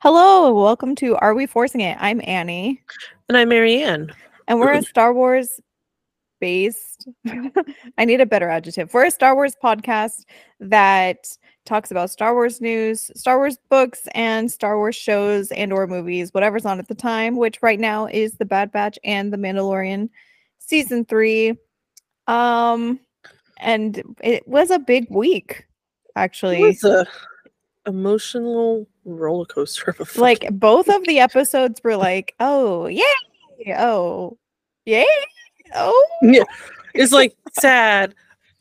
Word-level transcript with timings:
Hello, 0.00 0.46
and 0.48 0.56
welcome 0.56 0.94
to 0.96 1.16
Are 1.16 1.34
We 1.34 1.46
Forcing 1.46 1.82
It? 1.82 1.96
I'm 2.00 2.20
Annie, 2.24 2.80
And 3.28 3.36
I'm 3.36 3.48
Marianne. 3.50 4.10
and 4.48 4.58
we're 4.58 4.72
a 4.72 4.82
Star 4.82 5.12
Wars 5.12 5.60
based. 6.40 7.06
I 7.98 8.04
need 8.06 8.20
a 8.22 8.26
better 8.26 8.48
adjective. 8.48 8.94
We're 8.94 9.06
a 9.06 9.10
Star 9.10 9.34
Wars 9.34 9.54
podcast 9.62 10.24
that 10.58 11.28
talks 11.66 11.90
about 11.90 12.10
Star 12.10 12.32
Wars 12.32 12.62
news, 12.62 13.10
Star 13.14 13.36
Wars 13.36 13.58
books, 13.68 14.08
and 14.14 14.50
Star 14.50 14.78
Wars 14.78 14.96
shows 14.96 15.52
and 15.52 15.70
or 15.70 15.86
movies, 15.86 16.32
whatever's 16.32 16.64
on 16.64 16.78
at 16.78 16.88
the 16.88 16.94
time, 16.94 17.36
which 17.36 17.58
right 17.62 17.78
now 17.78 18.06
is 18.06 18.32
The 18.34 18.46
Bad 18.46 18.72
Batch 18.72 18.98
and 19.04 19.30
The 19.30 19.36
Mandalorian 19.36 20.08
season 20.58 21.04
3. 21.04 21.56
Um 22.26 23.00
and 23.58 24.02
it 24.22 24.48
was 24.48 24.70
a 24.70 24.78
big 24.78 25.08
week 25.10 25.66
actually. 26.16 26.62
It 26.62 26.82
was 26.82 26.84
a 26.84 27.06
emotional 27.86 28.86
roller 29.04 29.46
coaster 29.46 29.94
of 29.98 30.16
like 30.16 30.46
both 30.52 30.88
of 30.88 31.04
the 31.06 31.18
episodes 31.20 31.80
were 31.82 31.96
like, 31.96 32.34
oh 32.40 32.86
yay, 32.86 33.04
oh 33.76 34.36
yay, 34.84 35.06
oh 35.74 36.08
yeah. 36.22 36.44
It's 36.94 37.12
like 37.12 37.36
sad. 37.58 38.14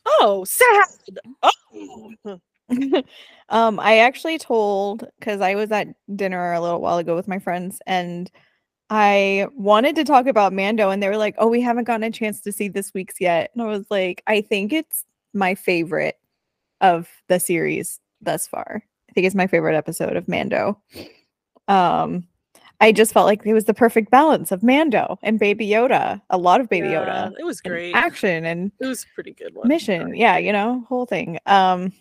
Oh, 0.05 0.43
sad. 0.45 0.85
Oh. 1.43 2.39
um, 3.49 3.79
I 3.79 3.97
actually 3.99 4.37
told 4.37 5.07
because 5.19 5.41
I 5.41 5.55
was 5.55 5.71
at 5.71 5.87
dinner 6.15 6.53
a 6.53 6.61
little 6.61 6.81
while 6.81 6.97
ago 6.97 7.15
with 7.15 7.27
my 7.27 7.39
friends 7.39 7.81
and 7.87 8.29
I 8.89 9.47
wanted 9.55 9.95
to 9.95 10.03
talk 10.03 10.27
about 10.27 10.53
Mando 10.53 10.89
and 10.89 11.01
they 11.01 11.09
were 11.09 11.17
like, 11.17 11.35
Oh, 11.37 11.47
we 11.47 11.61
haven't 11.61 11.85
gotten 11.85 12.03
a 12.03 12.11
chance 12.11 12.41
to 12.41 12.51
see 12.51 12.67
this 12.67 12.93
week's 12.93 13.19
yet. 13.19 13.51
And 13.53 13.61
I 13.61 13.65
was 13.65 13.85
like, 13.89 14.23
I 14.27 14.41
think 14.41 14.73
it's 14.73 15.05
my 15.33 15.55
favorite 15.55 16.17
of 16.81 17.09
the 17.27 17.39
series 17.39 17.99
thus 18.21 18.47
far. 18.47 18.83
I 19.09 19.11
think 19.13 19.25
it's 19.25 19.35
my 19.35 19.47
favorite 19.47 19.75
episode 19.75 20.15
of 20.15 20.27
Mando. 20.27 20.79
Um 21.67 22.25
I 22.81 22.93
just 22.93 23.11
felt 23.11 23.25
like 23.25 23.45
it 23.45 23.53
was 23.53 23.65
the 23.65 23.73
perfect 23.73 24.09
balance 24.09 24.53
of 24.53 24.63
Mando 24.63 25.19
and 25.21 25.37
Baby 25.37 25.67
Yoda, 25.67 26.21
a 26.29 26.37
lot 26.37 26.61
of 26.61 26.69
Baby 26.69 26.87
Yeah, 26.89 27.03
Yoda, 27.29 27.33
It 27.37 27.43
was 27.43 27.59
and 27.65 27.71
great. 27.73 27.93
action 27.93 28.45
and 28.45 28.71
It 28.79 28.85
was 28.85 29.03
a 29.03 29.07
pretty 29.13 29.33
good 29.33 29.53
one. 29.53 29.67
mission 29.67 30.15
yeah 30.15 30.37
you 30.37 30.53
know 30.53 30.85
whole 30.87 31.05
thing 31.05 31.39
um 31.45 31.91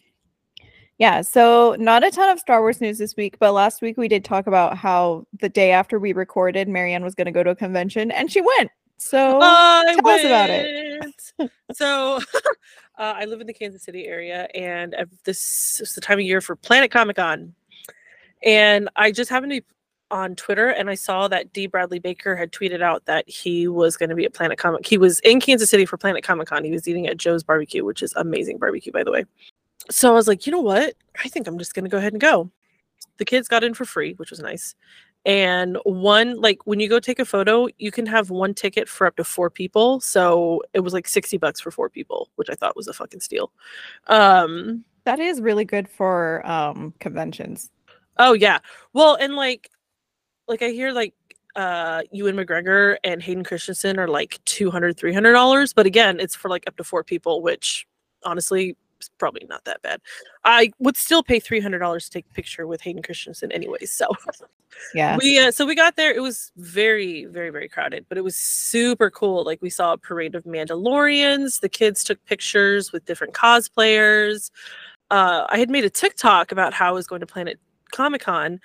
yeah 0.98 1.20
so 1.22 1.74
not 1.80 2.04
a 2.04 2.10
ton 2.10 2.28
of 2.30 2.38
star 2.38 2.60
wars 2.60 2.80
news 2.80 2.98
this 2.98 3.16
week 3.16 3.38
but 3.40 3.52
last 3.52 3.82
week 3.82 3.96
we 3.96 4.06
did 4.08 4.24
talk 4.24 4.46
about 4.46 4.76
how 4.76 5.26
the 5.40 5.48
day 5.48 5.70
after 5.72 5.98
we 5.98 6.12
recorded 6.12 6.68
marianne 6.68 7.02
was 7.04 7.14
going 7.14 7.24
to 7.26 7.32
go 7.32 7.42
to 7.42 7.50
a 7.50 7.56
convention 7.56 8.10
and 8.12 8.30
she 8.30 8.40
went 8.40 8.70
so 9.00 9.38
I 9.40 9.94
tell 9.96 10.08
us 10.08 10.24
about 10.24 10.50
it. 10.50 11.50
so 11.72 12.18
uh, 12.98 13.14
I 13.16 13.24
live 13.26 13.40
in 13.40 13.46
the 13.46 13.54
Kansas 13.54 13.82
City 13.82 14.06
area, 14.06 14.48
and 14.54 14.94
this 15.24 15.80
is 15.80 15.94
the 15.94 16.00
time 16.00 16.18
of 16.18 16.24
year 16.24 16.40
for 16.40 16.56
Planet 16.56 16.90
Comic 16.90 17.16
Con. 17.16 17.54
And 18.42 18.88
I 18.96 19.12
just 19.12 19.30
happened 19.30 19.52
to 19.52 19.60
be 19.60 19.66
on 20.10 20.34
Twitter, 20.34 20.68
and 20.68 20.90
I 20.90 20.94
saw 20.94 21.28
that 21.28 21.52
D. 21.52 21.66
Bradley 21.66 22.00
Baker 22.00 22.34
had 22.34 22.50
tweeted 22.50 22.82
out 22.82 23.04
that 23.04 23.28
he 23.28 23.68
was 23.68 23.96
going 23.96 24.08
to 24.08 24.16
be 24.16 24.24
at 24.24 24.34
Planet 24.34 24.58
Comic. 24.58 24.84
He 24.84 24.98
was 24.98 25.20
in 25.20 25.40
Kansas 25.40 25.70
City 25.70 25.86
for 25.86 25.96
Planet 25.96 26.24
Comic 26.24 26.48
Con. 26.48 26.64
He 26.64 26.72
was 26.72 26.88
eating 26.88 27.06
at 27.06 27.18
Joe's 27.18 27.44
Barbecue, 27.44 27.84
which 27.84 28.02
is 28.02 28.12
amazing 28.16 28.58
barbecue, 28.58 28.90
by 28.90 29.04
the 29.04 29.12
way. 29.12 29.24
So 29.90 30.10
I 30.10 30.14
was 30.14 30.26
like, 30.26 30.44
you 30.44 30.52
know 30.52 30.60
what? 30.60 30.94
I 31.24 31.28
think 31.28 31.46
I'm 31.46 31.58
just 31.58 31.74
going 31.74 31.84
to 31.84 31.90
go 31.90 31.98
ahead 31.98 32.12
and 32.12 32.20
go. 32.20 32.50
The 33.18 33.24
kids 33.24 33.48
got 33.48 33.64
in 33.64 33.74
for 33.74 33.84
free, 33.84 34.14
which 34.14 34.30
was 34.30 34.40
nice 34.40 34.74
and 35.28 35.76
one 35.84 36.40
like 36.40 36.66
when 36.66 36.80
you 36.80 36.88
go 36.88 36.98
take 36.98 37.18
a 37.18 37.24
photo 37.24 37.68
you 37.76 37.92
can 37.92 38.06
have 38.06 38.30
one 38.30 38.54
ticket 38.54 38.88
for 38.88 39.06
up 39.06 39.14
to 39.14 39.22
four 39.22 39.50
people 39.50 40.00
so 40.00 40.62
it 40.72 40.80
was 40.80 40.94
like 40.94 41.06
60 41.06 41.36
bucks 41.36 41.60
for 41.60 41.70
four 41.70 41.90
people 41.90 42.30
which 42.36 42.48
i 42.50 42.54
thought 42.54 42.74
was 42.74 42.88
a 42.88 42.94
fucking 42.94 43.20
steal. 43.20 43.52
Um 44.06 44.84
that 45.04 45.20
is 45.20 45.40
really 45.40 45.64
good 45.64 45.88
for 45.88 46.46
um 46.46 46.92
conventions. 46.98 47.70
Oh 48.18 48.32
yeah. 48.32 48.58
Well 48.92 49.16
and 49.20 49.34
like 49.36 49.70
like 50.48 50.62
i 50.62 50.70
hear 50.70 50.92
like 50.92 51.14
uh 51.56 52.02
ewan 52.10 52.36
mcgregor 52.36 52.96
and 53.04 53.22
hayden 53.22 53.44
christensen 53.44 53.98
are 53.98 54.08
like 54.08 54.38
200 54.44 54.96
300 54.96 55.32
dollars 55.32 55.72
but 55.72 55.86
again 55.86 56.20
it's 56.20 56.34
for 56.34 56.48
like 56.48 56.64
up 56.66 56.76
to 56.76 56.84
four 56.84 57.04
people 57.04 57.42
which 57.42 57.86
honestly 58.24 58.76
is 59.00 59.10
probably 59.18 59.46
not 59.48 59.64
that 59.64 59.82
bad. 59.82 60.00
I 60.44 60.70
would 60.78 60.96
still 60.96 61.22
pay 61.22 61.40
300 61.40 61.78
dollars 61.78 62.04
to 62.04 62.10
take 62.10 62.26
a 62.30 62.34
picture 62.34 62.66
with 62.66 62.80
hayden 62.80 63.02
christensen 63.02 63.50
anyways 63.52 63.90
so 63.92 64.06
yeah. 64.94 65.16
we 65.20 65.38
uh, 65.38 65.50
so 65.50 65.66
we 65.66 65.74
got 65.74 65.96
there 65.96 66.12
it 66.12 66.22
was 66.22 66.52
very 66.56 67.24
very 67.26 67.50
very 67.50 67.68
crowded 67.68 68.06
but 68.08 68.18
it 68.18 68.24
was 68.24 68.36
super 68.36 69.10
cool 69.10 69.44
like 69.44 69.60
we 69.62 69.70
saw 69.70 69.92
a 69.92 69.98
parade 69.98 70.34
of 70.34 70.44
mandalorians 70.44 71.60
the 71.60 71.68
kids 71.68 72.04
took 72.04 72.22
pictures 72.24 72.92
with 72.92 73.04
different 73.04 73.34
cosplayers. 73.34 74.50
Uh, 75.10 75.46
i 75.48 75.58
had 75.58 75.70
made 75.70 75.84
a 75.84 75.90
tiktok 75.90 76.52
about 76.52 76.72
how 76.72 76.88
i 76.88 76.92
was 76.92 77.06
going 77.06 77.20
to 77.20 77.26
planet 77.26 77.58
comic-con 77.92 78.60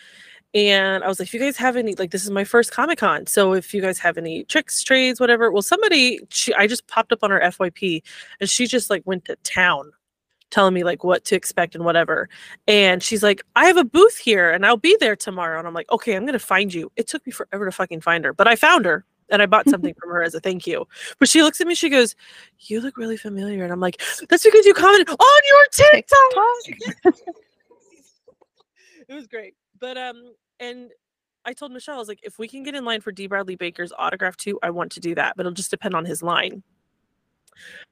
and 0.53 1.03
i 1.03 1.07
was 1.07 1.19
like 1.19 1.27
if 1.27 1.33
you 1.33 1.39
guys 1.39 1.55
have 1.55 1.77
any 1.77 1.95
like 1.95 2.11
this 2.11 2.23
is 2.23 2.29
my 2.29 2.43
first 2.43 2.71
comic-con 2.71 3.25
so 3.25 3.53
if 3.53 3.73
you 3.73 3.81
guys 3.81 3.97
have 3.97 4.17
any 4.17 4.43
tricks 4.43 4.83
trades 4.83 5.19
whatever 5.19 5.51
well 5.51 5.61
somebody 5.61 6.19
she 6.29 6.53
i 6.55 6.67
just 6.67 6.85
popped 6.87 7.13
up 7.13 7.19
on 7.23 7.31
her 7.31 7.39
fyp 7.39 8.03
and 8.41 8.49
she 8.49 8.67
just 8.67 8.89
like 8.89 9.01
went 9.05 9.23
to 9.23 9.35
town 9.37 9.91
telling 10.53 10.73
me 10.73 10.83
like 10.83 11.03
what 11.03 11.25
to 11.25 11.35
expect 11.35 11.73
and 11.73 11.83
whatever 11.83 12.29
and 12.67 13.01
she's 13.01 13.23
like, 13.23 13.41
I 13.55 13.65
have 13.65 13.77
a 13.77 13.83
booth 13.83 14.17
here 14.17 14.51
and 14.51 14.65
I'll 14.65 14.77
be 14.77 14.95
there 14.99 15.15
tomorrow. 15.15 15.57
And 15.57 15.67
I'm 15.67 15.73
like, 15.73 15.91
okay, 15.91 16.15
I'm 16.15 16.23
going 16.23 16.33
to 16.33 16.39
find 16.39 16.73
you. 16.73 16.91
It 16.95 17.07
took 17.07 17.25
me 17.25 17.31
forever 17.31 17.65
to 17.65 17.71
fucking 17.71 18.01
find 18.01 18.23
her, 18.23 18.33
but 18.33 18.47
I 18.47 18.55
found 18.55 18.85
her 18.85 19.05
and 19.29 19.41
I 19.41 19.45
bought 19.47 19.67
something 19.67 19.93
from 19.99 20.11
her 20.11 20.23
as 20.23 20.35
a 20.35 20.39
thank 20.39 20.67
you. 20.67 20.87
But 21.19 21.27
she 21.27 21.41
looks 21.41 21.59
at 21.59 21.67
me, 21.67 21.75
she 21.75 21.89
goes, 21.89 22.15
You 22.59 22.81
look 22.81 22.97
really 22.97 23.17
familiar. 23.17 23.63
And 23.63 23.73
I'm 23.73 23.79
like, 23.79 24.01
That's 24.29 24.43
because 24.43 24.65
you 24.65 24.73
commented 24.73 25.09
on 25.09 25.41
your 25.47 25.65
TikTok. 25.71 27.15
it 29.09 29.13
was 29.13 29.27
great. 29.27 29.55
But, 29.79 29.97
um, 29.97 30.33
and 30.59 30.91
I 31.45 31.53
told 31.53 31.73
Michelle, 31.73 31.95
I 31.95 31.99
was 31.99 32.07
like, 32.07 32.21
if 32.23 32.39
we 32.39 32.47
can 32.47 32.63
get 32.63 32.75
in 32.75 32.85
line 32.85 33.01
for 33.01 33.11
D. 33.11 33.27
Bradley 33.27 33.55
Baker's 33.55 33.91
autograph 33.97 34.37
too, 34.37 34.59
I 34.63 34.69
want 34.69 34.93
to 34.93 35.01
do 35.01 35.13
that, 35.15 35.35
but 35.35 35.45
it'll 35.45 35.53
just 35.53 35.71
depend 35.71 35.93
on 35.93 36.05
his 36.05 36.23
line. 36.23 36.63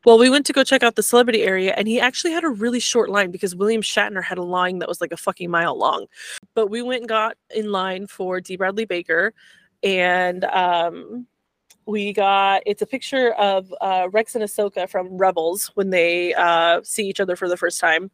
Well, 0.05 0.17
we 0.17 0.29
went 0.29 0.45
to 0.47 0.53
go 0.53 0.63
check 0.63 0.83
out 0.83 0.95
the 0.95 1.03
celebrity 1.03 1.43
area, 1.43 1.73
and 1.77 1.87
he 1.87 1.99
actually 1.99 2.31
had 2.31 2.43
a 2.43 2.49
really 2.49 2.79
short 2.79 3.09
line 3.09 3.31
because 3.31 3.55
William 3.55 3.81
Shatner 3.81 4.23
had 4.23 4.37
a 4.37 4.43
line 4.43 4.79
that 4.79 4.87
was 4.87 5.01
like 5.01 5.11
a 5.11 5.17
fucking 5.17 5.49
mile 5.49 5.77
long. 5.77 6.07
But 6.55 6.67
we 6.67 6.81
went 6.81 7.01
and 7.01 7.09
got 7.09 7.37
in 7.53 7.71
line 7.71 8.07
for 8.07 8.41
D. 8.41 8.57
Bradley 8.57 8.85
Baker, 8.85 9.33
and 9.83 10.43
um, 10.45 11.27
we 11.85 12.13
got 12.13 12.63
it's 12.65 12.81
a 12.81 12.87
picture 12.87 13.33
of 13.33 13.73
uh, 13.81 14.07
Rex 14.11 14.35
and 14.35 14.43
Ahsoka 14.43 14.89
from 14.89 15.17
Rebels 15.17 15.71
when 15.75 15.89
they 15.89 16.33
uh, 16.33 16.81
see 16.83 17.07
each 17.07 17.19
other 17.19 17.35
for 17.35 17.47
the 17.47 17.57
first 17.57 17.79
time. 17.79 18.11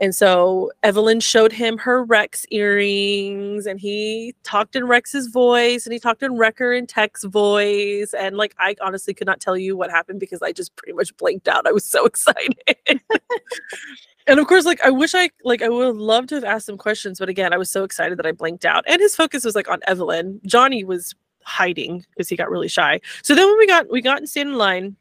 And 0.00 0.14
so 0.14 0.72
Evelyn 0.82 1.20
showed 1.20 1.52
him 1.52 1.78
her 1.78 2.02
Rex 2.02 2.44
earrings, 2.50 3.66
and 3.66 3.78
he 3.78 4.34
talked 4.42 4.74
in 4.74 4.86
Rex's 4.86 5.28
voice, 5.28 5.86
and 5.86 5.92
he 5.92 6.00
talked 6.00 6.22
in 6.22 6.36
Wrecker 6.36 6.72
and 6.72 6.88
Tech's 6.88 7.24
voice. 7.24 8.12
And 8.12 8.36
like, 8.36 8.54
I 8.58 8.74
honestly 8.80 9.14
could 9.14 9.26
not 9.26 9.40
tell 9.40 9.56
you 9.56 9.76
what 9.76 9.90
happened 9.90 10.18
because 10.18 10.42
I 10.42 10.52
just 10.52 10.74
pretty 10.74 10.94
much 10.94 11.16
blanked 11.16 11.46
out. 11.46 11.66
I 11.66 11.72
was 11.72 11.84
so 11.84 12.04
excited. 12.06 12.56
and 14.26 14.40
of 14.40 14.46
course, 14.48 14.64
like, 14.64 14.80
I 14.82 14.90
wish 14.90 15.14
I 15.14 15.30
like 15.44 15.62
I 15.62 15.68
would 15.68 15.86
have 15.86 15.96
loved 15.96 16.30
to 16.30 16.34
have 16.34 16.44
asked 16.44 16.68
him 16.68 16.76
questions, 16.76 17.20
but 17.20 17.28
again, 17.28 17.52
I 17.52 17.58
was 17.58 17.70
so 17.70 17.84
excited 17.84 18.18
that 18.18 18.26
I 18.26 18.32
blanked 18.32 18.64
out. 18.64 18.84
And 18.88 19.00
his 19.00 19.14
focus 19.14 19.44
was 19.44 19.54
like 19.54 19.68
on 19.68 19.78
Evelyn. 19.86 20.40
Johnny 20.44 20.82
was 20.82 21.14
hiding 21.44 22.04
because 22.10 22.28
he 22.28 22.36
got 22.36 22.50
really 22.50 22.68
shy. 22.68 23.00
So 23.22 23.34
then 23.34 23.46
when 23.46 23.58
we 23.58 23.66
got 23.66 23.90
we 23.90 24.02
got 24.02 24.18
and 24.18 24.28
stand 24.28 24.48
in 24.48 24.56
line 24.56 24.96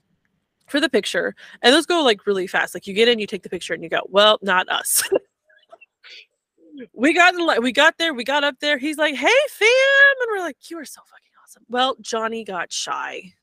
for 0.67 0.79
the 0.79 0.89
picture, 0.89 1.35
and 1.61 1.73
those 1.73 1.85
go 1.85 2.03
like 2.03 2.25
really 2.25 2.47
fast. 2.47 2.73
Like 2.73 2.87
you 2.87 2.93
get 2.93 3.07
in, 3.07 3.19
you 3.19 3.27
take 3.27 3.43
the 3.43 3.49
picture, 3.49 3.73
and 3.73 3.83
you 3.83 3.89
go, 3.89 4.01
well, 4.09 4.39
not 4.41 4.67
us. 4.69 5.03
we 6.93 7.13
got 7.13 7.35
in 7.35 7.63
we 7.63 7.71
got 7.71 7.97
there, 7.97 8.13
we 8.13 8.23
got 8.23 8.43
up 8.43 8.55
there. 8.59 8.77
He's 8.77 8.97
like, 8.97 9.15
hey 9.15 9.27
fam, 9.49 9.67
and 10.21 10.27
we're 10.31 10.43
like, 10.43 10.57
you 10.69 10.77
are 10.77 10.85
so 10.85 11.01
fucking 11.01 11.31
awesome. 11.43 11.63
Well, 11.69 11.95
Johnny 12.01 12.43
got 12.43 12.71
shy, 12.71 13.33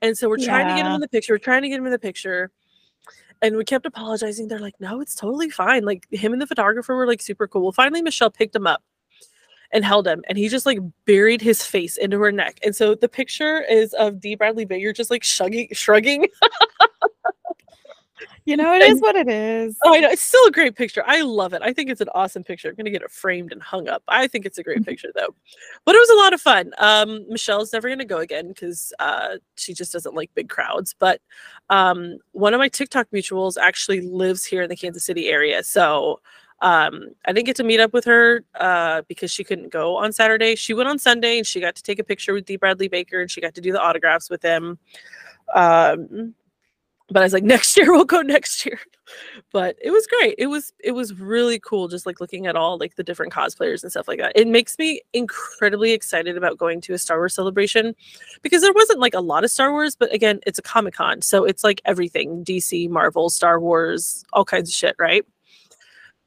and 0.00 0.16
so 0.16 0.28
we're 0.28 0.38
trying 0.38 0.68
to 0.68 0.74
get 0.74 0.86
him 0.86 0.92
in 0.92 1.00
the 1.00 1.08
picture. 1.08 1.34
We're 1.34 1.38
trying 1.38 1.62
to 1.62 1.68
get 1.68 1.78
him 1.78 1.86
in 1.86 1.92
the 1.92 1.98
picture. 1.98 2.50
And 3.40 3.56
we 3.56 3.64
kept 3.64 3.86
apologizing. 3.86 4.46
They're 4.46 4.60
like, 4.60 4.76
no, 4.78 5.00
it's 5.00 5.16
totally 5.16 5.50
fine. 5.50 5.84
Like 5.84 6.06
him 6.12 6.32
and 6.32 6.40
the 6.40 6.46
photographer 6.46 6.94
were 6.94 7.08
like 7.08 7.20
super 7.20 7.48
cool. 7.48 7.62
Well, 7.62 7.72
finally, 7.72 8.00
Michelle 8.00 8.30
picked 8.30 8.54
him 8.54 8.68
up 8.68 8.84
and 9.72 9.84
held 9.84 10.06
him, 10.06 10.22
and 10.28 10.36
he 10.38 10.48
just 10.48 10.66
like 10.66 10.78
buried 11.06 11.40
his 11.40 11.64
face 11.64 11.96
into 11.96 12.18
her 12.20 12.30
neck. 12.32 12.58
And 12.64 12.74
so 12.76 12.94
the 12.94 13.08
picture 13.08 13.62
is 13.62 13.92
of 13.94 14.20
D. 14.20 14.34
Bradley 14.34 14.64
Baker 14.64 14.92
just 14.92 15.10
like 15.10 15.24
shrugging, 15.24 15.68
shrugging. 15.72 16.26
you 18.44 18.56
know 18.56 18.74
it 18.74 18.82
is 18.82 18.92
And- 18.92 19.00
what 19.00 19.14
it 19.16 19.28
is 19.28 19.76
Oh, 19.84 19.94
I 19.94 20.00
know. 20.00 20.08
It's 20.08 20.22
still 20.22 20.44
a 20.46 20.50
great 20.50 20.74
picture. 20.76 21.02
I 21.06 21.22
love 21.22 21.52
it. 21.54 21.62
I 21.62 21.72
think 21.72 21.90
it's 21.90 22.00
an 22.00 22.08
awesome 22.14 22.42
picture. 22.44 22.68
I'm 22.68 22.74
going 22.74 22.84
to 22.86 22.90
get 22.90 23.02
it 23.02 23.10
framed 23.10 23.52
and 23.52 23.62
hung 23.62 23.88
up. 23.88 24.02
I 24.08 24.26
think 24.26 24.44
it's 24.46 24.58
a 24.58 24.62
great 24.64 24.84
picture, 24.86 25.10
though. 25.14 25.34
But 25.84 25.94
it 25.94 25.98
was 25.98 26.10
a 26.10 26.16
lot 26.16 26.32
of 26.32 26.40
fun. 26.40 26.72
Um, 26.78 27.24
Michelle's 27.28 27.72
never 27.72 27.88
going 27.88 27.98
to 28.00 28.04
go 28.04 28.18
again 28.18 28.48
because 28.48 28.92
uh, 28.98 29.36
she 29.56 29.74
just 29.74 29.92
doesn't 29.92 30.14
like 30.14 30.30
big 30.34 30.48
crowds. 30.48 30.94
But 30.98 31.20
um, 31.70 32.18
one 32.32 32.52
of 32.52 32.58
my 32.58 32.68
TikTok 32.68 33.06
mutuals 33.12 33.56
actually 33.56 34.00
lives 34.00 34.44
here 34.44 34.62
in 34.62 34.68
the 34.68 34.76
Kansas 34.76 35.04
City 35.04 35.28
area. 35.28 35.62
So 35.62 36.20
um, 36.62 37.08
I 37.24 37.32
didn't 37.32 37.46
get 37.46 37.56
to 37.56 37.64
meet 37.64 37.80
up 37.80 37.92
with 37.92 38.04
her 38.04 38.44
uh, 38.54 39.02
because 39.08 39.32
she 39.32 39.42
couldn't 39.42 39.70
go 39.72 39.96
on 39.96 40.12
Saturday. 40.12 40.54
She 40.54 40.74
went 40.74 40.88
on 40.88 40.96
Sunday 40.96 41.38
and 41.38 41.46
she 41.46 41.60
got 41.60 41.74
to 41.74 41.82
take 41.82 41.98
a 41.98 42.04
picture 42.04 42.32
with 42.32 42.44
D. 42.44 42.54
Bradley 42.54 42.86
Baker 42.86 43.20
and 43.20 43.28
she 43.28 43.40
got 43.40 43.54
to 43.56 43.60
do 43.60 43.72
the 43.72 43.82
autographs 43.82 44.30
with 44.30 44.42
him. 44.42 44.78
Um, 45.54 46.34
but 47.10 47.20
I 47.20 47.26
was 47.26 47.32
like, 47.32 47.42
next 47.42 47.76
year 47.76 47.90
we'll 47.90 48.04
go 48.04 48.22
next 48.22 48.64
year. 48.64 48.78
But 49.52 49.76
it 49.82 49.90
was 49.90 50.06
great. 50.06 50.36
It 50.38 50.46
was 50.46 50.72
it 50.78 50.92
was 50.92 51.18
really 51.18 51.58
cool 51.58 51.88
just 51.88 52.06
like 52.06 52.20
looking 52.20 52.46
at 52.46 52.54
all 52.54 52.78
like 52.78 52.94
the 52.94 53.02
different 53.02 53.32
cosplayers 53.32 53.82
and 53.82 53.90
stuff 53.90 54.06
like 54.06 54.20
that. 54.20 54.32
It 54.36 54.46
makes 54.46 54.78
me 54.78 55.02
incredibly 55.12 55.90
excited 55.90 56.36
about 56.36 56.58
going 56.58 56.80
to 56.82 56.94
a 56.94 56.98
Star 56.98 57.18
Wars 57.18 57.34
celebration 57.34 57.96
because 58.42 58.62
there 58.62 58.72
wasn't 58.72 59.00
like 59.00 59.14
a 59.14 59.20
lot 59.20 59.42
of 59.42 59.50
Star 59.50 59.72
Wars, 59.72 59.96
but 59.96 60.14
again, 60.14 60.38
it's 60.46 60.60
a 60.60 60.62
Comic 60.62 60.94
Con. 60.94 61.22
So 61.22 61.44
it's 61.44 61.64
like 61.64 61.82
everything 61.84 62.44
DC, 62.44 62.88
Marvel, 62.88 63.30
Star 63.30 63.58
Wars, 63.58 64.24
all 64.32 64.44
kinds 64.44 64.70
of 64.70 64.74
shit, 64.74 64.94
right? 65.00 65.26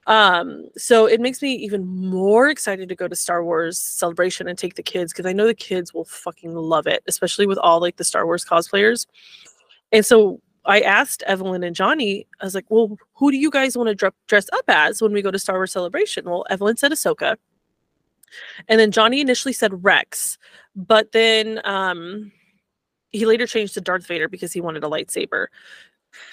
Um, 0.08 0.68
so 0.78 1.08
it 1.08 1.20
makes 1.20 1.42
me 1.42 1.54
even 1.56 1.86
more 1.88 2.48
excited 2.48 2.90
to 2.90 2.96
go 2.96 3.08
to 3.08 3.16
Star 3.16 3.44
Wars 3.44 3.80
celebration 3.80 4.48
and 4.48 4.58
take 4.58 4.76
the 4.76 4.84
kids 4.84 5.12
because 5.12 5.26
I 5.26 5.34
know 5.34 5.48
the 5.48 5.56
kids 5.56 5.94
will 5.94 6.06
fucking 6.06 6.54
love 6.54 6.86
it, 6.86 7.04
especially 7.08 7.48
with 7.48 7.58
all 7.58 7.80
like 7.80 7.98
the 7.98 8.04
Star 8.04 8.26
Wars 8.26 8.46
cosplayers. 8.46 9.08
And 9.92 10.06
so 10.06 10.42
I 10.66 10.82
asked 10.82 11.24
Evelyn 11.24 11.64
and 11.64 11.76
Johnny, 11.76 12.28
I 12.40 12.46
was 12.46 12.56
like, 12.56 12.66
well, 12.70 12.98
who 13.14 13.32
do 13.32 13.38
you 13.38 13.50
guys 13.50 13.78
want 13.78 13.90
to 13.90 13.96
dr- 13.96 14.14
dress 14.28 14.48
up 14.54 14.66
as 14.68 15.02
when 15.02 15.14
we 15.14 15.22
go 15.22 15.32
to 15.32 15.40
Star 15.40 15.56
Wars 15.56 15.72
Celebration? 15.72 16.26
Well, 16.26 16.46
Evelyn 16.50 16.78
said 16.78 16.92
Ahsoka. 16.92 17.38
And 18.68 18.80
then 18.80 18.92
Johnny 18.92 19.22
initially 19.22 19.54
said 19.54 19.84
Rex, 19.84 20.38
but 20.76 21.14
then 21.14 21.62
um, 21.64 22.32
he 23.12 23.26
later 23.26 23.48
changed 23.48 23.76
to 23.76 23.82
Darth 23.82 24.06
Vader 24.08 24.28
because 24.28 24.52
he 24.52 24.62
wanted 24.62 24.84
a 24.84 24.88
lightsaber. 24.88 25.48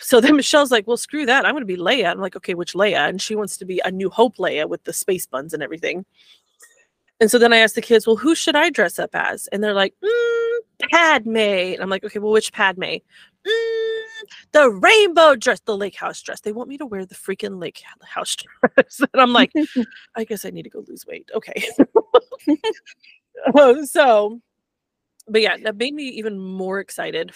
So 0.00 0.20
then 0.20 0.37
Michelle's 0.37 0.70
like, 0.70 0.87
well, 0.87 0.96
screw 0.96 1.26
that. 1.26 1.44
I'm 1.44 1.52
going 1.52 1.62
to 1.62 1.67
be 1.67 1.76
Leia. 1.76 2.11
I'm 2.11 2.20
like, 2.20 2.37
okay, 2.37 2.55
which 2.55 2.75
Leia? 2.75 3.08
And 3.08 3.20
she 3.20 3.37
wants 3.37 3.56
to 3.58 3.64
be 3.64 3.81
a 3.84 3.90
New 3.90 4.11
Hope 4.11 4.37
Leia 4.37 4.69
with 4.69 4.84
the 4.84 4.93
space 4.93 5.26
buns 5.26 5.55
and 5.55 5.62
everything. 5.62 6.05
And 7.20 7.31
so 7.31 7.38
then 7.38 7.52
I 7.52 7.58
asked 7.58 7.76
the 7.76 7.82
kids, 7.82 8.06
well, 8.06 8.17
who 8.17 8.34
should 8.34 8.56
I 8.56 8.70
dress 8.70 8.99
up 8.99 9.11
as? 9.14 9.46
And 9.49 9.62
they're 9.62 9.75
like, 9.75 9.94
mm, 10.05 10.58
Padme. 10.90 11.37
And 11.37 11.81
I'm 11.81 11.88
like, 11.88 12.05
okay, 12.05 12.19
well, 12.19 12.32
which 12.32 12.52
Padme? 12.52 12.82
Mm, 12.82 14.02
the 14.52 14.70
rainbow 14.70 15.37
dress, 15.37 15.61
the 15.61 15.76
lake 15.76 15.94
house 15.94 16.20
dress. 16.20 16.40
They 16.40 16.52
want 16.52 16.69
me 16.69 16.79
to 16.79 16.87
wear 16.87 17.06
the 17.06 17.14
freaking 17.14 17.61
lake 17.61 17.82
house 18.02 18.37
dress. 18.37 19.00
and 19.12 19.23
I'm 19.23 19.32
like, 19.32 19.52
I 20.17 20.25
guess 20.25 20.44
I 20.44 20.50
need 20.50 20.64
to 20.64 20.70
go 20.70 20.84
lose 20.87 21.06
weight. 21.06 21.31
Okay. 21.34 21.69
Um, 23.58 23.87
so, 23.87 24.40
but 25.26 25.40
yeah, 25.40 25.56
that 25.64 25.76
made 25.76 25.94
me 25.94 26.05
even 26.05 26.38
more 26.38 26.81
excited 26.81 27.32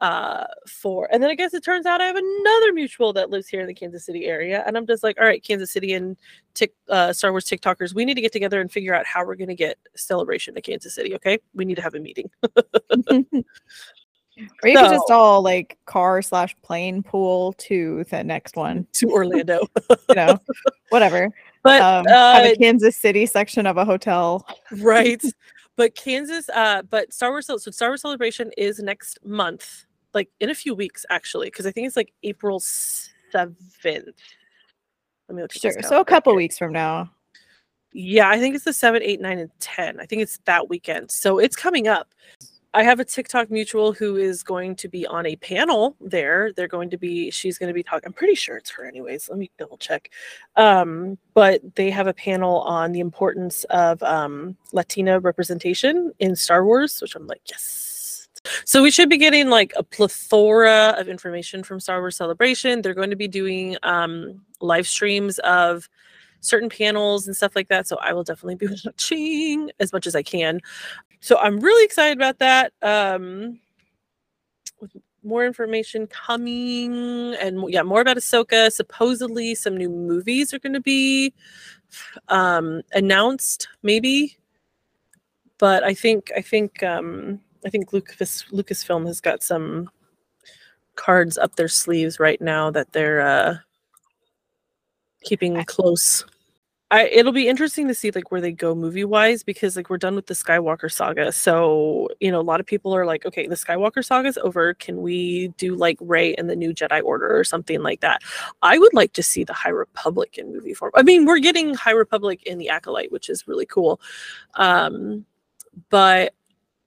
uh 0.00 0.44
for 0.68 1.08
and 1.10 1.22
then 1.22 1.30
i 1.30 1.34
guess 1.34 1.54
it 1.54 1.64
turns 1.64 1.86
out 1.86 2.02
i 2.02 2.06
have 2.06 2.16
another 2.16 2.72
mutual 2.72 3.12
that 3.14 3.30
lives 3.30 3.48
here 3.48 3.60
in 3.60 3.66
the 3.66 3.74
kansas 3.74 4.04
city 4.04 4.26
area 4.26 4.62
and 4.66 4.76
i'm 4.76 4.86
just 4.86 5.02
like 5.02 5.18
all 5.18 5.26
right 5.26 5.42
kansas 5.42 5.70
city 5.70 5.94
and 5.94 6.18
tick 6.52 6.74
uh 6.90 7.12
star 7.12 7.30
wars 7.30 7.46
tiktokers 7.46 7.94
we 7.94 8.04
need 8.04 8.14
to 8.14 8.20
get 8.20 8.32
together 8.32 8.60
and 8.60 8.70
figure 8.70 8.94
out 8.94 9.06
how 9.06 9.24
we're 9.24 9.34
going 9.34 9.48
to 9.48 9.54
get 9.54 9.78
celebration 9.94 10.54
to 10.54 10.60
kansas 10.60 10.94
city 10.94 11.14
okay 11.14 11.38
we 11.54 11.64
need 11.64 11.76
to 11.76 11.82
have 11.82 11.94
a 11.94 12.00
meeting 12.00 12.30
or 14.62 14.68
you 14.68 14.76
so, 14.76 14.82
could 14.82 14.92
just 14.92 15.10
all 15.10 15.42
like 15.42 15.78
car 15.86 16.20
slash 16.22 16.54
plane 16.62 17.02
pool 17.02 17.54
to 17.54 18.04
the 18.10 18.22
next 18.22 18.56
one 18.56 18.86
to 18.94 19.10
Orlando. 19.10 19.60
you 20.08 20.14
know, 20.14 20.38
whatever. 20.90 21.30
But 21.62 21.80
um, 21.80 22.06
uh, 22.08 22.34
have 22.34 22.44
a 22.44 22.56
Kansas 22.56 22.96
City 22.96 23.26
section 23.26 23.66
of 23.66 23.76
a 23.76 23.84
hotel. 23.84 24.46
right. 24.78 25.22
But 25.76 25.94
Kansas, 25.94 26.48
uh, 26.50 26.82
but 26.82 27.12
Star 27.12 27.30
Wars, 27.30 27.46
so 27.46 27.56
Star 27.56 27.90
Wars 27.90 28.02
Celebration 28.02 28.50
is 28.56 28.78
next 28.78 29.18
month, 29.24 29.85
like 30.16 30.28
in 30.40 30.50
a 30.50 30.54
few 30.54 30.74
weeks, 30.74 31.06
actually, 31.10 31.46
because 31.46 31.66
I 31.66 31.70
think 31.70 31.86
it's 31.86 31.96
like 31.96 32.12
April 32.24 32.58
seventh. 32.58 33.60
Let 33.84 34.04
me 35.30 35.42
look. 35.42 35.52
Sure. 35.52 35.80
So 35.82 36.00
a 36.00 36.04
couple 36.04 36.32
here. 36.32 36.38
weeks 36.38 36.58
from 36.58 36.72
now. 36.72 37.12
Yeah, 37.92 38.28
I 38.28 38.38
think 38.38 38.56
it's 38.56 38.64
the 38.64 38.72
seven, 38.72 39.02
eight, 39.02 39.20
nine, 39.20 39.38
and 39.38 39.50
ten. 39.60 40.00
I 40.00 40.06
think 40.06 40.22
it's 40.22 40.38
that 40.46 40.68
weekend. 40.68 41.10
So 41.10 41.38
it's 41.38 41.54
coming 41.54 41.86
up. 41.86 42.12
I 42.74 42.82
have 42.82 43.00
a 43.00 43.06
TikTok 43.06 43.50
mutual 43.50 43.94
who 43.94 44.16
is 44.16 44.42
going 44.42 44.76
to 44.76 44.88
be 44.88 45.06
on 45.06 45.24
a 45.24 45.36
panel 45.36 45.96
there. 45.98 46.52
They're 46.52 46.68
going 46.68 46.90
to 46.90 46.98
be, 46.98 47.30
she's 47.30 47.56
going 47.56 47.68
to 47.68 47.74
be 47.74 47.82
talking, 47.82 48.06
I'm 48.06 48.12
pretty 48.12 48.34
sure 48.34 48.58
it's 48.58 48.68
her, 48.68 48.84
anyways. 48.84 49.30
Let 49.30 49.38
me 49.38 49.50
double 49.56 49.78
check. 49.78 50.10
Um, 50.56 51.16
but 51.32 51.62
they 51.74 51.90
have 51.90 52.06
a 52.06 52.12
panel 52.12 52.60
on 52.60 52.92
the 52.92 53.00
importance 53.00 53.64
of 53.70 54.02
um, 54.02 54.58
Latina 54.74 55.20
representation 55.20 56.12
in 56.18 56.36
Star 56.36 56.66
Wars, 56.66 57.00
which 57.00 57.14
I'm 57.16 57.26
like, 57.26 57.40
yes. 57.48 57.95
So 58.64 58.82
we 58.82 58.90
should 58.90 59.08
be 59.08 59.18
getting 59.18 59.48
like 59.48 59.72
a 59.76 59.82
plethora 59.82 60.94
of 60.98 61.08
information 61.08 61.62
from 61.62 61.80
Star 61.80 62.00
Wars 62.00 62.16
Celebration. 62.16 62.82
They're 62.82 62.94
going 62.94 63.10
to 63.10 63.16
be 63.16 63.28
doing 63.28 63.76
um, 63.82 64.42
live 64.60 64.86
streams 64.86 65.38
of 65.40 65.88
certain 66.40 66.68
panels 66.68 67.26
and 67.26 67.36
stuff 67.36 67.56
like 67.56 67.68
that. 67.68 67.86
So 67.86 67.96
I 68.00 68.12
will 68.12 68.24
definitely 68.24 68.54
be 68.56 68.68
watching 68.84 69.70
as 69.80 69.92
much 69.92 70.06
as 70.06 70.14
I 70.14 70.22
can 70.22 70.60
so 71.20 71.38
I'm 71.38 71.58
really 71.60 71.84
excited 71.84 72.16
about 72.16 72.38
that. 72.38 72.72
Um, 72.82 73.58
with 74.80 74.96
more 75.24 75.44
information 75.44 76.06
coming, 76.06 77.34
and 77.34 77.64
yeah, 77.68 77.82
more 77.82 78.00
about 78.00 78.16
Ahsoka. 78.16 78.70
Supposedly, 78.70 79.54
some 79.54 79.76
new 79.76 79.88
movies 79.88 80.54
are 80.54 80.58
going 80.60 80.74
to 80.74 80.80
be 80.80 81.34
um, 82.28 82.82
announced, 82.92 83.68
maybe. 83.82 84.36
But 85.58 85.82
I 85.82 85.94
think 85.94 86.30
I 86.36 86.42
think 86.42 86.82
um, 86.82 87.40
I 87.66 87.68
think 87.68 87.92
Lucas 87.92 88.44
Lucasfilm 88.52 89.06
has 89.06 89.20
got 89.20 89.42
some 89.42 89.90
cards 90.94 91.36
up 91.36 91.56
their 91.56 91.68
sleeves 91.68 92.20
right 92.20 92.40
now 92.40 92.70
that 92.70 92.92
they're 92.92 93.20
uh, 93.20 93.56
keeping 95.24 95.62
close. 95.64 96.24
I 96.92 97.08
it'll 97.08 97.32
be 97.32 97.48
interesting 97.48 97.88
to 97.88 97.94
see 97.94 98.12
like 98.12 98.30
where 98.30 98.40
they 98.40 98.52
go 98.52 98.72
movie 98.72 99.04
wise 99.04 99.42
because 99.42 99.74
like 99.74 99.90
we're 99.90 99.98
done 99.98 100.14
with 100.14 100.26
the 100.26 100.34
Skywalker 100.34 100.90
saga. 100.90 101.32
So, 101.32 102.08
you 102.20 102.30
know, 102.30 102.40
a 102.40 102.42
lot 102.42 102.60
of 102.60 102.66
people 102.66 102.94
are 102.94 103.04
like, 103.04 103.26
okay, 103.26 103.48
the 103.48 103.56
Skywalker 103.56 104.04
saga's 104.04 104.38
over. 104.38 104.74
Can 104.74 105.02
we 105.02 105.48
do 105.58 105.74
like 105.74 105.98
Rey 106.00 106.36
and 106.36 106.48
the 106.48 106.54
New 106.54 106.72
Jedi 106.72 107.02
Order 107.02 107.36
or 107.36 107.42
something 107.42 107.82
like 107.82 108.00
that? 108.02 108.22
I 108.62 108.78
would 108.78 108.94
like 108.94 109.12
to 109.14 109.22
see 109.24 109.42
the 109.42 109.52
High 109.52 109.70
Republic 109.70 110.38
in 110.38 110.52
movie 110.52 110.74
form. 110.74 110.92
I 110.94 111.02
mean, 111.02 111.24
we're 111.24 111.40
getting 111.40 111.74
High 111.74 111.90
Republic 111.90 112.44
in 112.44 112.58
the 112.58 112.68
Acolyte, 112.68 113.10
which 113.10 113.28
is 113.28 113.48
really 113.48 113.66
cool. 113.66 114.00
Um, 114.54 115.26
but 115.90 116.32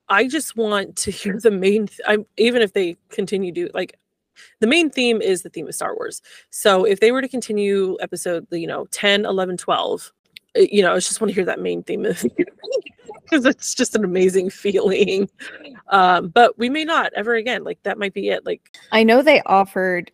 I 0.09 0.27
just 0.27 0.57
want 0.57 0.95
to 0.97 1.11
hear 1.11 1.39
the 1.39 1.51
main 1.51 1.87
th- 1.87 1.99
I 2.07 2.17
even 2.37 2.61
if 2.61 2.73
they 2.73 2.97
continue 3.09 3.53
to 3.53 3.69
like 3.73 3.97
the 4.59 4.67
main 4.67 4.89
theme 4.89 5.21
is 5.21 5.43
the 5.43 5.49
theme 5.49 5.67
of 5.67 5.75
Star 5.75 5.95
Wars. 5.95 6.21
So 6.49 6.83
if 6.83 6.99
they 6.99 7.11
were 7.11 7.21
to 7.21 7.27
continue 7.27 7.97
episode, 8.01 8.47
you 8.51 8.67
know, 8.67 8.85
10, 8.91 9.25
11, 9.25 9.57
12, 9.57 10.11
eh, 10.55 10.67
you 10.71 10.81
know, 10.81 10.93
I 10.93 10.95
just 10.95 11.19
want 11.21 11.29
to 11.29 11.35
hear 11.35 11.45
that 11.45 11.59
main 11.59 11.83
theme 11.83 12.03
because 12.03 13.45
it's 13.45 13.75
just 13.75 13.95
an 13.95 14.03
amazing 14.03 14.49
feeling. 14.49 15.29
Um, 15.89 16.29
but 16.29 16.57
we 16.57 16.69
may 16.69 16.85
not 16.85 17.11
ever 17.15 17.35
again. 17.35 17.63
Like 17.63 17.81
that 17.83 17.97
might 17.97 18.13
be 18.13 18.29
it. 18.29 18.45
Like 18.45 18.77
I 18.91 19.03
know 19.03 19.21
they 19.21 19.41
offered, 19.45 20.11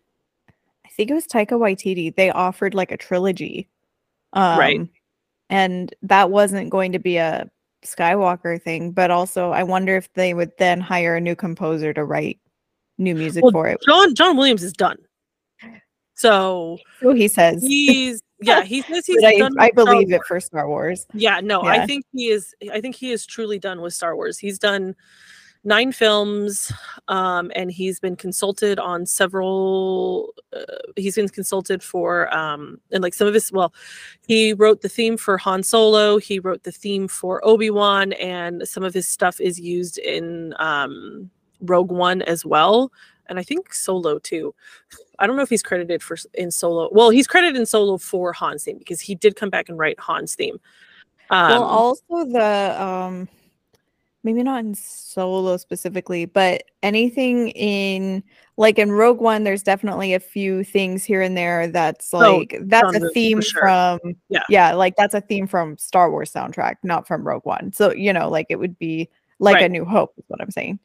I 0.86 0.90
think 0.90 1.12
it 1.12 1.14
was 1.14 1.28
Taika 1.28 1.52
Waititi. 1.52 2.16
They 2.16 2.32
offered 2.32 2.74
like 2.74 2.92
a 2.92 2.98
trilogy, 2.98 3.68
um, 4.34 4.60
right? 4.60 4.90
And 5.50 5.94
that 6.02 6.32
wasn't 6.32 6.72
going 6.72 6.92
to 6.94 7.00
be 7.00 7.18
a 7.18 7.50
Skywalker 7.86 8.62
thing, 8.62 8.92
but 8.92 9.12
also 9.12 9.52
I 9.52 9.64
wonder 9.64 9.96
if 9.96 10.12
they 10.14 10.34
would 10.34 10.52
then 10.58 10.82
hire 10.82 11.16
a 11.16 11.22
new 11.22 11.36
composer 11.36 11.94
to 11.94 12.04
write 12.04 12.40
new 12.98 13.16
music 13.16 13.44
well, 13.44 13.52
for 13.52 13.68
it. 13.68 13.80
John 13.86 14.16
John 14.16 14.38
Williams 14.38 14.64
is 14.64 14.74
done. 14.74 14.98
So, 16.16 16.78
so 17.02 17.14
he 17.14 17.28
says 17.28 17.62
he's 17.62 18.22
yeah 18.42 18.64
he 18.64 18.82
says 18.82 19.06
he's 19.06 19.24
I, 19.24 19.50
I 19.60 19.72
believe 19.72 20.12
it 20.12 20.22
for 20.28 20.40
Star 20.40 20.68
Wars. 20.68 21.06
Yeah, 21.14 21.42
no, 21.42 21.64
yeah. 21.64 21.72
I 21.72 21.86
think 21.86 22.06
he 22.14 22.30
is. 22.30 22.54
I 22.72 22.82
think 22.82 22.96
he 22.96 23.12
is 23.12 23.26
truly 23.26 23.60
done 23.60 23.82
with 23.82 23.94
Star 23.94 24.16
Wars. 24.16 24.38
He's 24.38 24.60
done 24.60 24.96
nine 25.66 25.92
films, 25.92 26.72
um, 27.08 27.52
and 27.56 27.72
he's 27.72 28.00
been 28.00 28.16
consulted 28.16 28.80
on 28.80 29.06
several. 29.06 30.34
Uh, 30.56 30.62
he's 30.96 31.16
been 31.16 31.28
consulted 31.28 31.84
for 31.84 32.34
um, 32.34 32.80
and 32.92 33.04
like 33.04 33.14
some 33.14 33.28
of 33.28 33.34
his. 33.34 33.52
Well, 33.52 33.74
he 34.28 34.54
wrote 34.54 34.82
the 34.82 34.90
theme 34.90 35.18
for 35.18 35.38
Han 35.40 35.64
Solo. 35.64 36.18
He 36.18 36.40
wrote 36.40 36.64
the 36.64 36.72
theme 36.72 37.08
for 37.08 37.46
Obi 37.46 37.70
Wan, 37.70 38.14
and 38.14 38.68
some 38.68 38.84
of 38.84 38.94
his 38.94 39.08
stuff 39.08 39.42
is 39.42 39.60
used 39.60 39.98
in 39.98 40.54
um, 40.60 41.30
Rogue 41.62 41.92
One 41.92 42.22
as 42.22 42.46
well, 42.46 42.92
and 43.28 43.40
I 43.40 43.44
think 43.44 43.74
Solo 43.74 44.20
too. 44.20 44.54
I 45.20 45.28
don't 45.28 45.36
know 45.36 45.44
if 45.44 45.50
he's 45.50 45.64
credited 45.64 46.04
for 46.04 46.18
in 46.36 46.52
Solo. 46.52 46.90
Well, 46.92 47.10
he's 47.10 47.28
credited 47.28 47.58
in 47.58 47.66
Solo 47.66 47.98
for 47.98 48.34
Han's 48.34 48.64
theme 48.64 48.78
because 48.78 49.02
he 49.02 49.16
did 49.16 49.36
come 49.36 49.50
back 49.50 49.68
and 49.70 49.78
write 49.78 50.00
Han's 50.00 50.36
theme. 50.36 50.60
Um, 51.32 51.50
well, 51.50 51.64
also 51.64 52.26
the 52.26 52.84
um, 52.84 53.28
maybe 54.26 54.44
not 54.44 54.66
in 54.66 54.74
Solo 54.74 55.56
specifically, 55.56 56.26
but 56.26 56.64
anything 56.84 57.50
in 57.50 58.24
like 58.58 58.80
in 58.80 58.92
Rogue 58.92 59.22
One, 59.22 59.44
there's 59.44 59.64
definitely 59.64 60.16
a 60.16 60.20
few 60.20 60.64
things 60.64 61.06
here 61.06 61.22
and 61.22 61.38
there 61.38 61.68
that's 61.68 62.14
oh, 62.14 62.18
like 62.18 62.58
oh, 62.60 62.64
that's 62.66 62.96
a 62.98 63.10
theme 63.12 63.40
sure. 63.40 63.62
from 63.62 64.00
yeah 64.30 64.44
yeah 64.50 64.74
like 64.74 64.96
that's 64.98 65.14
a 65.14 65.22
theme 65.22 65.48
from 65.48 65.78
Star 65.78 66.12
Wars 66.12 66.34
soundtrack, 66.34 66.76
not 66.84 67.08
from 67.08 67.26
Rogue 67.26 67.46
One. 67.46 67.72
So 67.72 67.94
you 67.94 68.12
know, 68.12 68.30
like 68.30 68.48
it 68.50 68.58
would 68.58 68.78
be 68.78 69.10
like 69.40 69.56
right. 69.56 69.66
a 69.66 69.70
New 69.70 69.86
Hope 69.86 70.14
is 70.18 70.26
what 70.28 70.42
I'm 70.42 70.52
saying. 70.52 70.80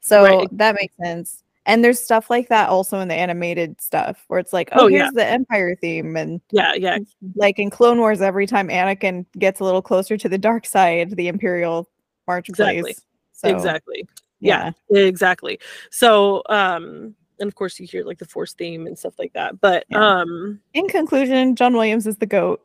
So 0.00 0.22
right. 0.22 0.48
that 0.52 0.76
makes 0.80 0.96
sense. 0.96 1.42
And 1.66 1.82
there's 1.82 1.98
stuff 1.98 2.28
like 2.28 2.48
that 2.50 2.68
also 2.68 3.00
in 3.00 3.08
the 3.08 3.14
animated 3.14 3.80
stuff 3.80 4.22
where 4.28 4.38
it's 4.38 4.52
like, 4.52 4.68
oh, 4.72 4.84
oh 4.84 4.86
here's 4.86 5.04
yeah. 5.04 5.10
the 5.14 5.26
Empire 5.26 5.74
theme. 5.80 6.14
And 6.14 6.42
yeah, 6.50 6.74
yeah. 6.74 6.98
Like 7.36 7.58
in 7.58 7.70
Clone 7.70 7.98
Wars, 7.98 8.20
every 8.20 8.46
time 8.46 8.68
Anakin 8.68 9.24
gets 9.38 9.60
a 9.60 9.64
little 9.64 9.80
closer 9.80 10.18
to 10.18 10.28
the 10.28 10.36
dark 10.36 10.66
side, 10.66 11.16
the 11.16 11.28
Imperial 11.28 11.88
march 12.26 12.48
exactly. 12.48 12.82
plays. 12.82 13.02
So, 13.32 13.48
exactly. 13.48 14.06
Yeah. 14.40 14.72
yeah, 14.90 15.02
exactly. 15.02 15.58
So 15.90 16.42
um 16.48 17.14
and 17.40 17.48
of 17.48 17.54
course 17.54 17.80
you 17.80 17.86
hear 17.86 18.04
like 18.04 18.18
the 18.18 18.24
force 18.26 18.52
theme 18.54 18.86
and 18.86 18.96
stuff 18.98 19.14
like 19.18 19.32
that 19.32 19.60
but 19.60 19.84
Yeah. 19.90 19.98
um 20.20 20.60
In 20.74 20.86
conclusion, 20.88 21.56
John 21.56 21.74
Williams 21.74 22.06
is 22.06 22.16
the 22.18 22.26
goat. 22.26 22.60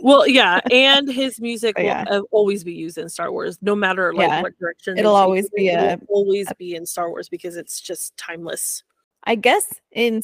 well 0.00 0.28
yeah 0.28 0.60
and 0.70 1.10
his 1.10 1.40
music 1.40 1.74
But 1.76 1.84
will 2.10 2.16
uh, 2.16 2.22
always 2.30 2.62
be 2.64 2.72
used 2.74 2.98
in 2.98 3.08
star 3.08 3.32
wars 3.32 3.58
no 3.62 3.74
matter 3.74 4.12
like 4.12 4.28
Yeah. 4.28 4.42
what 4.42 4.58
direction 4.58 4.98
It'll 4.98 5.16
always 5.16 5.48
be 5.50 5.68
a- 5.68 5.98
always 6.08 6.52
be 6.58 6.74
in 6.74 6.84
star 6.84 7.08
wars 7.08 7.28
because 7.30 7.56
it's 7.56 7.80
just 7.80 8.16
timeless 8.16 8.82
I 9.24 9.36
guess 9.36 9.66
in 9.92 10.22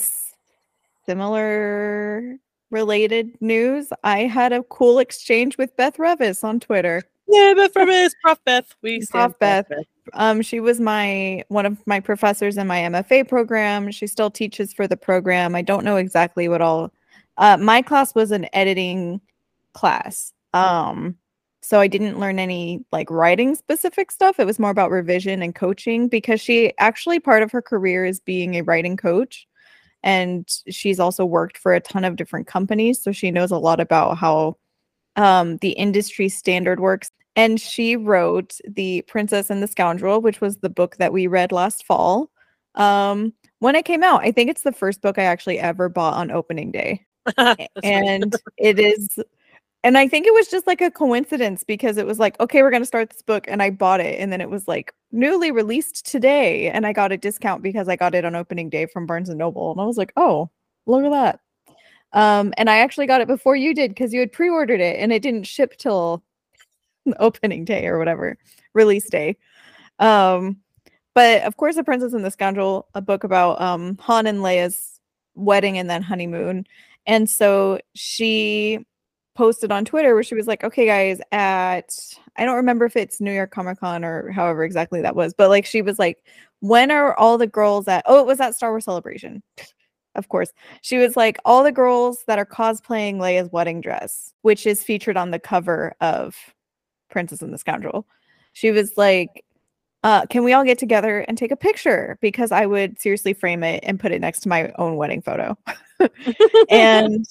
similar 1.06 2.36
related 2.70 3.40
news, 3.40 3.92
I 4.02 4.20
had 4.24 4.52
a 4.52 4.62
cool 4.64 4.98
exchange 4.98 5.56
with 5.58 5.76
Beth 5.76 5.96
Revis 5.98 6.42
on 6.42 6.60
Twitter. 6.60 7.02
Yeah 7.28 7.54
beth 7.54 7.74
Revis, 7.74 8.12
prof 8.22 8.38
beth 8.44 8.74
we 8.82 9.04
Prof. 9.06 9.38
Beth. 9.38 9.70
Um, 10.14 10.42
she 10.42 10.60
was 10.60 10.80
my 10.80 11.44
one 11.48 11.66
of 11.66 11.84
my 11.86 12.00
professors 12.00 12.56
in 12.56 12.66
my 12.66 12.80
MFA 12.80 13.28
program. 13.28 13.90
She 13.90 14.06
still 14.06 14.30
teaches 14.30 14.72
for 14.72 14.86
the 14.86 14.96
program. 14.96 15.54
I 15.54 15.62
don't 15.62 15.84
know 15.84 15.96
exactly 15.96 16.48
what 16.48 16.62
all. 16.62 16.92
Uh, 17.38 17.56
my 17.56 17.82
class 17.82 18.14
was 18.14 18.30
an 18.30 18.46
editing 18.52 19.20
class. 19.74 20.32
Um, 20.54 21.16
so 21.60 21.80
I 21.80 21.88
didn't 21.88 22.20
learn 22.20 22.38
any 22.38 22.84
like 22.92 23.10
writing 23.10 23.56
specific 23.56 24.12
stuff. 24.12 24.38
It 24.38 24.46
was 24.46 24.58
more 24.58 24.70
about 24.70 24.92
revision 24.92 25.42
and 25.42 25.54
coaching 25.54 26.08
because 26.08 26.40
she 26.40 26.72
actually 26.78 27.18
part 27.18 27.42
of 27.42 27.50
her 27.50 27.60
career 27.60 28.04
is 28.04 28.20
being 28.20 28.54
a 28.54 28.62
writing 28.62 28.96
coach, 28.96 29.48
and 30.04 30.48
she's 30.70 31.00
also 31.00 31.24
worked 31.24 31.58
for 31.58 31.74
a 31.74 31.80
ton 31.80 32.04
of 32.04 32.14
different 32.14 32.46
companies. 32.46 33.02
So 33.02 33.10
she 33.10 33.32
knows 33.32 33.50
a 33.50 33.58
lot 33.58 33.80
about 33.80 34.16
how 34.16 34.56
um, 35.16 35.56
the 35.56 35.70
industry 35.70 36.28
standard 36.28 36.78
works. 36.78 37.10
And 37.36 37.60
she 37.60 37.96
wrote 37.96 38.58
The 38.66 39.02
Princess 39.02 39.50
and 39.50 39.62
the 39.62 39.68
Scoundrel, 39.68 40.22
which 40.22 40.40
was 40.40 40.56
the 40.56 40.70
book 40.70 40.96
that 40.96 41.12
we 41.12 41.26
read 41.26 41.52
last 41.52 41.84
fall. 41.84 42.30
Um, 42.74 43.34
when 43.58 43.74
it 43.74 43.84
came 43.84 44.02
out, 44.02 44.22
I 44.22 44.32
think 44.32 44.50
it's 44.50 44.62
the 44.62 44.72
first 44.72 45.02
book 45.02 45.18
I 45.18 45.24
actually 45.24 45.58
ever 45.58 45.88
bought 45.88 46.14
on 46.14 46.30
opening 46.30 46.72
day. 46.72 47.04
And 47.82 48.34
it 48.56 48.78
is, 48.78 49.08
and 49.82 49.98
I 49.98 50.08
think 50.08 50.26
it 50.26 50.34
was 50.34 50.48
just 50.48 50.66
like 50.66 50.80
a 50.80 50.90
coincidence 50.90 51.64
because 51.64 51.96
it 51.96 52.06
was 52.06 52.18
like, 52.18 52.38
okay, 52.40 52.62
we're 52.62 52.70
going 52.70 52.82
to 52.82 52.86
start 52.86 53.10
this 53.10 53.22
book. 53.22 53.44
And 53.48 53.62
I 53.62 53.70
bought 53.70 54.00
it. 54.00 54.18
And 54.20 54.32
then 54.32 54.40
it 54.40 54.50
was 54.50 54.66
like 54.66 54.92
newly 55.12 55.50
released 55.50 56.06
today. 56.06 56.70
And 56.70 56.86
I 56.86 56.92
got 56.92 57.12
a 57.12 57.16
discount 57.16 57.62
because 57.62 57.88
I 57.88 57.96
got 57.96 58.14
it 58.14 58.24
on 58.24 58.34
opening 58.34 58.70
day 58.70 58.86
from 58.86 59.06
Barnes 59.06 59.28
and 59.28 59.38
Noble. 59.38 59.72
And 59.72 59.80
I 59.80 59.84
was 59.84 59.96
like, 59.96 60.12
oh, 60.16 60.50
look 60.86 61.04
at 61.04 61.10
that. 61.10 61.40
Um, 62.12 62.54
and 62.56 62.70
I 62.70 62.78
actually 62.78 63.06
got 63.06 63.20
it 63.20 63.28
before 63.28 63.56
you 63.56 63.74
did 63.74 63.90
because 63.90 64.12
you 64.12 64.20
had 64.20 64.32
pre-ordered 64.32 64.80
it 64.80 64.98
and 64.98 65.12
it 65.12 65.22
didn't 65.22 65.44
ship 65.44 65.76
till 65.76 66.22
opening 67.18 67.64
day 67.64 67.86
or 67.86 67.98
whatever 67.98 68.38
release 68.74 69.08
day. 69.08 69.36
Um, 69.98 70.58
but 71.14 71.42
of 71.42 71.56
course, 71.56 71.76
The 71.76 71.84
Princess 71.84 72.12
and 72.12 72.24
the 72.24 72.30
Scoundrel, 72.30 72.88
a 72.94 73.00
book 73.00 73.24
about 73.24 73.60
um 73.60 73.96
Han 74.02 74.26
and 74.26 74.40
Leia's 74.40 75.00
wedding 75.34 75.78
and 75.78 75.88
then 75.88 76.02
honeymoon. 76.02 76.66
And 77.06 77.30
so 77.30 77.78
she 77.94 78.84
posted 79.36 79.70
on 79.70 79.84
Twitter 79.84 80.14
where 80.14 80.22
she 80.22 80.34
was 80.34 80.46
like, 80.46 80.64
okay, 80.64 80.86
guys, 80.86 81.20
at 81.30 81.94
I 82.36 82.44
don't 82.44 82.56
remember 82.56 82.84
if 82.86 82.96
it's 82.96 83.20
New 83.20 83.32
York 83.32 83.50
Comic 83.50 83.80
Con 83.80 84.04
or 84.04 84.30
however 84.32 84.64
exactly 84.64 85.00
that 85.02 85.14
was, 85.14 85.34
but 85.34 85.50
like 85.50 85.66
she 85.66 85.82
was 85.82 85.98
like, 85.98 86.18
when 86.60 86.90
are 86.90 87.14
all 87.14 87.38
the 87.38 87.46
girls 87.46 87.86
at 87.86 88.02
oh, 88.06 88.20
it 88.20 88.26
was 88.26 88.40
at 88.40 88.54
Star 88.54 88.70
Wars 88.70 88.84
Celebration. 88.84 89.42
of 90.14 90.28
course. 90.28 90.52
She 90.82 90.98
was 90.98 91.16
like, 91.16 91.38
all 91.44 91.62
the 91.62 91.72
girls 91.72 92.24
that 92.26 92.38
are 92.38 92.46
cosplaying 92.46 93.16
Leia's 93.16 93.52
wedding 93.52 93.80
dress, 93.80 94.32
which 94.42 94.66
is 94.66 94.82
featured 94.82 95.16
on 95.16 95.30
the 95.30 95.38
cover 95.38 95.94
of 96.00 96.34
Princess 97.10 97.42
and 97.42 97.52
the 97.52 97.58
Scoundrel. 97.58 98.06
She 98.52 98.70
was 98.70 98.92
like, 98.96 99.44
uh, 100.02 100.26
can 100.26 100.44
we 100.44 100.52
all 100.52 100.64
get 100.64 100.78
together 100.78 101.20
and 101.20 101.36
take 101.36 101.50
a 101.50 101.56
picture? 101.56 102.18
Because 102.20 102.52
I 102.52 102.66
would 102.66 103.00
seriously 103.00 103.34
frame 103.34 103.62
it 103.64 103.82
and 103.84 103.98
put 103.98 104.12
it 104.12 104.20
next 104.20 104.40
to 104.40 104.48
my 104.48 104.72
own 104.78 104.96
wedding 104.96 105.20
photo. 105.20 105.58
and 106.70 107.26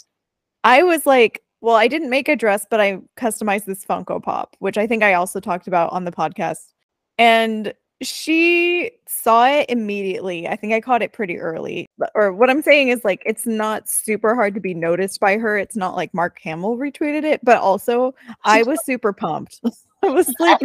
I 0.64 0.84
was 0.84 1.06
like, 1.06 1.42
well, 1.62 1.76
I 1.76 1.88
didn't 1.88 2.10
make 2.10 2.28
a 2.28 2.36
dress, 2.36 2.66
but 2.70 2.82
I 2.82 3.00
customized 3.18 3.66
this 3.66 3.86
Funko 3.86 4.22
Pop, 4.22 4.56
which 4.60 4.78
I 4.78 4.88
think 4.88 5.04
I 5.04 5.14
also 5.14 5.40
talked 5.40 5.68
about 5.68 5.92
on 5.94 6.04
the 6.04 6.12
podcast. 6.12 6.74
And 7.18 7.74
she 8.02 8.92
saw 9.08 9.48
it 9.48 9.70
immediately. 9.70 10.48
I 10.48 10.56
think 10.56 10.74
I 10.74 10.82
caught 10.82 11.02
it 11.02 11.14
pretty 11.14 11.38
early. 11.38 11.88
Or 12.14 12.34
what 12.34 12.50
I'm 12.50 12.62
saying 12.62 12.90
is 12.90 13.06
like 13.06 13.24
it's 13.26 13.46
not 13.46 13.90
super 13.90 14.36
hard 14.36 14.54
to 14.56 14.60
be 14.60 14.74
noticed 14.74 15.20
by 15.20 15.38
her. 15.38 15.58
It's 15.58 15.76
not 15.76 15.96
like 15.96 16.14
Mark 16.14 16.40
Hamill 16.40 16.78
retweeted 16.78 17.24
it, 17.24 17.40
but 17.44 17.58
also 17.60 18.14
I 18.44 18.64
was 18.64 18.84
super 18.86 19.14
pumped. 19.14 19.62
I 20.04 20.10
was 20.10 20.32
like, 20.40 20.62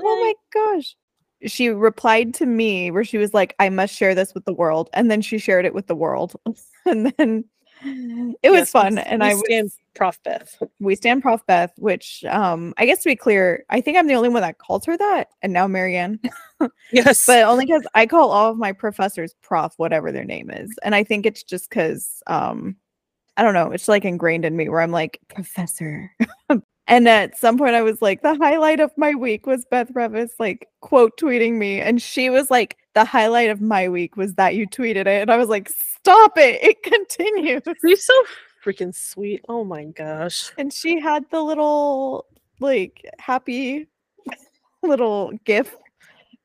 oh 0.00 0.20
my 0.20 0.34
gosh. 0.52 0.96
She 1.44 1.68
replied 1.68 2.34
to 2.34 2.46
me 2.46 2.90
where 2.90 3.04
she 3.04 3.18
was 3.18 3.34
like, 3.34 3.54
I 3.58 3.68
must 3.68 3.94
share 3.94 4.14
this 4.14 4.32
with 4.32 4.44
the 4.44 4.52
world. 4.52 4.88
And 4.92 5.10
then 5.10 5.20
she 5.20 5.38
shared 5.38 5.64
it 5.64 5.74
with 5.74 5.88
the 5.88 5.94
world. 5.96 6.34
and 6.86 7.12
then 7.18 7.44
it 7.84 8.50
was 8.50 8.60
Yes, 8.60 8.70
fun. 8.70 8.98
s- 8.98 9.06
And 9.08 9.22
we 9.22 9.28
I 9.30 9.34
was 9.34 9.78
prof 9.94 10.18
beth 10.24 10.62
we 10.80 10.94
stand 10.94 11.22
Prof 11.22 11.44
Beth, 11.46 11.72
which 11.76 12.24
um 12.28 12.72
I 12.78 12.86
guess 12.86 13.02
to 13.02 13.08
be 13.10 13.16
clear, 13.16 13.64
I 13.70 13.80
think 13.80 13.98
I'm 13.98 14.06
the 14.06 14.14
only 14.14 14.28
one 14.30 14.42
that 14.42 14.58
calls 14.58 14.84
her 14.86 14.96
that, 14.96 15.28
and 15.42 15.52
now 15.52 15.66
Marianne. 15.66 16.18
yes 16.92 17.26
but 17.26 17.44
only 17.44 17.66
because 17.66 17.86
I 17.94 18.06
call 18.06 18.30
all 18.30 18.50
of 18.52 18.58
my 18.58 18.72
professors 18.72 19.34
Prof, 19.42 19.74
whatever 19.76 20.12
their 20.12 20.24
name 20.24 20.50
is. 20.50 20.70
And 20.82 20.94
I 20.94 21.04
think 21.04 21.26
it's 21.26 21.42
just 21.42 21.68
because 21.68 22.22
um 22.26 22.76
I 23.36 23.42
don't 23.42 23.54
know, 23.54 23.70
it's 23.72 23.88
like 23.88 24.04
ingrained 24.04 24.44
in 24.44 24.56
me 24.56 24.68
where 24.68 24.80
I'm 24.82 24.90
like, 24.92 25.18
Professor. 25.28 26.10
and 26.86 27.08
at 27.08 27.38
some 27.38 27.56
point 27.56 27.74
I 27.74 27.82
was 27.82 28.02
like, 28.02 28.20
the 28.22 28.36
highlight 28.36 28.78
of 28.80 28.90
my 28.98 29.14
week 29.14 29.46
was 29.46 29.64
Beth 29.70 29.92
Revis 29.94 30.30
like 30.38 30.68
quote 30.80 31.18
tweeting 31.18 31.54
me. 31.54 31.80
And 31.80 32.00
she 32.02 32.28
was 32.30 32.50
like, 32.50 32.76
the 32.94 33.04
highlight 33.04 33.50
of 33.50 33.60
my 33.60 33.88
week 33.88 34.16
was 34.16 34.34
that 34.34 34.54
you 34.54 34.66
tweeted 34.66 35.02
it. 35.06 35.22
And 35.22 35.30
I 35.30 35.36
was 35.36 35.48
like, 35.48 35.68
stop 35.70 36.32
it. 36.36 36.62
It 36.62 36.82
continues. 36.84 37.62
you're 37.82 37.96
so 37.96 38.14
freaking 38.64 38.94
sweet 38.94 39.40
oh 39.48 39.64
my 39.64 39.82
gosh 39.86 40.52
and 40.56 40.72
she 40.72 41.00
had 41.00 41.24
the 41.32 41.40
little 41.42 42.26
like 42.60 43.04
happy 43.18 43.88
little 44.84 45.32
gif 45.44 45.74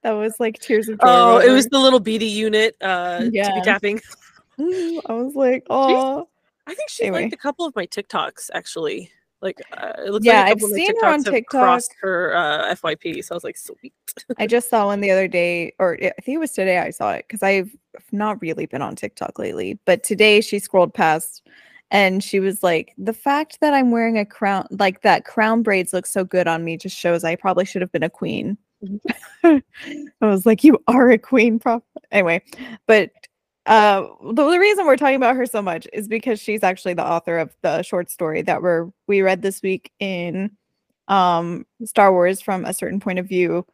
that 0.01 0.13
was 0.13 0.33
like 0.39 0.57
tears 0.59 0.89
of 0.89 0.97
joy. 0.97 1.05
oh 1.09 1.37
it 1.37 1.51
was 1.51 1.67
the 1.67 1.77
little 1.77 1.99
beady 1.99 2.25
unit 2.25 2.75
uh 2.81 3.19
to 3.19 3.29
Yeah. 3.31 3.53
be 3.53 3.61
tapping 3.61 4.01
I 4.59 5.13
was 5.13 5.35
like, 5.35 5.63
oh, 5.69 6.27
I 6.65 6.73
think 6.73 6.89
she 6.89 7.03
Anyway. 7.03 7.21
liked 7.21 7.33
a 7.33 7.37
couple 7.37 7.67
of 7.67 7.75
my 7.75 7.85
TikToks 7.85 8.49
actually. 8.55 9.11
Like 9.41 9.61
uh, 9.71 9.93
it 10.05 10.11
looks 10.11 10.25
Yeah, 10.25 10.29
like 10.29 10.45
a 10.45 10.45
I've 10.45 10.61
couple 10.61 10.65
of 10.65 10.71
my 10.71 10.79
seen 10.79 10.95
her 11.01 11.07
on 11.07 11.23
TikToks 11.23 11.25
have 11.25 11.45
crossed 11.45 11.91
TikTok. 11.91 11.95
her 12.01 12.35
uh, 12.35 12.71
FYP. 12.71 13.21
So 13.21 13.35
I 13.35 13.37
was 13.37 13.43
like, 13.43 13.57
sweet. 13.57 13.93
I 14.37 14.47
just 14.47 14.69
saw 14.69 14.85
one 14.85 15.01
the 15.01 15.11
other 15.11 15.27
day, 15.27 15.73
or 15.79 15.95
I 15.95 16.11
think 16.21 16.35
it 16.35 16.39
was 16.39 16.51
today. 16.51 16.77
I 16.77 16.91
saw 16.91 17.11
it 17.13 17.25
because 17.27 17.41
I've 17.43 17.75
not 18.11 18.41
really 18.41 18.65
been 18.67 18.81
on 18.81 18.95
TikTok 18.95 19.39
lately. 19.39 19.79
But 19.85 20.03
today 20.03 20.41
she 20.41 20.59
scrolled 20.59 20.93
past, 20.93 21.47
and 21.91 22.23
she 22.23 22.39
was 22.39 22.61
like, 22.63 22.93
"The 22.97 23.13
fact 23.13 23.59
that 23.61 23.73
I'm 23.73 23.91
wearing 23.91 24.17
a 24.17 24.25
crown, 24.25 24.67
like 24.71 25.01
that 25.01 25.25
crown 25.25 25.63
braids, 25.63 25.93
look 25.93 26.05
so 26.05 26.23
good 26.23 26.47
on 26.47 26.63
me, 26.63 26.77
just 26.77 26.97
shows 26.97 27.23
I 27.23 27.35
probably 27.35 27.65
should 27.65 27.81
have 27.81 27.91
been 27.91 28.03
a 28.03 28.09
queen." 28.09 28.57
I 29.43 29.61
was 30.21 30.45
like, 30.45 30.63
"You 30.63 30.83
are 30.87 31.09
a 31.11 31.17
queen, 31.17 31.59
prof." 31.59 31.83
Anyway, 32.11 32.43
but 32.87 33.11
uh, 33.67 34.07
the, 34.23 34.49
the 34.49 34.59
reason 34.59 34.85
we're 34.85 34.95
talking 34.95 35.15
about 35.17 35.35
her 35.35 35.45
so 35.45 35.61
much 35.61 35.87
is 35.91 36.07
because 36.07 36.39
she's 36.39 36.63
actually 36.63 36.93
the 36.93 37.05
author 37.05 37.37
of 37.37 37.55
the 37.61 37.83
short 37.83 38.09
story 38.09 38.41
that 38.41 38.61
we're 38.61 38.89
we 39.07 39.21
read 39.21 39.41
this 39.41 39.61
week 39.61 39.91
in 39.99 40.51
um 41.09 41.65
Star 41.83 42.11
Wars 42.11 42.41
from 42.41 42.65
a 42.65 42.73
certain 42.73 42.99
point 42.99 43.19
of 43.19 43.27
view. 43.27 43.65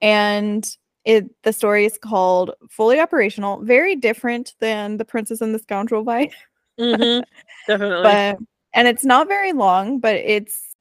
And 0.00 0.68
it 1.04 1.26
the 1.42 1.52
story 1.52 1.84
is 1.84 1.98
called 1.98 2.52
Fully 2.70 2.98
Operational 2.98 3.60
very 3.62 3.94
different 3.94 4.54
than 4.60 4.96
The 4.96 5.04
Princess 5.04 5.40
and 5.40 5.54
the 5.54 5.58
Scoundrel 5.58 6.04
vibe 6.06 6.32
hmm 6.78 7.20
Definitely. 7.68 8.02
but 8.02 8.38
and 8.74 8.88
it's 8.88 9.04
not 9.04 9.28
very 9.28 9.52
long 9.52 9.98
but 9.98 10.14
it's 10.16 10.74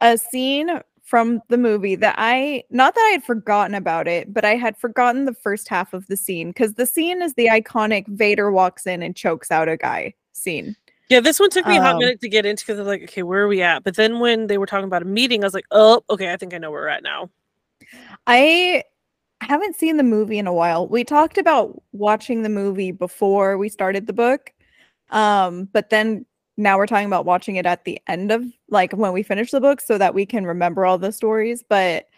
a 0.00 0.16
scene 0.16 0.70
from 1.04 1.40
the 1.48 1.58
movie 1.58 1.94
that 1.94 2.14
I 2.18 2.64
not 2.70 2.94
that 2.94 3.08
I 3.08 3.12
had 3.12 3.24
forgotten 3.24 3.74
about 3.74 4.08
it 4.08 4.32
but 4.32 4.44
I 4.44 4.56
had 4.56 4.76
forgotten 4.76 5.24
the 5.26 5.34
first 5.34 5.68
half 5.68 5.92
of 5.92 6.06
the 6.08 6.16
scene 6.16 6.52
cuz 6.52 6.74
the 6.74 6.86
scene 6.86 7.22
is 7.22 7.34
the 7.34 7.46
iconic 7.46 8.06
Vader 8.08 8.50
walks 8.50 8.86
in 8.86 9.02
and 9.02 9.14
chokes 9.14 9.50
out 9.50 9.68
a 9.68 9.76
guy 9.76 10.14
scene 10.32 10.76
yeah, 11.10 11.20
this 11.20 11.38
one 11.38 11.50
took 11.50 11.66
me 11.66 11.76
a 11.76 11.82
hot 11.82 11.94
um, 11.94 11.98
minute 11.98 12.20
to 12.22 12.28
get 12.28 12.46
into 12.46 12.64
because 12.64 12.78
I 12.78 12.82
was 12.82 12.88
like, 12.88 13.02
okay, 13.02 13.22
where 13.22 13.42
are 13.42 13.48
we 13.48 13.62
at? 13.62 13.84
But 13.84 13.96
then 13.96 14.20
when 14.20 14.46
they 14.46 14.56
were 14.56 14.66
talking 14.66 14.86
about 14.86 15.02
a 15.02 15.06
meeting, 15.06 15.44
I 15.44 15.46
was 15.46 15.54
like, 15.54 15.66
oh, 15.70 16.02
okay, 16.08 16.32
I 16.32 16.36
think 16.36 16.54
I 16.54 16.58
know 16.58 16.70
where 16.70 16.82
we're 16.82 16.88
at 16.88 17.02
now. 17.02 17.30
I 18.26 18.84
haven't 19.42 19.76
seen 19.76 19.98
the 19.98 20.02
movie 20.02 20.38
in 20.38 20.46
a 20.46 20.52
while. 20.52 20.88
We 20.88 21.04
talked 21.04 21.36
about 21.36 21.82
watching 21.92 22.42
the 22.42 22.48
movie 22.48 22.90
before 22.90 23.58
we 23.58 23.68
started 23.68 24.06
the 24.06 24.12
book. 24.12 24.52
Um, 25.10 25.68
but 25.72 25.90
then 25.90 26.24
now 26.56 26.78
we're 26.78 26.86
talking 26.86 27.06
about 27.06 27.24
watching 27.24 27.56
it 27.56 27.66
at 27.66 27.84
the 27.84 28.00
end 28.06 28.30
of 28.30 28.44
like 28.68 28.92
when 28.92 29.12
we 29.12 29.22
finish 29.22 29.50
the 29.50 29.60
book 29.60 29.80
so 29.80 29.98
that 29.98 30.14
we 30.14 30.24
can 30.26 30.46
remember 30.46 30.86
all 30.86 30.98
the 30.98 31.12
stories. 31.12 31.62
But 31.68 32.08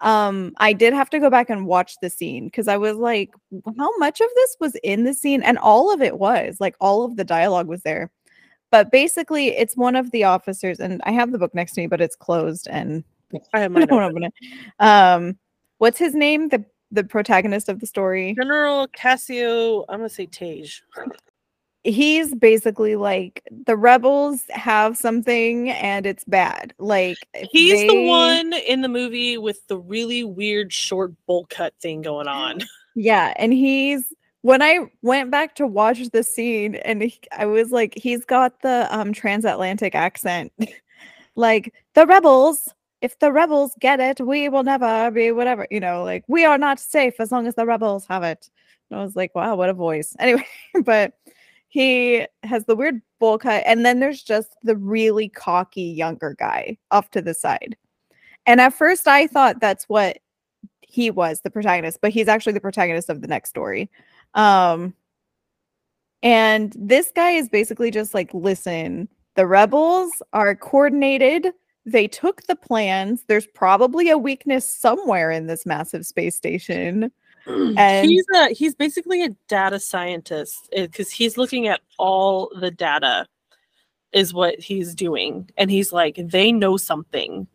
um 0.00 0.52
I 0.58 0.72
did 0.72 0.92
have 0.92 1.10
to 1.10 1.18
go 1.18 1.30
back 1.30 1.50
and 1.50 1.66
watch 1.66 1.96
the 2.00 2.10
scene 2.10 2.46
because 2.46 2.68
I 2.68 2.76
was 2.76 2.96
like, 2.96 3.34
how 3.78 3.98
much 3.98 4.20
of 4.20 4.28
this 4.34 4.56
was 4.60 4.74
in 4.82 5.04
the 5.04 5.14
scene? 5.14 5.42
And 5.42 5.58
all 5.58 5.92
of 5.92 6.02
it 6.02 6.18
was 6.18 6.58
like 6.60 6.76
all 6.80 7.04
of 7.04 7.16
the 7.16 7.24
dialogue 7.24 7.66
was 7.66 7.82
there. 7.82 8.10
But 8.70 8.92
basically, 8.92 9.48
it's 9.48 9.78
one 9.78 9.96
of 9.96 10.10
the 10.10 10.24
officers, 10.24 10.78
and 10.78 11.00
I 11.04 11.12
have 11.12 11.32
the 11.32 11.38
book 11.38 11.54
next 11.54 11.72
to 11.72 11.80
me, 11.80 11.86
but 11.86 12.02
it's 12.02 12.16
closed 12.16 12.68
and 12.70 13.02
I 13.54 13.60
have 13.60 13.74
I 13.76 13.86
don't 13.86 14.02
open. 14.02 14.24
open 14.24 14.24
it. 14.24 14.34
Um, 14.78 15.38
what's 15.78 15.98
his 15.98 16.14
name? 16.14 16.48
The 16.48 16.64
the 16.90 17.04
protagonist 17.04 17.68
of 17.68 17.80
the 17.80 17.86
story. 17.86 18.34
General 18.34 18.88
Cassio, 18.88 19.84
I'm 19.88 19.98
gonna 20.00 20.08
say 20.08 20.26
Tagge. 20.26 20.82
He's 21.84 22.34
basically 22.34 22.96
like 22.96 23.42
the 23.50 23.76
rebels 23.76 24.42
have 24.50 24.96
something 24.98 25.70
and 25.70 26.06
it's 26.06 26.24
bad. 26.24 26.74
Like 26.78 27.18
He's 27.50 27.86
the 27.86 28.08
one 28.08 28.52
in 28.52 28.82
the 28.82 28.88
movie 28.88 29.38
with 29.38 29.66
the 29.68 29.78
really 29.78 30.24
weird 30.24 30.72
short 30.72 31.12
bowl 31.26 31.46
cut 31.48 31.74
thing 31.80 32.02
going 32.02 32.28
on. 32.28 32.60
Yeah, 33.00 33.32
and 33.36 33.52
he's 33.52 34.12
when 34.42 34.60
I 34.60 34.90
went 35.02 35.30
back 35.30 35.54
to 35.56 35.68
watch 35.68 36.08
the 36.10 36.24
scene, 36.24 36.74
and 36.76 37.02
he- 37.02 37.20
I 37.30 37.46
was 37.46 37.70
like, 37.70 37.94
he's 37.96 38.24
got 38.24 38.60
the 38.62 38.88
um 38.90 39.12
transatlantic 39.12 39.94
accent, 39.94 40.52
like 41.36 41.72
the 41.94 42.06
rebels. 42.06 42.68
If 43.00 43.16
the 43.20 43.30
rebels 43.30 43.72
get 43.78 44.00
it, 44.00 44.20
we 44.20 44.48
will 44.48 44.64
never 44.64 45.12
be 45.12 45.30
whatever. 45.30 45.68
You 45.70 45.78
know, 45.78 46.02
like 46.02 46.24
we 46.26 46.44
are 46.44 46.58
not 46.58 46.80
safe 46.80 47.14
as 47.20 47.30
long 47.30 47.46
as 47.46 47.54
the 47.54 47.66
rebels 47.66 48.04
have 48.06 48.24
it. 48.24 48.50
And 48.90 48.98
I 48.98 49.04
was 49.04 49.14
like, 49.14 49.32
wow, 49.36 49.54
what 49.54 49.68
a 49.68 49.74
voice. 49.74 50.16
Anyway, 50.18 50.46
but 50.84 51.12
he 51.68 52.26
has 52.42 52.64
the 52.64 52.76
weird 52.76 53.00
bowl 53.18 53.38
cut, 53.38 53.62
and 53.66 53.84
then 53.84 54.00
there's 54.00 54.22
just 54.22 54.56
the 54.62 54.76
really 54.76 55.28
cocky 55.28 55.82
younger 55.82 56.34
guy 56.38 56.78
off 56.90 57.10
to 57.10 57.22
the 57.22 57.34
side. 57.34 57.76
And 58.46 58.60
at 58.60 58.72
first, 58.72 59.06
I 59.06 59.26
thought 59.26 59.60
that's 59.60 59.84
what 59.84 60.18
he 60.80 61.10
was 61.10 61.42
the 61.42 61.50
protagonist, 61.50 62.00
but 62.00 62.10
he's 62.10 62.28
actually 62.28 62.54
the 62.54 62.60
protagonist 62.60 63.10
of 63.10 63.20
the 63.20 63.28
next 63.28 63.50
story. 63.50 63.90
Um, 64.34 64.94
and 66.22 66.74
this 66.76 67.12
guy 67.14 67.32
is 67.32 67.48
basically 67.48 67.90
just 67.90 68.14
like, 68.14 68.32
listen, 68.32 69.08
the 69.36 69.46
rebels 69.46 70.10
are 70.32 70.56
coordinated. 70.56 71.52
They 71.84 72.08
took 72.08 72.42
the 72.42 72.56
plans. 72.56 73.24
There's 73.28 73.46
probably 73.46 74.10
a 74.10 74.18
weakness 74.18 74.64
somewhere 74.64 75.30
in 75.30 75.46
this 75.46 75.66
massive 75.66 76.06
space 76.06 76.34
station. 76.34 77.12
And- 77.48 78.08
he's 78.08 78.26
a 78.34 78.48
he's 78.54 78.74
basically 78.74 79.24
a 79.24 79.30
data 79.48 79.80
scientist 79.80 80.68
because 80.74 81.10
he's 81.10 81.36
looking 81.38 81.66
at 81.68 81.80
all 81.98 82.50
the 82.60 82.70
data 82.70 83.26
is 84.12 84.32
what 84.34 84.58
he's 84.58 84.94
doing 84.94 85.50
and 85.56 85.70
he's 85.70 85.92
like 85.92 86.16
they 86.16 86.52
know 86.52 86.76
something 86.76 87.46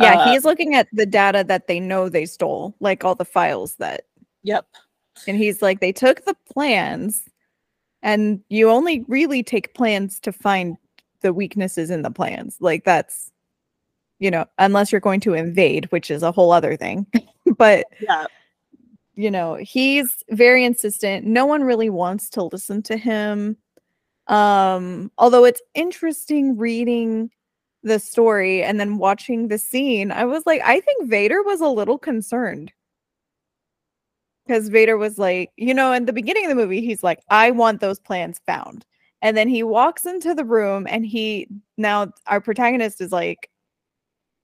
Yeah, 0.00 0.18
Uh, 0.20 0.30
he's 0.32 0.44
looking 0.44 0.74
at 0.74 0.88
the 0.92 1.06
data 1.06 1.44
that 1.46 1.66
they 1.66 1.78
know 1.80 2.08
they 2.08 2.26
stole, 2.26 2.74
like 2.80 3.04
all 3.04 3.14
the 3.14 3.24
files 3.24 3.76
that 3.76 4.02
yep 4.42 4.66
And 5.28 5.36
he's 5.36 5.60
like, 5.62 5.80
they 5.80 5.92
took 5.92 6.24
the 6.24 6.34
plans, 6.52 7.28
and 8.02 8.40
you 8.48 8.70
only 8.70 9.04
really 9.08 9.42
take 9.42 9.74
plans 9.74 10.18
to 10.20 10.32
find 10.32 10.76
the 11.20 11.32
weaknesses 11.32 11.90
in 11.90 12.02
the 12.02 12.10
plans. 12.10 12.56
Like, 12.60 12.84
that's, 12.84 13.30
you 14.18 14.30
know, 14.30 14.46
unless 14.58 14.90
you're 14.90 15.00
going 15.02 15.20
to 15.20 15.34
invade, 15.34 15.84
which 15.92 16.10
is 16.10 16.22
a 16.22 16.32
whole 16.32 16.50
other 16.50 16.76
thing. 16.76 17.06
but, 17.58 17.86
yeah 18.00 18.26
you 19.14 19.30
know, 19.30 19.54
he's 19.54 20.22
very 20.30 20.64
insistent. 20.64 21.26
No 21.26 21.46
one 21.46 21.64
really 21.64 21.90
wants 21.90 22.28
to 22.30 22.44
listen 22.44 22.82
to 22.84 22.96
him. 22.96 23.56
Um, 24.28 25.10
although 25.18 25.44
it's 25.44 25.62
interesting 25.74 26.56
reading 26.56 27.30
the 27.82 27.98
story 27.98 28.62
and 28.62 28.78
then 28.80 28.98
watching 28.98 29.48
the 29.48 29.58
scene, 29.58 30.12
I 30.12 30.24
was 30.24 30.46
like, 30.46 30.62
I 30.64 30.80
think 30.80 31.08
Vader 31.08 31.42
was 31.42 31.60
a 31.60 31.68
little 31.68 31.98
concerned 31.98 32.72
because 34.46 34.68
Vader 34.68 34.96
was 34.96 35.18
like, 35.18 35.50
you 35.56 35.74
know, 35.74 35.92
in 35.92 36.06
the 36.06 36.12
beginning 36.12 36.44
of 36.44 36.48
the 36.48 36.54
movie, 36.54 36.80
he's 36.80 37.02
like, 37.02 37.20
I 37.28 37.50
want 37.50 37.80
those 37.80 38.00
plans 38.00 38.40
found. 38.46 38.84
And 39.20 39.36
then 39.36 39.48
he 39.48 39.62
walks 39.62 40.04
into 40.04 40.34
the 40.34 40.44
room 40.44 40.86
and 40.88 41.06
he 41.06 41.48
now 41.76 42.12
our 42.26 42.40
protagonist 42.40 43.00
is 43.00 43.12
like, 43.12 43.50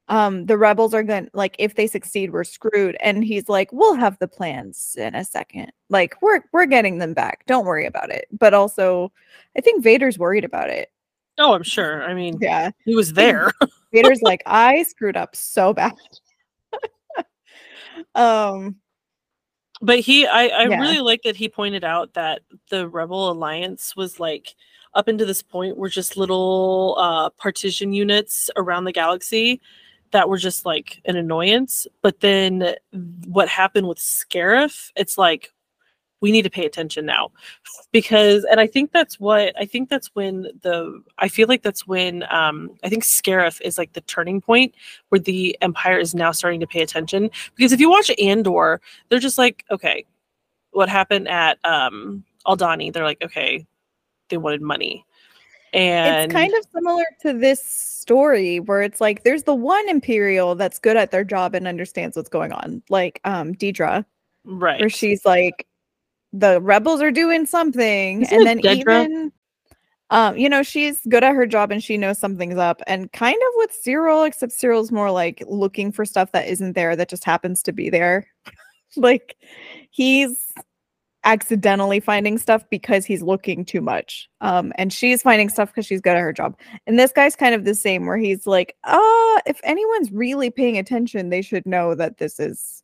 um, 0.09 0.47
the 0.47 0.57
rebels 0.57 0.95
are 0.95 1.03
going 1.03 1.27
to 1.27 1.31
like 1.35 1.55
if 1.59 1.75
they 1.75 1.87
succeed, 1.87 2.33
we're 2.33 2.45
screwed. 2.45 2.97
And 3.01 3.23
he's 3.25 3.49
like, 3.49 3.71
We'll 3.73 3.95
have 3.95 4.19
the 4.19 4.29
plans 4.29 4.97
in 4.99 5.15
a 5.15 5.25
second. 5.25 5.71
Like, 5.91 6.21
we're 6.23 6.41
we're 6.53 6.67
getting 6.67 6.99
them 6.99 7.15
back. 7.15 7.45
Don't 7.47 7.67
worry 7.67 7.87
about 7.87 8.11
it. 8.11 8.27
But 8.33 8.55
also, 8.55 9.13
I 9.57 9.61
think 9.61 9.83
Vader's 9.83 10.19
worried 10.19 10.45
about 10.45 10.71
it. 10.71 10.91
oh 11.39 11.53
i'm 11.55 11.63
sure 11.63 12.03
i 12.05 12.15
mean 12.15 12.37
Yeah. 12.41 12.71
he 12.85 12.95
was 12.95 13.13
there 13.13 13.53
Vader's 13.93 14.21
like, 14.23 14.43
I 14.47 14.83
screwed 14.83 15.17
up 15.17 15.35
so 15.37 15.73
bad. 15.73 15.95
um 18.15 18.77
but 19.81 20.01
he 20.01 20.27
i 20.27 20.47
i 20.49 20.69
Yeah. 20.69 20.81
really 20.81 21.01
like 21.01 21.23
that 21.23 21.37
he 21.37 21.49
pointed 21.49 21.85
out 21.85 22.15
that 22.15 22.43
the 22.71 22.89
rebel 22.89 23.31
alliance 23.31 23.95
was 23.97 24.19
like 24.21 24.55
up 24.95 25.09
until 25.09 25.27
this 25.27 25.43
point 25.43 25.77
were 25.77 25.89
just 25.89 26.17
little 26.17 26.97
uh 26.99 27.31
partition 27.31 27.93
units 27.93 28.51
around 28.57 28.85
the 28.85 28.93
galaxy 28.93 29.61
that 30.13 30.29
were 30.29 30.39
just 30.39 30.65
like 30.67 31.01
an 31.05 31.17
annoyance 31.17 31.87
but 32.03 32.21
then 32.21 32.75
what 33.27 33.49
happened 33.49 33.89
with 33.89 33.99
scarif 33.99 34.91
it's 34.97 35.19
like 35.19 35.53
we 36.21 36.33
need 36.33 36.43
to 36.43 36.51
pay 36.51 36.67
attention 36.67 37.07
now. 37.07 37.31
Because 37.93 38.45
and 38.45 38.61
i 38.61 38.67
think 38.67 38.93
that's 38.93 39.21
what 39.21 39.55
i 39.59 39.65
think 39.65 39.89
that's 39.89 40.09
when 40.15 40.43
the 40.63 41.03
i 41.19 41.29
feel 41.29 41.49
like 41.49 41.63
that's 41.63 41.87
when 41.87 42.25
um 42.31 42.71
i 42.85 42.89
think 42.89 43.05
scarif 43.05 43.61
is 43.63 43.79
like 43.79 43.93
the 43.93 44.01
turning 44.03 44.41
point 44.41 44.75
where 45.09 45.21
the 45.21 45.57
empire 45.63 45.99
is 45.99 46.15
now 46.15 46.33
starting 46.33 46.61
to 46.61 46.67
pay 46.67 46.83
attention. 46.83 47.31
Because 47.55 47.73
if 47.73 47.81
you 47.81 47.91
watch 47.91 48.11
andor 48.21 48.81
they're 49.09 49.19
just 49.19 49.39
like 49.39 49.65
okay 49.71 50.05
what 50.73 50.89
happened 50.89 51.29
at 51.29 51.59
um 51.65 52.25
Aldhani? 52.47 52.93
They're 52.93 53.05
like 53.05 53.23
okay 53.23 53.67
they 54.29 54.37
wanted 54.37 54.63
money 54.63 55.05
and 55.73 56.31
it's 56.31 56.33
kind 56.33 56.53
of 56.55 56.67
similar 56.75 57.05
to 57.23 57.33
this 57.33 57.63
story 57.63 58.61
where 58.61 58.83
it's 58.83 59.01
like 59.01 59.25
there's 59.25 59.43
the 59.43 59.55
one 59.55 59.89
imperial 59.89 60.55
that's 60.55 60.79
good 60.79 60.97
at 60.97 61.11
their 61.11 61.25
job 61.25 61.55
and 61.55 61.69
understands 61.69 62.17
what's 62.17 62.29
going 62.29 62.53
on 62.53 62.83
like 62.89 63.21
um 63.25 63.55
deidre 63.55 64.05
right 64.45 64.81
where 64.81 64.89
she's 64.89 65.25
like 65.25 65.67
the 66.33 66.61
rebels 66.61 67.01
are 67.01 67.11
doing 67.11 67.47
something 67.47 68.23
Isn't 68.23 68.37
and 68.37 68.47
then 68.47 68.61
Dedra? 68.61 68.79
even 68.81 69.33
um 70.11 70.37
you 70.39 70.49
know 70.49 70.63
she's 70.63 71.01
good 71.09 71.25
at 71.25 71.35
her 71.35 71.47
job 71.47 71.71
and 71.71 71.83
she 71.83 71.97
knows 71.97 72.19
something's 72.19 72.59
up 72.59 72.83
and 72.87 73.13
kind 73.13 73.37
of 73.37 73.53
with 73.57 73.77
Syril 73.85 74.27
except 74.27 74.53
Syril's 74.53 74.93
more 74.93 75.11
like 75.11 75.43
looking 75.47 75.93
for 75.93 76.05
stuff 76.05 76.33
that 76.33 76.49
isn't 76.49 76.73
there 76.73 76.97
that 76.97 77.09
just 77.09 77.25
happens 77.25 77.63
to 77.65 77.73
be 77.73 77.91
there 77.91 78.27
like 78.97 79.37
he's 79.91 80.53
accidentally 81.29 82.01
finding 82.01 82.39
stuff 82.39 82.65
because 82.71 83.05
he's 83.05 83.23
looking 83.23 83.65
too 83.65 83.81
much 83.81 84.29
um 84.41 84.73
and 84.77 84.93
she's 84.93 85.23
finding 85.23 85.49
stuff 85.49 85.69
because 85.69 85.85
she's 85.85 86.01
good 86.01 86.17
at 86.17 86.21
her 86.21 86.33
job 86.33 86.59
and 86.87 86.99
this 86.99 87.13
guy's 87.13 87.37
kind 87.37 87.55
of 87.55 87.65
the 87.65 87.75
same 87.75 88.07
where 88.07 88.17
he's 88.17 88.47
like 88.47 88.77
uh 88.85 89.41
if 89.47 89.61
anyone's 89.63 90.11
really 90.11 90.51
paying 90.51 90.79
attention 90.79 91.29
they 91.29 91.43
should 91.43 91.67
know 91.67 91.95
that 91.95 92.19
this 92.19 92.41
is 92.41 92.83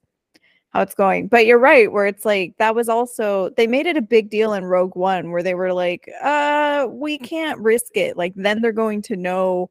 how 0.74 0.82
it's 0.82 0.94
going. 0.94 1.28
But 1.28 1.46
you're 1.46 1.58
right, 1.58 1.90
where 1.90 2.06
it's 2.06 2.24
like 2.24 2.56
that 2.58 2.74
was 2.74 2.88
also 2.88 3.50
they 3.50 3.66
made 3.66 3.86
it 3.86 3.96
a 3.96 4.02
big 4.02 4.28
deal 4.28 4.52
in 4.52 4.64
Rogue 4.64 4.96
One, 4.96 5.30
where 5.30 5.42
they 5.42 5.54
were 5.54 5.72
like, 5.72 6.10
uh, 6.20 6.88
we 6.90 7.16
can't 7.16 7.60
risk 7.60 7.96
it. 7.96 8.16
Like 8.16 8.34
then 8.34 8.60
they're 8.60 8.72
going 8.72 9.00
to 9.02 9.16
know 9.16 9.70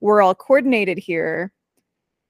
we're 0.00 0.22
all 0.22 0.34
coordinated 0.34 0.96
here. 0.96 1.52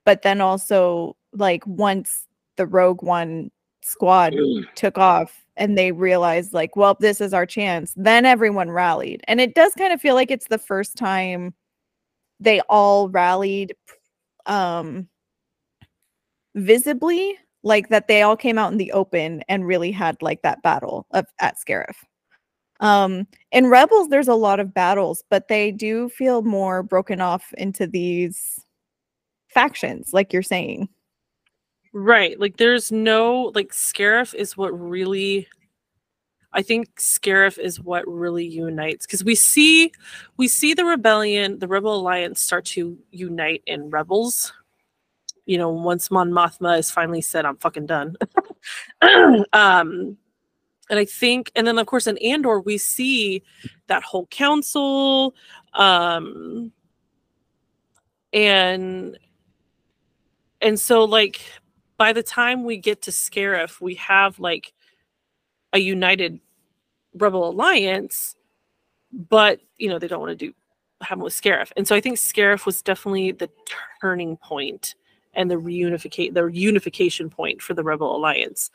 But 0.04 0.22
then 0.22 0.40
also, 0.40 1.16
like, 1.32 1.66
once 1.66 2.26
the 2.56 2.66
Rogue 2.66 3.02
One 3.02 3.50
squad 3.82 4.34
took 4.74 4.98
off 4.98 5.43
and 5.56 5.78
they 5.78 5.92
realized, 5.92 6.52
like, 6.52 6.76
well, 6.76 6.96
this 7.00 7.20
is 7.20 7.32
our 7.32 7.46
chance, 7.46 7.94
then 7.96 8.26
everyone 8.26 8.70
rallied. 8.70 9.22
And 9.28 9.40
it 9.40 9.54
does 9.54 9.72
kind 9.74 9.92
of 9.92 10.00
feel 10.00 10.14
like 10.14 10.30
it's 10.30 10.48
the 10.48 10.58
first 10.58 10.96
time 10.96 11.54
they 12.40 12.60
all 12.68 13.08
rallied 13.08 13.74
um 14.46 15.08
visibly 16.54 17.36
like 17.62 17.88
that 17.88 18.08
they 18.08 18.22
all 18.22 18.36
came 18.36 18.58
out 18.58 18.70
in 18.72 18.78
the 18.78 18.92
open 18.92 19.42
and 19.48 19.66
really 19.66 19.90
had 19.90 20.20
like 20.20 20.42
that 20.42 20.62
battle 20.62 21.06
of 21.12 21.26
at 21.40 21.56
Scarif. 21.58 21.94
Um 22.80 23.26
in 23.52 23.68
Rebels 23.68 24.08
there's 24.08 24.28
a 24.28 24.34
lot 24.34 24.60
of 24.60 24.74
battles, 24.74 25.24
but 25.30 25.48
they 25.48 25.72
do 25.72 26.08
feel 26.10 26.42
more 26.42 26.82
broken 26.82 27.20
off 27.20 27.52
into 27.56 27.86
these 27.86 28.60
factions 29.48 30.12
like 30.12 30.32
you're 30.32 30.42
saying. 30.42 30.88
Right. 31.96 32.38
Like 32.40 32.56
there's 32.56 32.90
no 32.90 33.52
like 33.54 33.68
Scarif 33.72 34.34
is 34.34 34.56
what 34.56 34.70
really 34.78 35.46
I 36.52 36.60
think 36.60 36.96
Scarif 36.96 37.56
is 37.56 37.80
what 37.80 38.04
really 38.08 38.44
unites 38.44 39.06
because 39.06 39.22
we 39.22 39.36
see 39.36 39.92
we 40.36 40.48
see 40.48 40.74
the 40.74 40.84
rebellion, 40.84 41.60
the 41.60 41.68
Rebel 41.68 41.94
Alliance 41.94 42.40
start 42.40 42.64
to 42.66 42.98
unite 43.12 43.62
in 43.66 43.90
rebels. 43.90 44.52
You 45.46 45.56
know, 45.56 45.70
once 45.70 46.10
Mon 46.10 46.32
Mothma 46.32 46.80
is 46.80 46.90
finally 46.90 47.20
said, 47.20 47.44
I'm 47.44 47.58
fucking 47.58 47.86
done. 47.86 48.16
um 49.52 50.16
and 50.90 50.98
I 50.98 51.04
think, 51.04 51.52
and 51.54 51.64
then 51.64 51.78
of 51.78 51.86
course 51.86 52.08
in 52.08 52.18
Andor, 52.18 52.58
we 52.60 52.76
see 52.76 53.44
that 53.86 54.02
whole 54.02 54.26
council, 54.26 55.36
um 55.74 56.72
and 58.32 59.16
and 60.60 60.80
so 60.80 61.04
like 61.04 61.40
by 61.96 62.12
the 62.12 62.22
time 62.22 62.64
we 62.64 62.76
get 62.76 63.02
to 63.02 63.10
Scarif, 63.10 63.80
we 63.80 63.94
have 63.96 64.38
like 64.38 64.72
a 65.72 65.78
united 65.78 66.40
rebel 67.14 67.48
alliance, 67.48 68.36
but 69.12 69.60
you 69.78 69.88
know, 69.88 69.98
they 69.98 70.08
don't 70.08 70.20
want 70.20 70.38
to 70.38 70.46
do 70.46 70.54
happen 71.00 71.22
with 71.22 71.34
Scarif. 71.34 71.70
And 71.76 71.86
so 71.86 71.94
I 71.94 72.00
think 72.00 72.16
Scarif 72.16 72.66
was 72.66 72.82
definitely 72.82 73.32
the 73.32 73.50
turning 74.00 74.36
point 74.36 74.94
and 75.34 75.50
the 75.50 75.56
reunificate 75.56 76.34
the 76.34 76.46
unification 76.46 77.30
point 77.30 77.60
for 77.60 77.74
the 77.74 77.82
Rebel 77.82 78.16
Alliance. 78.16 78.70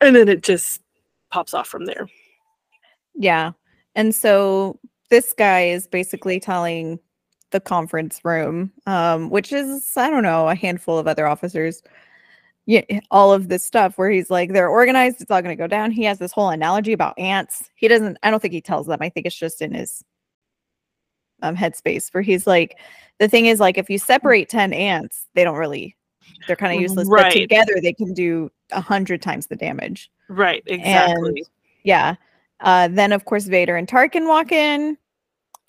And 0.00 0.14
then 0.14 0.28
it 0.28 0.42
just 0.42 0.82
pops 1.30 1.54
off 1.54 1.66
from 1.66 1.86
there. 1.86 2.08
Yeah. 3.14 3.52
And 3.94 4.14
so 4.14 4.78
this 5.10 5.32
guy 5.32 5.68
is 5.68 5.86
basically 5.86 6.38
telling 6.38 6.98
the 7.50 7.60
conference 7.60 8.20
room, 8.24 8.72
um, 8.86 9.30
which 9.30 9.52
is, 9.52 9.92
I 9.96 10.10
don't 10.10 10.22
know, 10.22 10.48
a 10.48 10.54
handful 10.54 10.98
of 10.98 11.06
other 11.06 11.26
officers, 11.26 11.82
yeah, 12.66 12.82
all 13.10 13.32
of 13.32 13.48
this 13.48 13.64
stuff 13.64 13.96
where 13.96 14.10
he's 14.10 14.28
like, 14.30 14.52
they're 14.52 14.68
organized, 14.68 15.20
it's 15.20 15.30
all 15.30 15.40
going 15.40 15.56
to 15.56 15.62
go 15.62 15.68
down. 15.68 15.92
He 15.92 16.02
has 16.04 16.18
this 16.18 16.32
whole 16.32 16.50
analogy 16.50 16.92
about 16.92 17.18
ants. 17.18 17.70
He 17.76 17.86
doesn't, 17.86 18.18
I 18.22 18.30
don't 18.30 18.40
think 18.40 18.54
he 18.54 18.60
tells 18.60 18.86
them. 18.88 18.98
I 19.00 19.08
think 19.08 19.26
it's 19.26 19.36
just 19.36 19.62
in 19.62 19.72
his 19.72 20.02
um, 21.42 21.56
headspace 21.56 22.12
where 22.12 22.22
he's 22.22 22.46
like, 22.46 22.78
the 23.18 23.28
thing 23.28 23.46
is, 23.46 23.60
like, 23.60 23.78
if 23.78 23.88
you 23.88 23.98
separate 23.98 24.48
10 24.48 24.72
ants, 24.72 25.26
they 25.34 25.44
don't 25.44 25.56
really, 25.56 25.96
they're 26.46 26.56
kind 26.56 26.74
of 26.74 26.80
useless. 26.80 27.08
Right. 27.08 27.32
But 27.32 27.38
together, 27.38 27.74
they 27.80 27.92
can 27.92 28.12
do 28.12 28.50
a 28.72 28.80
hundred 28.80 29.22
times 29.22 29.46
the 29.46 29.56
damage. 29.56 30.10
Right, 30.28 30.62
exactly. 30.66 31.44
Yeah. 31.84 32.16
Uh, 32.60 32.88
then 32.88 33.12
of 33.12 33.24
course 33.26 33.44
Vader 33.44 33.76
and 33.76 33.86
Tarkin 33.86 34.26
walk 34.26 34.50
in. 34.52 34.98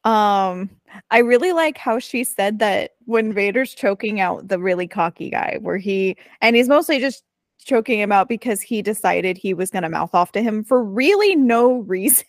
Um, 0.08 0.70
I 1.12 1.18
really 1.18 1.52
like 1.52 1.78
how 1.78 2.00
she 2.00 2.24
said 2.24 2.60
that 2.60 2.92
when 3.06 3.34
Vader's 3.34 3.74
choking 3.74 4.22
out 4.22 4.48
the 4.48 4.58
really 4.58 4.88
cocky 4.88 5.30
guy, 5.30 5.58
where 5.60 5.76
he 5.76 6.16
and 6.40 6.56
he's 6.56 6.70
mostly 6.70 7.00
just 7.00 7.26
choking 7.60 8.00
him 8.00 8.14
out 8.14 8.30
because 8.30 8.62
he 8.62 8.82
decided 8.82 9.38
he 9.38 9.54
was 9.54 9.70
gonna 9.70 9.90
mouth 9.90 10.16
off 10.16 10.32
to 10.32 10.42
him 10.42 10.64
for 10.64 10.82
really 10.82 11.36
no 11.36 11.80
reason. 11.80 12.24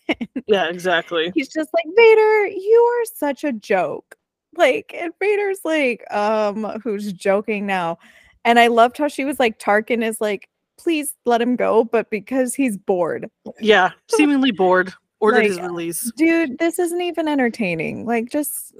yeah, 0.45 0.67
exactly. 0.67 1.31
he's 1.33 1.47
just 1.47 1.69
like, 1.73 1.85
Vader, 1.95 2.47
you 2.47 2.79
are 2.81 3.05
such 3.15 3.45
a 3.45 3.53
joke. 3.53 4.15
Like, 4.57 4.93
and 4.93 5.13
Vader's 5.17 5.61
like, 5.63 6.03
um, 6.11 6.65
who's 6.83 7.13
joking 7.13 7.65
now? 7.65 7.97
And 8.43 8.59
I 8.59 8.67
loved 8.67 8.97
how 8.97 9.07
she 9.07 9.23
was 9.23 9.39
like, 9.39 9.57
Tarkin 9.57 10.03
is 10.03 10.19
like, 10.19 10.49
please 10.77 11.15
let 11.25 11.41
him 11.41 11.55
go, 11.55 11.85
but 11.85 12.09
because 12.09 12.55
he's 12.55 12.75
bored. 12.75 13.29
Yeah, 13.61 13.91
seemingly 14.09 14.51
bored. 14.51 14.91
Ordered 15.19 15.39
Like, 15.39 15.47
his 15.47 15.59
release. 15.59 16.11
Dude, 16.15 16.57
this 16.59 16.79
isn't 16.79 17.01
even 17.01 17.27
entertaining. 17.27 18.05
Like, 18.05 18.29
just 18.29 18.73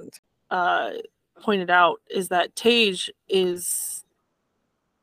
uh, 0.50 0.90
pointed 1.40 1.70
out 1.70 2.00
is 2.10 2.28
that 2.28 2.54
Tagge 2.54 3.10
is, 3.28 4.04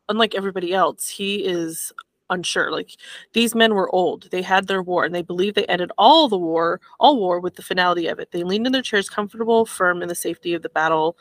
unlike 0.10 0.36
everybody 0.36 0.74
else, 0.74 1.08
he 1.08 1.46
is 1.46 1.92
unsure. 2.30 2.72
Like 2.72 2.92
these 3.34 3.56
men 3.56 3.74
were 3.74 3.94
old; 3.94 4.30
they 4.32 4.42
had 4.42 4.68
their 4.68 4.82
war, 4.82 5.06
and 5.06 5.14
they 5.14 5.22
believe 5.22 5.54
they 5.54 5.66
ended 5.66 5.92
all 5.98 6.28
the 6.28 6.38
war, 6.38 6.82
all 7.00 7.18
war, 7.18 7.40
with 7.40 7.56
the 7.56 7.62
finality 7.62 8.08
of 8.08 8.20
it. 8.20 8.32
They 8.32 8.44
leaned 8.44 8.66
in 8.66 8.74
their 8.74 8.82
chairs, 8.82 9.10
comfortable, 9.10 9.66
firm 9.66 10.02
in 10.02 10.08
the 10.08 10.16
safety 10.16 10.54
of 10.54 10.62
the 10.62 10.70
battle 10.70 11.18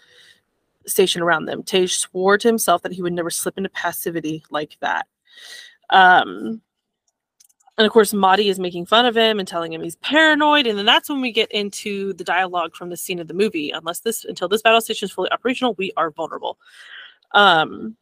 station 0.87 1.23
around 1.23 1.47
them. 1.47 1.63
Tagge 1.63 1.97
swore 1.97 2.39
to 2.39 2.49
himself 2.49 2.83
that 2.83 2.93
he 2.93 3.03
would 3.03 3.13
never 3.13 3.31
slip 3.31 3.59
into 3.59 3.71
passivity 3.71 4.45
like 4.51 4.77
that. 4.81 5.07
Um, 5.91 6.63
and 7.79 7.87
of 7.87 7.93
course, 7.93 8.13
Motti 8.13 8.51
is 8.51 8.59
making 8.59 8.87
fun 8.87 9.05
of 9.05 9.17
him 9.17 9.39
and 9.39 9.47
telling 9.47 9.73
him 9.73 9.83
he's 9.83 9.97
paranoid. 9.97 10.67
And 10.67 10.79
then 10.79 10.87
that's 10.87 11.11
when 11.11 11.21
we 11.21 11.31
get 11.31 11.51
into 11.53 12.15
the 12.15 12.25
dialogue 12.25 12.75
from 12.75 12.89
the 12.89 12.97
scene 12.97 13.19
of 13.19 13.29
the 13.29 13.35
movie. 13.35 13.71
Unless 13.71 14.01
this, 14.01 14.25
until 14.25 14.49
this 14.49 14.63
battle 14.63 14.81
station 14.81 15.07
is 15.07 15.13
fully 15.13 15.31
operational, 15.31 15.75
we 15.75 15.93
are 15.97 16.11
vulnerable. 16.11 16.59
Um, 17.33 17.97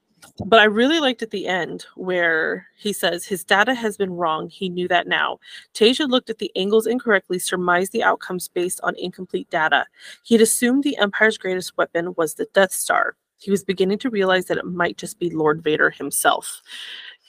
but 0.46 0.60
I 0.60 0.64
really 0.64 1.00
liked 1.00 1.22
at 1.22 1.30
the 1.30 1.46
end 1.46 1.86
where 1.96 2.66
he 2.76 2.92
says 2.92 3.24
his 3.24 3.44
data 3.44 3.74
has 3.74 3.96
been 3.96 4.12
wrong. 4.12 4.48
He 4.48 4.68
knew 4.68 4.88
that 4.88 5.06
now. 5.06 5.38
Tasia 5.74 6.08
looked 6.08 6.30
at 6.30 6.38
the 6.38 6.52
angles 6.56 6.86
incorrectly, 6.86 7.38
surmised 7.38 7.92
the 7.92 8.04
outcomes 8.04 8.48
based 8.48 8.80
on 8.82 8.94
incomplete 8.96 9.50
data. 9.50 9.86
He 10.22 10.34
had 10.34 10.42
assumed 10.42 10.84
the 10.84 10.96
Empire's 10.96 11.36
greatest 11.36 11.76
weapon 11.76 12.14
was 12.16 12.34
the 12.34 12.46
Death 12.54 12.72
Star. 12.72 13.16
He 13.38 13.50
was 13.50 13.64
beginning 13.64 13.98
to 13.98 14.10
realize 14.10 14.46
that 14.46 14.56
it 14.56 14.64
might 14.64 14.96
just 14.96 15.18
be 15.18 15.28
Lord 15.28 15.62
Vader 15.62 15.90
himself. 15.90 16.62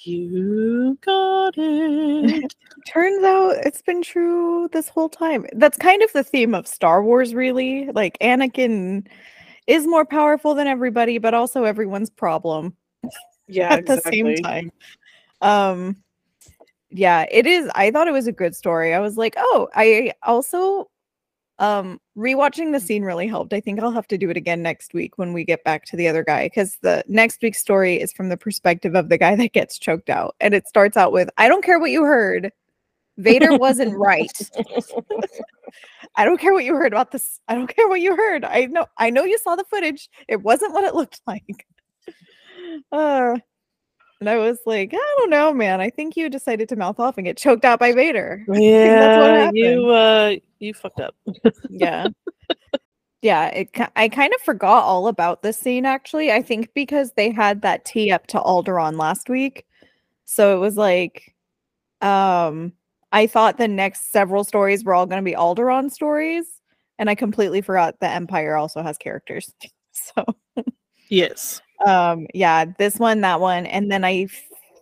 You 0.06 0.98
got 1.02 1.56
it. 1.58 2.56
turns 2.86 3.24
out 3.24 3.56
it's 3.66 3.82
been 3.82 4.02
true 4.04 4.70
this 4.72 4.88
whole 4.88 5.10
time. 5.10 5.46
That's 5.54 5.78
kind 5.78 6.04
of 6.04 6.14
the 6.14 6.24
theme 6.24 6.54
of 6.54 6.68
Star 6.68 7.04
Wars, 7.04 7.34
really. 7.34 7.90
Like 7.92 8.18
Anakin 8.20 9.08
is 9.68 9.88
more 9.88 10.06
powerful 10.06 10.54
than 10.54 10.68
everybody, 10.68 11.18
but 11.18 11.34
also 11.34 11.64
everyone's 11.64 12.12
problem 12.12 12.76
Yeah, 13.48 13.74
at 13.74 13.86
the 13.88 14.00
same 14.00 14.36
time. 14.36 14.72
Um 15.42 15.98
yeah, 16.92 17.26
it 17.32 17.48
is. 17.48 17.70
I 17.76 17.92
thought 17.92 18.08
it 18.08 18.12
was 18.14 18.28
a 18.28 18.32
good 18.32 18.56
story. 18.56 18.94
I 18.94 19.00
was 19.00 19.18
like, 19.18 19.34
oh, 19.38 19.68
I 19.74 20.14
also 20.24 20.90
um 21.60 22.00
rewatching 22.18 22.74
the 22.74 22.80
scene 22.80 23.04
really 23.04 23.28
helped. 23.28 23.54
I 23.54 23.60
think 23.60 23.80
I'll 23.80 23.92
have 23.92 24.08
to 24.08 24.18
do 24.18 24.30
it 24.30 24.38
again 24.38 24.62
next 24.62 24.94
week 24.94 25.18
when 25.18 25.34
we 25.34 25.46
get 25.46 25.64
back 25.64 25.86
to 25.86 25.96
the 25.96 26.08
other 26.08 26.24
guy 26.24 26.48
because 26.48 26.78
the 26.82 27.04
next 27.08 27.42
week's 27.42 27.60
story 27.60 28.00
is 28.00 28.12
from 28.12 28.30
the 28.30 28.38
perspective 28.38 28.96
of 28.96 29.10
the 29.10 29.18
guy 29.18 29.36
that 29.36 29.54
gets 29.54 29.80
choked 29.80 30.10
out. 30.10 30.36
And 30.42 30.54
it 30.54 30.68
starts 30.68 30.98
out 30.98 31.12
with, 31.12 31.30
I 31.38 31.48
don't 31.48 31.64
care 31.64 31.80
what 31.80 31.92
you 31.92 32.04
heard. 32.04 32.52
Vader 33.18 33.58
wasn't 33.58 33.98
right. 33.98 34.32
I 36.18 36.26
don't 36.26 36.40
care 36.40 36.54
what 36.54 36.66
you 36.66 36.76
heard 36.76 36.94
about 36.94 37.12
this. 37.12 37.40
I 37.48 37.56
don't 37.56 37.74
care 37.74 37.88
what 37.88 38.02
you 38.02 38.16
heard. 38.16 38.44
I 38.44 38.66
know 38.66 38.86
I 38.98 39.10
know 39.10 39.24
you 39.24 39.38
saw 39.38 39.56
the 39.56 39.64
footage. 39.66 40.10
It 40.28 40.42
wasn't 40.42 40.74
what 40.74 40.84
it 40.84 40.96
looked 40.96 41.22
like. 41.28 41.66
Uh 42.92 43.38
and 44.22 44.30
I 44.30 44.38
was 44.38 44.60
like, 44.66 44.94
I 44.94 45.16
don't 45.18 45.30
know, 45.30 45.54
man. 45.54 45.82
I 45.82 45.90
think 45.90 46.16
you 46.16 46.30
decided 46.30 46.70
to 46.70 46.76
mouth 46.76 47.00
off 47.00 47.18
and 47.18 47.26
get 47.26 47.38
choked 47.38 47.66
out 47.66 47.80
by 47.80 47.92
Vader. 47.92 48.44
Yeah, 48.56 49.52
you 49.54 49.90
uh, 49.90 50.36
you 50.66 50.74
fucked 50.74 51.00
up. 51.00 51.16
yeah 51.70 52.08
yeah 53.22 53.48
it 53.48 53.70
i 53.96 54.08
kind 54.08 54.34
of 54.36 54.42
forgot 54.42 54.84
all 54.84 55.08
about 55.08 55.42
this 55.42 55.58
scene 55.58 55.86
actually 55.86 56.32
i 56.32 56.42
think 56.42 56.70
because 56.76 57.12
they 57.14 57.32
had 57.32 57.62
that 57.62 57.84
tee 57.86 58.12
up 58.12 58.28
to 58.28 58.38
Alderaan 58.40 58.98
last 58.98 59.30
week 59.30 59.66
so 60.26 60.56
it 60.56 60.60
was 60.60 60.78
like 60.78 61.34
um 62.02 62.72
i 63.12 63.26
thought 63.26 63.58
the 63.58 63.68
next 63.68 64.12
several 64.12 64.44
stories 64.44 64.84
were 64.84 64.94
all 64.94 65.06
going 65.08 65.24
to 65.24 65.26
be 65.32 65.36
Alderaan 65.36 65.90
stories 65.90 66.46
and 67.00 67.10
i 67.10 67.16
completely 67.16 67.62
forgot 67.62 68.00
the 68.00 68.08
empire 68.08 68.56
also 68.58 68.84
has 68.84 68.98
characters 68.98 69.52
so 69.92 70.24
Yes. 71.10 71.62
um 71.88 72.28
yeah 72.34 72.66
this 72.78 73.00
one 73.00 73.22
that 73.22 73.40
one 73.40 73.66
and 73.66 73.92
then 73.92 74.04
i 74.04 74.28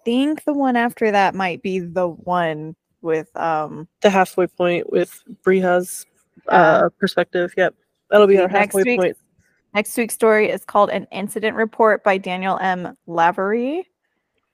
think 0.03 0.43
the 0.43 0.53
one 0.53 0.75
after 0.75 1.11
that 1.11 1.33
might 1.33 1.61
be 1.61 1.79
the 1.79 2.07
one 2.09 2.75
with 3.03 3.35
um 3.37 3.87
The 4.01 4.09
halfway 4.09 4.47
point 4.47 4.91
with 4.91 5.21
Breha's 5.45 6.05
uh, 6.47 6.89
perspective. 6.99 7.53
Yep. 7.55 7.75
That'll 8.09 8.27
be 8.27 8.37
our 8.39 8.47
halfway 8.47 8.83
week- 8.83 8.99
point. 8.99 9.17
Next 9.75 9.97
week's 9.97 10.13
story 10.13 10.49
is 10.51 10.63
called 10.65 10.91
An 10.91 11.07
Incident 11.11 11.55
Report 11.55 12.03
by 12.03 12.17
Daniel 12.19 12.59
M. 12.59 12.95
Lavery. 13.07 13.89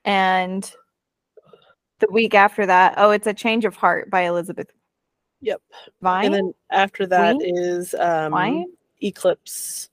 And 0.06 0.70
the 2.00 2.08
week 2.10 2.34
after 2.34 2.66
that, 2.66 2.94
oh, 2.96 3.12
it's 3.12 3.28
A 3.28 3.34
Change 3.34 3.66
of 3.66 3.76
Heart 3.76 4.10
by 4.10 4.22
Elizabeth 4.22 4.68
Yep. 5.42 5.62
Vine. 6.02 6.26
And 6.28 6.34
then 6.34 6.54
after 6.72 7.06
that 7.08 7.36
Wine? 7.36 7.42
is 7.44 7.94
um, 7.96 8.32
Vine? 8.32 8.66
Eclipse 9.04 9.90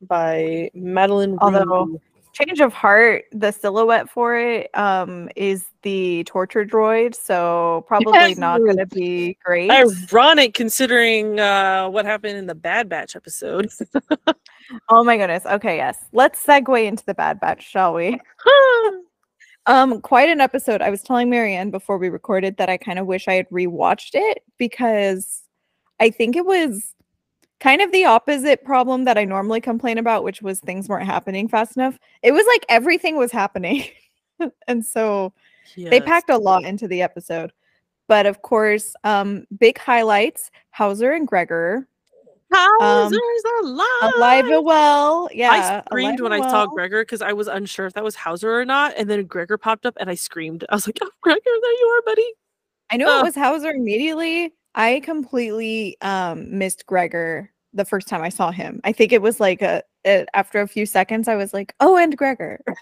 by 0.00 0.70
Madeline 0.74 1.36
Although- 1.40 1.64
Rue. 1.64 2.00
Change 2.36 2.60
of 2.60 2.74
Heart, 2.74 3.24
the 3.32 3.50
silhouette 3.50 4.10
for 4.10 4.36
it 4.36 4.68
um, 4.74 5.30
is 5.36 5.66
the 5.82 6.22
torture 6.24 6.66
droid. 6.66 7.14
So 7.14 7.84
probably 7.88 8.34
not 8.34 8.58
going 8.58 8.76
to 8.76 8.86
be 8.86 9.38
great. 9.42 9.70
Ironic 9.70 10.52
considering 10.52 11.40
uh, 11.40 11.88
what 11.88 12.04
happened 12.04 12.36
in 12.36 12.46
the 12.46 12.54
Bad 12.54 12.88
Batch 12.88 13.16
episode. 13.16 13.70
Oh 14.88 15.04
my 15.04 15.16
goodness. 15.16 15.46
Okay, 15.46 15.76
yes. 15.76 15.96
Let's 16.12 16.44
segue 16.44 16.86
into 16.86 17.04
the 17.04 17.14
Bad 17.14 17.38
Batch, 17.38 17.68
shall 17.68 17.94
we? 17.94 18.20
Um, 19.68 20.00
quite 20.00 20.28
an 20.28 20.40
episode. 20.40 20.80
I 20.80 20.90
was 20.90 21.02
telling 21.02 21.28
Marianne 21.28 21.72
before 21.72 21.98
we 21.98 22.08
recorded 22.08 22.56
that 22.58 22.68
I 22.68 22.76
kind 22.76 23.00
of 23.00 23.06
wish 23.06 23.26
I 23.26 23.32
had 23.32 23.48
rewatched 23.50 24.10
it 24.14 24.44
because 24.58 25.42
I 25.98 26.10
think 26.10 26.36
it 26.36 26.46
was 26.46 26.94
kind 27.60 27.80
of 27.80 27.90
the 27.92 28.04
opposite 28.04 28.64
problem 28.64 29.04
that 29.04 29.18
I 29.18 29.24
normally 29.24 29.60
complain 29.60 29.98
about, 29.98 30.24
which 30.24 30.42
was 30.42 30.60
things 30.60 30.88
weren't 30.88 31.06
happening 31.06 31.48
fast 31.48 31.76
enough. 31.76 31.98
It 32.22 32.32
was 32.32 32.44
like 32.46 32.64
everything 32.68 33.16
was 33.16 33.32
happening. 33.32 33.84
and 34.68 34.84
so 34.84 35.32
they 35.76 36.00
packed 36.00 36.30
a 36.30 36.36
lot 36.38 36.64
into 36.64 36.86
the 36.86 37.02
episode. 37.02 37.52
But 38.08 38.26
of 38.26 38.42
course, 38.42 38.94
um, 39.04 39.46
big 39.58 39.78
highlights 39.78 40.50
Hauser 40.70 41.12
and 41.12 41.26
Gregor 41.26 41.88
Hauser's 42.52 43.42
alive. 43.62 44.12
alive 44.16 44.46
and 44.46 44.64
well. 44.64 45.28
Yeah. 45.32 45.50
I 45.50 45.82
screamed 45.86 46.20
when 46.20 46.32
I 46.32 46.38
saw. 46.38 46.66
Gregor 46.66 47.02
because 47.02 47.22
I 47.22 47.32
was 47.32 47.48
unsure 47.48 47.86
if 47.86 47.94
that 47.94 48.04
was 48.04 48.14
Hauser 48.14 48.60
or 48.60 48.64
not. 48.64 48.94
And 48.96 49.10
then 49.10 49.24
Gregor 49.24 49.58
popped 49.58 49.86
up 49.86 49.96
and 49.98 50.08
I 50.08 50.14
screamed. 50.14 50.64
I 50.68 50.74
was 50.74 50.86
like, 50.86 50.98
oh, 51.02 51.10
Gregor, 51.22 51.40
there 51.44 51.72
you 51.72 51.86
are, 51.98 52.02
buddy. 52.06 52.32
I 52.90 52.96
knew 52.96 53.06
Oh. 53.08 53.20
it 53.20 53.24
was 53.24 53.34
Hauser 53.34 53.70
immediately. 53.70 54.54
I 54.76 55.00
completely 55.00 55.96
um 56.02 56.56
missed 56.56 56.86
Gregor 56.86 57.50
the 57.72 57.84
first 57.84 58.08
time 58.08 58.22
I 58.22 58.28
saw 58.28 58.50
him. 58.50 58.80
I 58.84 58.92
think 58.92 59.12
it 59.12 59.20
was 59.20 59.40
like 59.40 59.60
a, 59.62 59.82
a- 60.06 60.26
after 60.34 60.60
a 60.60 60.68
few 60.68 60.86
seconds 60.86 61.28
I 61.28 61.34
was 61.36 61.52
like, 61.52 61.74
"Oh, 61.80 61.96
and 61.96 62.16
Gregor." 62.16 62.60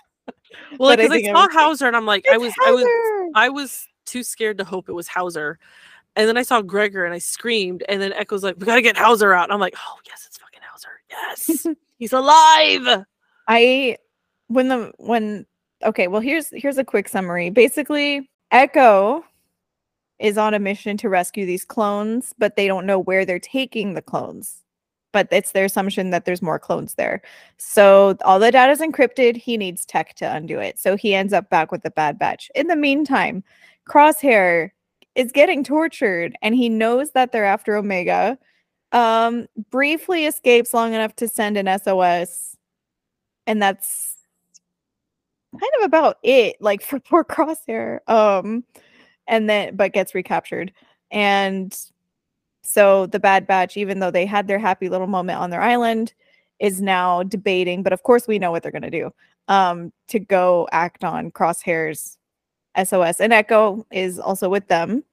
Well, 0.79 0.97
because 0.97 1.11
I, 1.11 1.17
I 1.17 1.23
saw 1.23 1.49
Hauser 1.51 1.87
and 1.87 1.97
I'm 1.97 2.07
like, 2.07 2.27
I 2.33 2.37
was, 2.37 2.53
I 2.65 2.71
was, 2.71 2.87
I 3.35 3.49
was 3.49 3.87
too 4.07 4.23
scared 4.23 4.59
to 4.59 4.65
hope 4.65 4.89
it 4.89 4.93
was 4.93 5.09
Hauser. 5.09 5.59
And 6.17 6.29
then 6.29 6.37
I 6.37 6.43
saw 6.43 6.63
Gregor 6.63 7.05
and 7.05 7.15
I 7.15 7.19
screamed. 7.19 7.83
And 7.89 8.01
then 8.01 8.13
Echo's 8.13 8.45
like, 8.45 8.57
we 8.59 8.67
got 8.67 8.77
to 8.77 8.83
get 8.83 8.97
Hauser 8.97 9.33
out. 9.33 9.45
And 9.45 9.53
I'm 9.53 9.61
like, 9.61 9.75
oh, 9.77 9.99
yes, 10.07 10.25
it's 10.27 10.39
fucking 10.39 10.61
Hauser. 10.63 10.89
Yes, 11.11 11.67
he's 11.99 12.13
alive. 12.13 13.05
I 13.49 13.99
when 14.49 14.69
the 14.69 14.93
when 14.99 15.47
okay, 15.83 16.09
well 16.09 16.21
here's 16.21 16.49
here's 16.51 16.79
a 16.79 16.85
quick 16.85 17.09
summary. 17.09 17.51
Basically, 17.51 18.31
Echo 18.51 19.25
is 20.25 20.39
on 20.39 20.55
a 20.55 20.59
mission 20.59 20.97
to 20.97 21.11
rescue 21.11 21.45
these 21.45 21.67
clones, 21.67 22.33
but 22.39 22.57
they 22.57 22.67
don't 22.67 22.87
know 22.87 22.99
where 22.99 23.27
they're 23.27 23.39
taking 23.39 23.93
the 23.93 24.01
clones. 24.01 24.63
But 25.13 25.29
it's 25.31 25.53
their 25.53 25.67
assumption 25.67 26.09
that 26.11 26.25
there's 26.25 26.41
more 26.41 26.59
clones 26.59 26.95
there. 26.95 27.21
So 27.59 28.17
all 28.25 28.39
the 28.39 28.51
data 28.51 28.73
is 28.73 28.81
encrypted. 28.81 29.37
He 29.37 29.59
needs 29.59 29.85
tech 29.85 30.15
to 30.15 30.35
undo 30.35 30.59
it. 30.59 30.79
So 30.79 30.97
he 30.97 31.15
ends 31.15 31.35
up 31.35 31.51
back 31.51 31.71
with 31.71 31.83
the 31.83 31.91
Bad 31.91 32.19
Batch. 32.19 32.51
In 32.55 32.69
the 32.69 32.75
meantime, 32.75 33.45
Crosshair 33.87 34.71
is 35.15 35.31
getting 35.31 35.63
tortured 35.63 36.35
and 36.41 36.55
he 36.55 36.71
knows 36.71 37.13
that 37.13 37.31
they're 37.31 37.45
after 37.45 37.77
Omega. 37.77 38.39
Um, 38.93 39.47
briefly 39.71 40.25
escapes 40.25 40.73
long 40.73 40.95
enough 40.95 41.15
to 41.17 41.29
send 41.29 41.59
an 41.59 41.79
SOS. 41.79 42.57
And 43.47 43.61
that's 43.61 44.17
kind 45.53 45.73
of 45.81 45.85
about 45.85 46.17
it, 46.23 46.57
like 46.61 46.81
for 46.87 46.99
poor 46.99 47.25
Crosshair. 47.25 47.99
Um, 48.09 48.65
and 49.27 49.49
then 49.49 49.77
but 49.77 49.93
gets 49.93 50.15
recaptured. 50.15 50.73
And 51.11 51.77
so 52.63 53.07
the 53.07 53.21
Bad 53.21 53.47
Batch, 53.47 53.77
even 53.77 54.01
though 54.01 54.11
they 54.11 54.27
had 54.27 54.47
their 54.47 54.59
happy 54.59 54.89
little 54.89 55.07
moment 55.07 55.39
on 55.39 55.51
their 55.51 55.63
island, 55.63 56.15
is 56.59 56.81
now 56.81 57.23
debating, 57.23 57.83
but 57.83 57.93
of 57.93 58.03
course 58.03 58.27
we 58.27 58.39
know 58.39 58.51
what 58.51 58.63
they're 58.63 58.73
gonna 58.73 58.91
do. 58.91 59.13
Um, 59.49 59.93
to 60.09 60.19
go 60.19 60.67
act 60.73 61.05
on 61.05 61.31
Crosshair's 61.31 62.17
SOS. 62.83 63.21
And 63.21 63.33
Echo 63.33 63.87
is 63.91 64.19
also 64.19 64.49
with 64.49 64.69
them. 64.69 65.05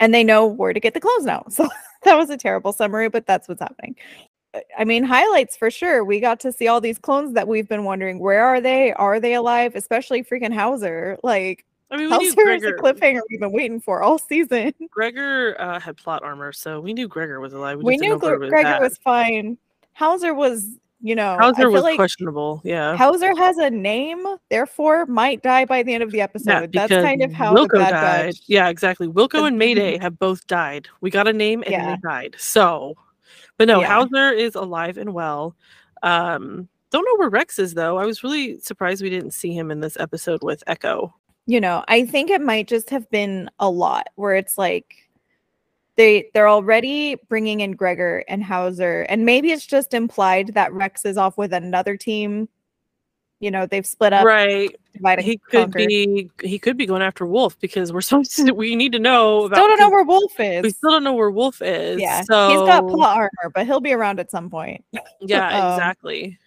And 0.00 0.14
they 0.14 0.24
know 0.24 0.46
where 0.46 0.72
to 0.72 0.80
get 0.80 0.94
the 0.94 1.00
clothes 1.00 1.24
now. 1.24 1.46
So 1.50 1.68
that 2.04 2.16
was 2.16 2.30
a 2.30 2.36
terrible 2.36 2.72
summary, 2.72 3.08
but 3.08 3.26
that's 3.26 3.48
what's 3.48 3.60
happening. 3.60 3.96
I 4.78 4.84
mean, 4.84 5.02
highlights 5.02 5.56
for 5.56 5.68
sure. 5.68 6.04
We 6.04 6.20
got 6.20 6.38
to 6.40 6.52
see 6.52 6.68
all 6.68 6.80
these 6.80 6.98
clones 6.98 7.34
that 7.34 7.48
we've 7.48 7.68
been 7.68 7.82
wondering 7.82 8.20
where 8.20 8.44
are 8.44 8.60
they? 8.60 8.92
Are 8.92 9.18
they 9.18 9.34
alive? 9.34 9.74
Especially 9.74 10.22
freaking 10.22 10.54
Hauser. 10.54 11.18
Like, 11.24 11.66
I 11.90 11.96
mean, 11.96 12.06
we 12.06 12.12
how 12.12 12.20
serious 12.34 12.62
a 12.64 12.72
cliffhanger 12.72 13.20
we've 13.30 13.40
been 13.40 13.52
waiting 13.52 13.80
for 13.80 14.02
all 14.02 14.18
season. 14.18 14.72
Gregor 14.90 15.56
uh, 15.60 15.80
had 15.80 15.96
plot 15.96 16.22
armor, 16.22 16.52
so 16.52 16.80
we 16.80 16.92
knew 16.92 17.08
Gregor 17.08 17.40
was 17.40 17.52
alive. 17.52 17.78
We 17.82 17.96
didn't 17.96 18.20
knew 18.22 18.36
Gre- 18.38 18.48
Gregor 18.48 18.78
was 18.80 18.98
fine. 18.98 19.56
Hauser 19.94 20.34
was, 20.34 20.68
you 21.00 21.14
know, 21.14 21.36
Hauser 21.40 21.70
was 21.70 21.82
like 21.82 21.96
questionable. 21.96 22.60
Yeah. 22.62 22.94
Hauser 22.96 23.34
has 23.36 23.56
a 23.56 23.70
name, 23.70 24.24
therefore 24.50 25.06
might 25.06 25.42
die 25.42 25.64
by 25.64 25.82
the 25.82 25.94
end 25.94 26.02
of 26.02 26.10
the 26.10 26.20
episode. 26.20 26.72
Yeah, 26.74 26.86
That's 26.86 27.02
kind 27.04 27.22
of 27.22 27.32
how 27.32 27.54
Wilco 27.54 27.78
died. 27.78 28.34
Yeah, 28.46 28.68
exactly. 28.68 29.08
Wilco 29.08 29.46
and 29.48 29.58
Mayday 29.58 29.96
have 29.98 30.18
both 30.18 30.46
died. 30.46 30.88
We 31.00 31.10
got 31.10 31.26
a 31.26 31.32
name 31.32 31.62
and 31.62 31.72
Yeah. 31.72 31.94
they 31.94 32.00
died. 32.06 32.36
So, 32.38 32.96
but 33.56 33.66
no, 33.66 33.80
Yeah. 33.80 33.86
Hauser 33.88 34.30
is 34.30 34.54
alive 34.54 34.98
and 34.98 35.14
well. 35.14 35.56
Um, 36.02 36.68
don't 36.90 37.04
know 37.04 37.16
where 37.16 37.28
Rex 37.30 37.58
is 37.58 37.74
though. 37.74 37.98
I 37.98 38.06
was 38.06 38.22
really 38.22 38.58
surprised 38.60 39.02
we 39.02 39.10
didn't 39.10 39.32
see 39.32 39.52
him 39.52 39.70
in 39.70 39.80
this 39.80 39.96
episode 39.98 40.42
with 40.42 40.62
Echo. 40.66 41.14
You 41.48 41.62
know, 41.62 41.82
I 41.88 42.04
think 42.04 42.28
it 42.30 42.42
might 42.42 42.68
just 42.68 42.90
have 42.90 43.08
been 43.10 43.48
a 43.58 43.70
lot 43.70 44.08
where 44.16 44.34
it's 44.34 44.58
like 44.58 44.94
they 45.96 46.28
they're 46.34 46.46
already 46.48 47.16
bringing 47.30 47.60
in 47.60 47.72
Gregor 47.72 48.22
and 48.28 48.44
Hauser, 48.44 49.06
and 49.08 49.24
maybe 49.24 49.50
it's 49.50 49.64
just 49.66 49.94
implied 49.94 50.48
that 50.54 50.74
Rex 50.74 51.06
is 51.06 51.16
off 51.16 51.38
with 51.38 51.54
another 51.54 51.96
team. 51.96 52.50
You 53.40 53.50
know, 53.50 53.64
they've 53.64 53.86
split 53.86 54.12
up, 54.12 54.26
right. 54.26 54.70
He 55.20 55.38
could 55.38 55.72
conquer. 55.72 55.86
be 55.86 56.30
he 56.42 56.58
could 56.58 56.76
be 56.76 56.84
going 56.84 57.00
after 57.00 57.24
Wolf 57.24 57.58
because 57.60 57.94
we're 57.94 58.00
supposed 58.02 58.36
to 58.36 58.52
we 58.52 58.76
need 58.76 58.92
to 58.92 58.98
know 58.98 59.46
about 59.46 59.56
Still 59.56 59.68
don't 59.68 59.78
know 59.78 59.88
where 59.90 60.04
Wolf 60.04 60.38
is. 60.38 60.62
we 60.64 60.70
still 60.70 60.90
don't 60.90 61.04
know 61.04 61.14
where 61.14 61.30
Wolf 61.30 61.62
is. 61.62 61.98
yeah, 61.98 62.22
So 62.24 62.50
he's 62.50 62.60
got 62.68 62.86
plot 62.86 63.16
armor, 63.16 63.50
but 63.54 63.64
he'll 63.64 63.80
be 63.80 63.94
around 63.94 64.20
at 64.20 64.30
some 64.30 64.50
point. 64.50 64.84
Yeah, 65.22 65.48
Um, 65.66 65.72
exactly. 65.72 66.38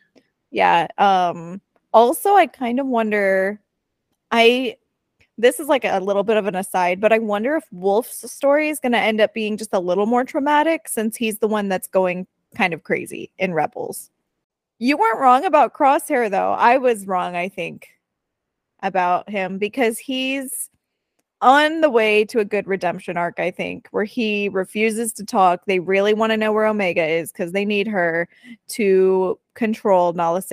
Yeah. 0.52 0.88
Um 1.00 1.60
also 1.92 2.36
I 2.36 2.46
kind 2.46 2.80
of 2.80 2.86
wonder 2.86 3.60
I 4.32 4.78
this 5.42 5.60
is 5.60 5.68
like 5.68 5.84
a 5.84 6.00
little 6.00 6.24
bit 6.24 6.38
of 6.38 6.46
an 6.46 6.56
aside, 6.56 7.02
but 7.02 7.12
I 7.12 7.20
wonder 7.20 7.56
if 7.56 7.66
Wolf's 7.72 8.32
story 8.32 8.70
is 8.70 8.80
going 8.80 8.92
to 8.92 9.00
end 9.00 9.20
up 9.20 9.34
being 9.34 9.58
just 9.58 9.74
a 9.74 9.80
little 9.80 10.06
more 10.06 10.24
traumatic 10.24 10.88
since 10.88 11.18
he's 11.18 11.40
the 11.40 11.48
one 11.48 11.68
that's 11.68 11.88
going 11.88 12.28
kind 12.56 12.74
of 12.74 12.84
crazy 12.84 13.32
in 13.38 13.54
Rebels. 13.54 14.10
You 14.80 14.98
weren't 14.98 15.20
wrong 15.20 15.46
about 15.46 15.74
Crosshair 15.74 16.30
though. 16.30 16.54
I 16.54 16.78
was 16.78 17.08
wrong, 17.08 17.36
I 17.36 17.50
think, 17.50 17.88
about 18.82 19.30
him 19.30 19.58
because 19.58 19.98
he's 19.98 20.70
on 21.42 21.82
the 21.82 21.90
way 21.90 22.24
to 22.26 22.40
a 22.40 22.46
good 22.46 22.68
redemption 22.68 23.18
arc, 23.18 23.40
I 23.40 23.50
think, 23.50 23.88
where 23.92 24.04
he 24.04 24.50
refuses 24.50 25.12
to 25.14 25.26
talk. 25.26 25.66
They 25.66 25.80
really 25.80 26.14
want 26.14 26.32
to 26.32 26.38
know 26.38 26.54
where 26.54 26.68
Omega 26.68 27.04
is 27.04 27.32
because 27.32 27.52
they 27.52 27.66
need 27.66 27.88
her 27.88 28.30
to 28.70 29.40
control 29.56 30.14
Nala 30.14 30.44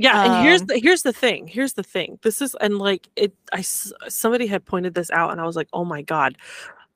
Yeah, 0.00 0.24
and 0.24 0.46
here's 0.46 0.62
Um, 0.62 0.66
the 0.68 0.78
here's 0.78 1.02
the 1.02 1.12
thing. 1.12 1.46
Here's 1.46 1.74
the 1.74 1.82
thing. 1.82 2.18
This 2.22 2.40
is 2.40 2.54
and 2.60 2.78
like 2.78 3.08
it 3.16 3.34
i 3.52 3.60
somebody 3.60 4.46
had 4.46 4.64
pointed 4.64 4.94
this 4.94 5.10
out, 5.10 5.30
and 5.30 5.40
I 5.40 5.44
was 5.44 5.56
like, 5.56 5.68
oh 5.74 5.84
my 5.84 6.00
god. 6.02 6.38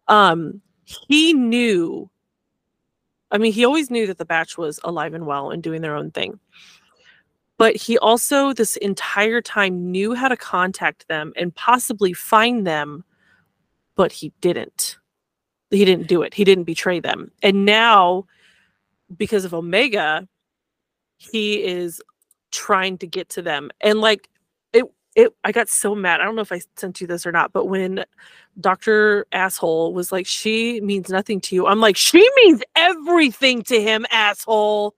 Um, 0.08 0.62
he 0.84 1.34
knew. 1.34 2.08
I 3.30 3.38
mean, 3.38 3.52
he 3.52 3.64
always 3.64 3.90
knew 3.90 4.06
that 4.06 4.18
the 4.18 4.24
batch 4.24 4.56
was 4.56 4.80
alive 4.84 5.12
and 5.12 5.26
well 5.26 5.50
and 5.50 5.62
doing 5.62 5.82
their 5.82 5.96
own 5.96 6.12
thing. 6.12 6.38
But 7.58 7.76
he 7.76 7.98
also, 7.98 8.52
this 8.52 8.76
entire 8.76 9.40
time, 9.42 9.90
knew 9.90 10.14
how 10.14 10.28
to 10.28 10.36
contact 10.36 11.06
them 11.08 11.32
and 11.36 11.54
possibly 11.54 12.12
find 12.12 12.66
them, 12.66 13.04
but 13.96 14.12
he 14.12 14.32
didn't. 14.40 14.98
He 15.70 15.84
didn't 15.84 16.06
do 16.08 16.22
it. 16.22 16.32
He 16.34 16.44
didn't 16.44 16.64
betray 16.64 17.00
them. 17.00 17.30
And 17.42 17.64
now, 17.64 18.26
because 19.16 19.44
of 19.44 19.52
Omega, 19.54 20.26
he 21.16 21.62
is 21.64 22.00
trying 22.54 22.96
to 22.96 23.06
get 23.06 23.28
to 23.28 23.42
them 23.42 23.68
and 23.80 24.00
like 24.00 24.28
it 24.72 24.84
it 25.16 25.34
i 25.42 25.50
got 25.50 25.68
so 25.68 25.94
mad 25.94 26.20
i 26.20 26.24
don't 26.24 26.36
know 26.36 26.42
if 26.42 26.52
i 26.52 26.60
sent 26.76 27.00
you 27.00 27.06
this 27.06 27.26
or 27.26 27.32
not 27.32 27.52
but 27.52 27.66
when 27.66 28.04
dr 28.60 29.26
asshole 29.32 29.92
was 29.92 30.12
like 30.12 30.26
she 30.26 30.80
means 30.80 31.08
nothing 31.08 31.40
to 31.40 31.56
you 31.56 31.66
i'm 31.66 31.80
like 31.80 31.96
she 31.96 32.26
means 32.36 32.62
everything 32.76 33.60
to 33.62 33.82
him 33.82 34.06
asshole 34.10 34.94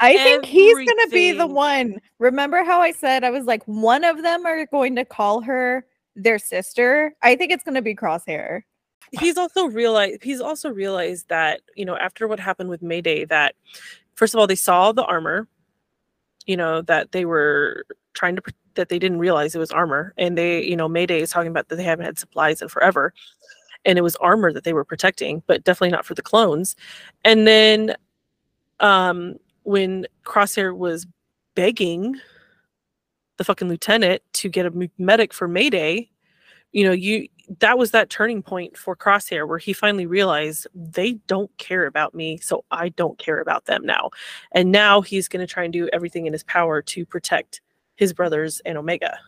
I 0.00 0.16
think 0.16 0.44
he's 0.44 0.74
going 0.74 0.88
to 0.88 1.08
be 1.10 1.30
the 1.32 1.46
one. 1.46 2.00
Remember 2.18 2.64
how 2.64 2.80
I 2.80 2.90
said 2.90 3.22
I 3.22 3.30
was 3.30 3.44
like, 3.44 3.62
one 3.64 4.02
of 4.02 4.22
them 4.22 4.44
are 4.44 4.66
going 4.66 4.96
to 4.96 5.04
call 5.04 5.40
her 5.42 5.86
their 6.16 6.38
sister? 6.38 7.14
I 7.22 7.36
think 7.36 7.52
it's 7.52 7.62
going 7.62 7.76
to 7.76 7.82
be 7.82 7.94
Crosshair. 7.94 8.62
he's 9.12 9.36
also 9.36 9.66
realized 9.66 10.22
he's 10.22 10.40
also 10.40 10.70
realized 10.70 11.28
that 11.28 11.60
you 11.74 11.84
know 11.84 11.96
after 11.96 12.28
what 12.28 12.40
happened 12.40 12.68
with 12.68 12.82
mayday 12.82 13.24
that 13.24 13.54
first 14.14 14.34
of 14.34 14.40
all 14.40 14.46
they 14.46 14.54
saw 14.54 14.92
the 14.92 15.04
armor 15.04 15.46
you 16.48 16.56
know 16.56 16.82
that 16.82 17.12
they 17.12 17.24
were 17.24 17.84
trying 18.14 18.34
to 18.34 18.42
that 18.74 18.88
they 18.88 18.98
didn't 18.98 19.20
realize 19.20 19.54
it 19.54 19.58
was 19.60 19.70
armor 19.70 20.14
and 20.18 20.36
they 20.36 20.64
you 20.64 20.74
know 20.76 20.88
mayday 20.88 21.20
is 21.20 21.30
talking 21.30 21.50
about 21.50 21.68
that 21.68 21.76
they 21.76 21.84
haven't 21.84 22.06
had 22.06 22.18
supplies 22.18 22.60
in 22.60 22.68
forever 22.68 23.12
and 23.84 23.98
it 23.98 24.02
was 24.02 24.16
armor 24.16 24.52
that 24.52 24.64
they 24.64 24.72
were 24.72 24.84
protecting 24.84 25.42
but 25.46 25.62
definitely 25.62 25.90
not 25.92 26.04
for 26.04 26.14
the 26.14 26.22
clones. 26.22 26.74
And 27.24 27.46
then 27.46 27.94
um 28.80 29.36
when 29.62 30.06
crosshair 30.24 30.76
was 30.76 31.06
begging 31.54 32.16
the 33.36 33.44
fucking 33.44 33.68
lieutenant 33.68 34.22
to 34.32 34.48
get 34.48 34.66
a 34.66 34.90
medic 34.98 35.32
for 35.34 35.46
mayday 35.46 36.08
you 36.72 36.84
know 36.84 36.92
you 36.92 37.28
that 37.60 37.78
was 37.78 37.90
that 37.92 38.10
turning 38.10 38.42
point 38.42 38.76
for 38.76 38.94
crosshair 38.94 39.46
where 39.48 39.58
he 39.58 39.72
finally 39.72 40.06
realized 40.06 40.66
they 40.74 41.14
don't 41.26 41.50
care 41.58 41.86
about 41.86 42.14
me 42.14 42.38
so 42.38 42.64
i 42.70 42.88
don't 42.90 43.18
care 43.18 43.40
about 43.40 43.64
them 43.66 43.84
now 43.84 44.10
and 44.52 44.70
now 44.70 45.00
he's 45.00 45.28
going 45.28 45.44
to 45.46 45.52
try 45.52 45.64
and 45.64 45.72
do 45.72 45.88
everything 45.92 46.26
in 46.26 46.32
his 46.32 46.44
power 46.44 46.82
to 46.82 47.06
protect 47.06 47.60
his 47.96 48.12
brothers 48.12 48.60
and 48.64 48.76
omega 48.78 49.18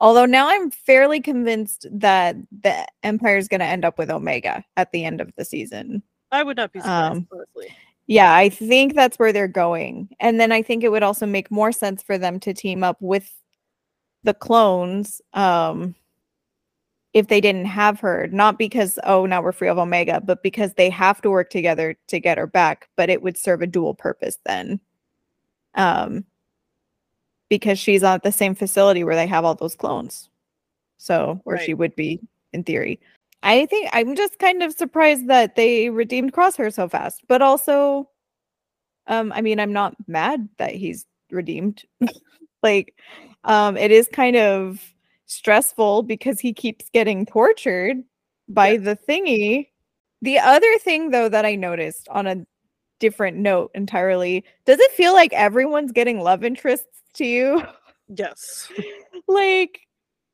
Although 0.00 0.26
now 0.26 0.48
I'm 0.48 0.70
fairly 0.70 1.20
convinced 1.20 1.86
that 1.90 2.36
the 2.62 2.84
Empire 3.04 3.36
is 3.36 3.46
going 3.48 3.60
to 3.60 3.64
end 3.64 3.84
up 3.84 3.96
with 3.96 4.10
Omega 4.10 4.64
at 4.76 4.90
the 4.90 5.04
end 5.04 5.20
of 5.20 5.32
the 5.36 5.44
season. 5.44 6.02
i 6.32 6.42
would 6.42 6.56
not 6.56 6.72
be 6.72 6.80
surprised 6.80 7.16
Um, 7.18 7.28
honestly 7.32 7.74
Yeah, 8.06 8.34
I 8.34 8.48
think 8.48 8.94
that's 8.94 9.18
where 9.18 9.32
they're 9.32 9.48
going. 9.48 10.10
And 10.20 10.38
then 10.40 10.52
I 10.52 10.62
think 10.62 10.82
it 10.82 10.90
would 10.90 11.04
also 11.04 11.26
make 11.26 11.50
more 11.50 11.72
sense 11.72 12.02
for 12.02 12.18
them 12.18 12.38
to 12.40 12.52
team 12.52 12.82
up 12.84 12.96
with 13.00 13.32
the 14.24 14.34
clones 14.34 15.22
um 15.32 15.94
if 17.14 17.28
they 17.28 17.40
didn't 17.40 17.66
have 17.66 18.00
her, 18.00 18.28
not 18.32 18.58
because 18.58 18.98
oh 19.04 19.24
now 19.24 19.40
we're 19.40 19.52
free 19.52 19.68
of 19.68 19.78
Omega, 19.78 20.20
but 20.20 20.42
because 20.42 20.74
they 20.74 20.90
have 20.90 21.22
to 21.22 21.30
work 21.30 21.48
together 21.48 21.96
to 22.08 22.20
get 22.20 22.38
her 22.38 22.46
back, 22.46 22.88
but 22.96 23.08
it 23.08 23.22
would 23.22 23.38
serve 23.38 23.62
a 23.62 23.66
dual 23.66 23.94
purpose 23.94 24.38
then. 24.44 24.80
Um 25.74 26.24
because 27.48 27.78
she's 27.78 28.02
at 28.02 28.22
the 28.22 28.32
same 28.32 28.54
facility 28.54 29.04
where 29.04 29.14
they 29.14 29.26
have 29.26 29.44
all 29.44 29.54
those 29.54 29.76
clones. 29.76 30.28
So, 30.96 31.40
where 31.44 31.58
she 31.58 31.74
would 31.74 31.94
be 31.94 32.20
in 32.52 32.64
theory. 32.64 32.98
I 33.42 33.66
think 33.66 33.90
I'm 33.92 34.16
just 34.16 34.38
kind 34.38 34.62
of 34.62 34.72
surprised 34.72 35.28
that 35.28 35.54
they 35.54 35.90
redeemed 35.90 36.32
Crosshair 36.32 36.72
so 36.72 36.88
fast, 36.88 37.22
but 37.28 37.42
also, 37.42 38.08
um, 39.06 39.30
I 39.32 39.42
mean, 39.42 39.60
I'm 39.60 39.72
not 39.72 39.94
mad 40.06 40.48
that 40.56 40.74
he's 40.74 41.04
redeemed. 41.30 41.84
like, 42.62 42.94
um, 43.44 43.76
it 43.76 43.90
is 43.90 44.08
kind 44.08 44.36
of 44.36 44.93
stressful 45.26 46.02
because 46.04 46.40
he 46.40 46.52
keeps 46.52 46.88
getting 46.90 47.26
tortured 47.26 47.98
by 48.48 48.70
Yeah. 48.72 48.78
the 48.78 48.96
thingy. 49.08 49.68
The 50.22 50.38
other 50.38 50.78
thing, 50.78 51.10
though, 51.10 51.28
that 51.28 51.44
I 51.44 51.54
noticed 51.54 52.08
on 52.10 52.26
a 52.26 52.46
different 53.00 53.36
note 53.36 53.70
entirely. 53.74 54.44
Does 54.64 54.78
it 54.80 54.90
feel 54.92 55.12
like 55.12 55.32
everyone's 55.32 55.92
getting 55.92 56.20
love 56.20 56.44
interests 56.44 57.02
to 57.14 57.24
you? 57.24 57.62
Yes. 58.08 58.70
like, 59.28 59.80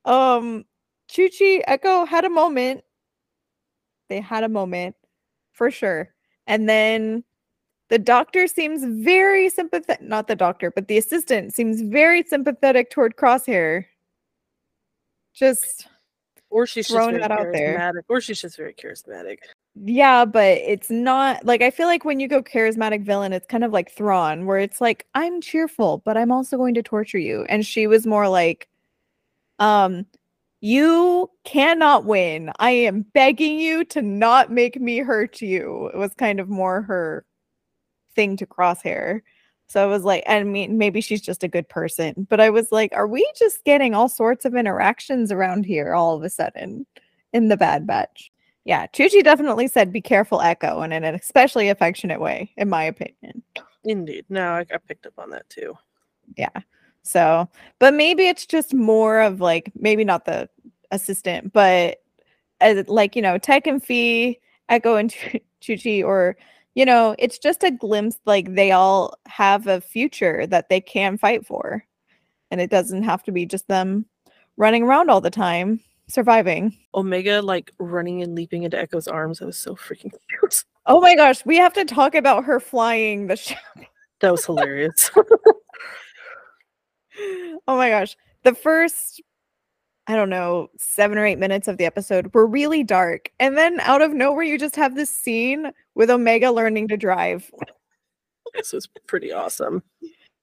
um, 0.04 0.64
Chuchi 1.08 1.62
Echo 1.66 2.04
had 2.04 2.24
a 2.24 2.30
moment. 2.30 2.82
They 4.08 4.20
had 4.20 4.44
a 4.44 4.48
moment 4.48 4.96
for 5.52 5.70
sure. 5.70 6.12
And 6.46 6.68
then 6.68 7.24
the 7.88 7.98
doctor 7.98 8.46
seems 8.46 8.84
very 9.04 9.48
sympathetic. 9.48 10.02
Not 10.02 10.28
the 10.28 10.36
doctor, 10.36 10.70
but 10.70 10.88
the 10.88 10.98
assistant 10.98 11.52
seems 11.54 11.80
very 11.80 12.22
sympathetic 12.22 12.90
toward 12.90 13.16
Crosshair. 13.16 13.86
Just 15.34 15.88
Or 16.50 16.66
she's 16.66 16.86
just 16.88 16.96
Throwing 16.96 17.18
that 17.20 17.30
out 17.30 17.52
there. 17.52 17.78
charismatic. 17.78 18.02
Or 18.08 18.20
she's 18.20 18.40
just 18.40 18.56
very 18.56 18.74
charismatic. 18.74 19.38
yeah, 19.76 20.24
but 20.24 20.58
it's 20.58 20.90
not 20.90 21.44
like 21.44 21.62
I 21.62 21.70
feel 21.70 21.86
like 21.86 22.04
when 22.04 22.18
you 22.20 22.26
go 22.28 22.42
charismatic 22.42 23.04
villain, 23.04 23.32
it's 23.32 23.46
kind 23.46 23.64
of 23.64 23.72
like 23.72 23.90
Thrawn, 23.92 24.46
where 24.46 24.58
it's 24.58 24.80
like, 24.80 25.06
I'm 25.14 25.40
cheerful, 25.40 26.02
but 26.04 26.16
I'm 26.16 26.32
also 26.32 26.56
going 26.56 26.74
to 26.74 26.82
torture 26.82 27.18
you. 27.18 27.44
And 27.48 27.64
she 27.64 27.86
was 27.86 28.06
more 28.06 28.28
like, 28.28 28.68
um, 29.60 30.06
you 30.60 31.30
cannot 31.44 32.04
win. 32.04 32.50
I 32.58 32.70
am 32.72 33.02
begging 33.14 33.58
you 33.58 33.84
to 33.86 34.02
not 34.02 34.50
make 34.50 34.78
me 34.80 34.98
hurt 34.98 35.40
you. 35.40 35.90
It 35.94 35.96
was 35.96 36.12
kind 36.14 36.38
of 36.40 36.48
more 36.50 36.82
her 36.82 37.24
thing 38.14 38.36
to 38.38 38.46
crosshair. 38.46 39.22
So 39.70 39.80
I 39.80 39.86
was 39.86 40.02
like, 40.02 40.24
I 40.26 40.42
mean, 40.42 40.78
maybe 40.78 41.00
she's 41.00 41.20
just 41.20 41.44
a 41.44 41.48
good 41.48 41.68
person, 41.68 42.26
but 42.28 42.40
I 42.40 42.50
was 42.50 42.72
like, 42.72 42.92
are 42.92 43.06
we 43.06 43.24
just 43.36 43.62
getting 43.62 43.94
all 43.94 44.08
sorts 44.08 44.44
of 44.44 44.56
interactions 44.56 45.30
around 45.30 45.64
here 45.64 45.94
all 45.94 46.16
of 46.16 46.24
a 46.24 46.28
sudden 46.28 46.86
in 47.32 47.50
the 47.50 47.56
Bad 47.56 47.86
Batch? 47.86 48.32
Yeah, 48.64 48.88
Chuchi 48.88 49.22
definitely 49.22 49.68
said, 49.68 49.92
be 49.92 50.00
careful, 50.00 50.40
Echo, 50.40 50.80
and 50.80 50.92
in 50.92 51.04
an 51.04 51.14
especially 51.14 51.68
affectionate 51.68 52.20
way, 52.20 52.50
in 52.56 52.68
my 52.68 52.82
opinion. 52.82 53.44
Indeed. 53.84 54.24
No, 54.28 54.54
I, 54.54 54.66
I 54.74 54.78
picked 54.78 55.06
up 55.06 55.14
on 55.18 55.30
that 55.30 55.48
too. 55.48 55.78
Yeah. 56.36 56.48
So, 57.04 57.48
but 57.78 57.94
maybe 57.94 58.26
it's 58.26 58.46
just 58.46 58.74
more 58.74 59.20
of 59.20 59.40
like 59.40 59.70
maybe 59.78 60.02
not 60.02 60.24
the 60.24 60.48
assistant, 60.90 61.52
but 61.52 62.02
as 62.60 62.88
like 62.88 63.14
you 63.14 63.22
know, 63.22 63.38
Tech 63.38 63.68
and 63.68 63.80
Phee, 63.80 64.40
Echo 64.68 64.96
and 64.96 65.10
Chu- 65.10 65.38
Chuchi, 65.62 66.04
or 66.04 66.36
you 66.74 66.84
know, 66.84 67.14
it's 67.18 67.38
just 67.38 67.64
a 67.64 67.70
glimpse. 67.70 68.18
Like 68.26 68.54
they 68.54 68.72
all 68.72 69.14
have 69.26 69.66
a 69.66 69.80
future 69.80 70.46
that 70.48 70.68
they 70.68 70.80
can 70.80 71.18
fight 71.18 71.46
for, 71.46 71.84
and 72.50 72.60
it 72.60 72.70
doesn't 72.70 73.02
have 73.02 73.22
to 73.24 73.32
be 73.32 73.46
just 73.46 73.68
them 73.68 74.06
running 74.56 74.82
around 74.82 75.10
all 75.10 75.20
the 75.20 75.30
time 75.30 75.80
surviving. 76.10 76.76
Omega 76.94 77.40
like 77.40 77.72
running 77.78 78.22
and 78.22 78.34
leaping 78.34 78.64
into 78.64 78.78
Echo's 78.78 79.08
arms. 79.08 79.38
That 79.38 79.46
was 79.46 79.58
so 79.58 79.74
freaking 79.74 80.12
cute. 80.28 80.64
Oh 80.86 80.98
my 80.98 81.14
gosh, 81.14 81.44
we 81.44 81.58
have 81.58 81.74
to 81.74 81.84
talk 81.84 82.14
about 82.14 82.44
her 82.44 82.58
flying 82.58 83.26
the 83.26 83.36
ship. 83.36 83.58
That 84.20 84.32
was 84.32 84.46
hilarious. 84.46 85.10
oh 85.16 85.24
my 87.76 87.90
gosh. 87.90 88.16
The 88.44 88.54
first, 88.54 89.20
I 90.06 90.16
don't 90.16 90.30
know, 90.30 90.70
seven 90.78 91.18
or 91.18 91.26
eight 91.26 91.38
minutes 91.38 91.68
of 91.68 91.76
the 91.76 91.84
episode 91.84 92.32
were 92.32 92.46
really 92.46 92.82
dark. 92.82 93.30
And 93.38 93.58
then 93.58 93.78
out 93.80 94.00
of 94.00 94.14
nowhere, 94.14 94.42
you 94.42 94.58
just 94.58 94.74
have 94.76 94.96
this 94.96 95.10
scene 95.10 95.70
with 96.00 96.08
Omega 96.08 96.50
learning 96.50 96.88
to 96.88 96.96
drive. 96.96 97.50
this 98.54 98.72
was 98.72 98.88
pretty 99.06 99.34
awesome. 99.34 99.82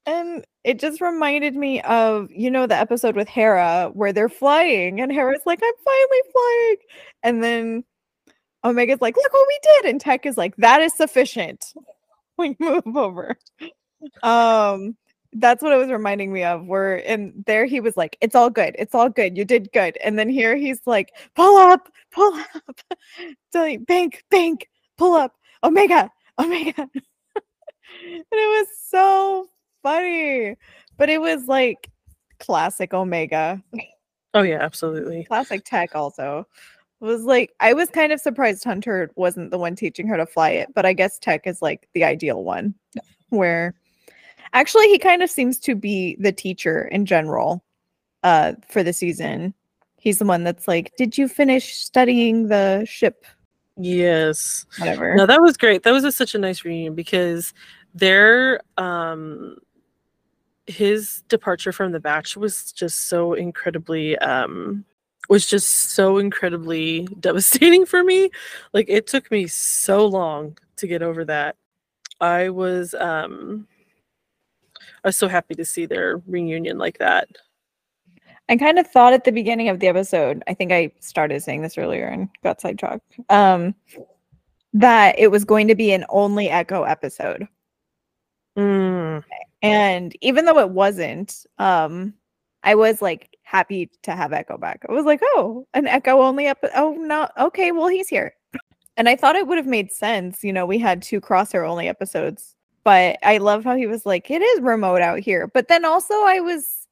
And 0.06 0.46
it 0.64 0.78
just 0.78 1.02
reminded 1.02 1.56
me 1.56 1.82
of, 1.82 2.30
you 2.30 2.52
know, 2.52 2.68
the 2.68 2.76
episode 2.76 3.16
with 3.16 3.28
Hera 3.28 3.90
where 3.92 4.14
they're 4.14 4.30
flying 4.30 5.02
and 5.02 5.12
Hera's 5.12 5.42
like, 5.48 5.60
I'm 5.64 5.74
finally 5.84 6.22
flying. 6.32 6.76
And 7.24 7.44
then 7.44 7.84
Omega's 8.64 9.02
like, 9.02 9.18
look 9.18 9.34
what 9.34 9.48
we 9.48 9.60
did. 9.64 9.86
And 9.90 10.00
Tech 10.00 10.28
is 10.28 10.38
like, 10.38 10.56
that 10.58 10.82
is 10.82 10.96
sufficient. 10.96 11.74
We 12.40 12.56
move 12.60 12.96
over. 12.96 13.36
Um, 14.22 14.96
that's 15.34 15.64
what 15.64 15.74
it 15.74 15.78
was 15.78 15.90
reminding 15.90 16.32
me 16.32 16.44
of. 16.44 16.68
Where 16.68 16.98
and 17.10 17.34
there 17.48 17.66
he 17.66 17.80
was 17.80 17.98
like, 17.98 18.16
It's 18.22 18.36
all 18.36 18.52
good, 18.52 18.76
it's 18.78 18.94
all 18.94 19.10
good, 19.10 19.36
you 19.36 19.44
did 19.44 19.72
good. 19.74 19.98
And 20.04 20.20
then 20.20 20.30
here 20.30 20.56
he's 20.56 20.80
like, 20.86 21.14
pull 21.36 21.58
up, 21.58 21.90
pull 22.12 22.32
up, 22.36 22.80
bank, 23.88 24.24
bank, 24.30 24.70
pull 25.00 25.16
up, 25.16 25.34
Omega, 25.64 26.12
Omega. 26.40 26.74
and 26.98 28.26
it 28.32 28.60
was 28.60 28.68
so 28.86 29.48
funny. 29.84 30.56
But 30.98 31.10
it 31.10 31.22
was 31.22 31.48
like 31.48 31.90
classic 32.40 32.94
Omega. 32.94 33.62
Oh 34.34 34.42
yeah, 34.42 34.60
absolutely. 34.62 35.24
Classic 35.26 35.64
tech 35.66 35.96
also. 35.96 36.48
It 37.02 37.06
was 37.06 37.24
like 37.24 37.52
I 37.60 37.74
was 37.74 37.90
kind 37.90 38.12
of 38.12 38.20
surprised 38.20 38.64
Hunter 38.64 39.12
wasn't 39.16 39.52
the 39.52 39.58
one 39.58 39.76
teaching 39.76 40.08
her 40.08 40.18
to 40.18 40.26
fly 40.26 40.50
it, 40.52 40.70
but 40.74 40.86
I 40.86 40.94
guess 40.94 41.20
Tech 41.20 41.46
is 41.46 41.62
like 41.62 41.88
the 41.94 42.04
ideal 42.04 42.44
one 42.44 42.74
where 43.30 43.76
actually 44.54 44.88
he 44.88 44.98
kind 44.98 45.22
of 45.22 45.30
seems 45.30 45.60
to 45.60 45.76
be 45.76 46.16
the 46.20 46.32
teacher 46.32 46.86
in 46.86 47.06
general 47.06 47.64
uh 48.24 48.54
for 48.68 48.84
the 48.84 48.94
season. 48.94 49.54
He's 50.00 50.20
the 50.20 50.26
one 50.26 50.44
that's 50.44 50.68
like, 50.68 50.94
"Did 50.98 51.18
you 51.18 51.28
finish 51.28 51.76
studying 51.76 52.48
the 52.48 52.86
ship?" 52.86 53.26
Yes. 53.78 54.66
Whatever. 54.80 55.16
No, 55.16 55.26
that 55.26 55.42
was 55.42 55.56
great. 55.56 55.84
That 55.84 55.92
was 55.92 56.04
a, 56.04 56.12
such 56.12 56.36
a 56.36 56.40
nice 56.40 56.66
reunion 56.66 56.96
because 56.96 57.54
their 57.94 58.62
um 58.78 59.58
his 60.66 61.24
departure 61.30 61.72
from 61.72 61.94
the 61.94 62.00
batch 62.00 62.36
was 62.36 62.72
just 62.74 63.08
so 63.08 63.34
incredibly 63.34 64.18
um 64.18 64.84
was 65.30 65.46
just 65.46 65.70
so 65.92 66.18
incredibly 66.18 67.08
devastating 67.20 67.86
for 67.86 68.04
me. 68.04 68.30
Like 68.74 68.88
it 68.90 69.08
took 69.08 69.30
me 69.32 69.48
so 69.48 70.06
long 70.06 70.58
to 70.78 70.88
get 70.88 71.02
over 71.02 71.24
that. 71.26 71.56
I 72.20 72.50
was 72.50 72.94
um 72.96 73.68
I 75.04 75.10
was 75.10 75.18
so 75.18 75.28
happy 75.28 75.56
to 75.56 75.66
see 75.66 75.86
their 75.86 76.22
reunion 76.28 76.78
like 76.78 76.98
that. 76.98 77.30
I 78.50 78.56
kind 78.58 78.80
of 78.80 78.88
thought 78.88 79.14
at 79.14 79.24
the 79.26 79.32
beginning 79.32 79.70
of 79.70 79.80
the 79.80 79.88
episode, 79.88 80.44
I 80.48 80.54
think 80.54 80.72
I 80.72 80.92
started 81.00 81.44
saying 81.44 81.62
this 81.62 81.78
earlier 81.78 82.06
and 82.08 82.30
got 82.44 82.62
sidetracked, 82.62 83.20
um, 83.30 83.76
that 84.74 85.18
it 85.20 85.32
was 85.32 85.44
going 85.44 85.68
to 85.68 85.76
be 85.76 85.92
an 85.92 86.06
only 86.10 86.50
Echo 86.50 86.84
episode. 86.84 87.48
Mm, 88.58 89.24
And 89.62 90.16
even 90.22 90.46
though 90.46 90.60
it 90.60 90.70
wasn't, 90.70 91.46
um, 91.58 92.14
I 92.64 92.76
was 92.76 93.02
like 93.02 93.38
happy 93.44 93.90
to 94.04 94.12
have 94.12 94.34
Echo 94.34 94.58
back. 94.58 94.86
I 94.88 94.92
was 94.92 95.06
like, 95.06 95.22
oh, 95.24 95.66
an 95.74 95.88
Echo 95.88 96.22
only 96.22 96.48
up. 96.48 96.60
Oh, 96.76 96.94
no. 96.94 97.28
Okay, 97.40 97.72
well, 97.72 97.88
he's 97.88 98.08
here. 98.08 98.34
And 98.98 99.08
I 99.08 99.16
thought 99.16 99.36
it 99.36 99.48
would 99.48 99.58
have 99.58 99.68
made 99.68 99.92
sense. 99.92 100.44
You 100.44 100.54
know, 100.54 100.66
we 100.66 100.80
had 100.80 101.02
two 101.02 101.22
crosshair 101.22 101.68
only 101.68 101.88
episodes, 101.88 102.56
but 102.84 103.18
I 103.24 103.38
love 103.38 103.64
how 103.64 103.76
he 103.76 103.88
was 103.88 104.06
like, 104.06 104.30
it 104.32 104.42
is 104.42 104.62
remote 104.62 105.02
out 105.02 105.20
here. 105.20 105.48
But 105.48 105.68
then 105.68 105.86
also, 105.86 106.14
I 106.14 106.40
was 106.40 106.88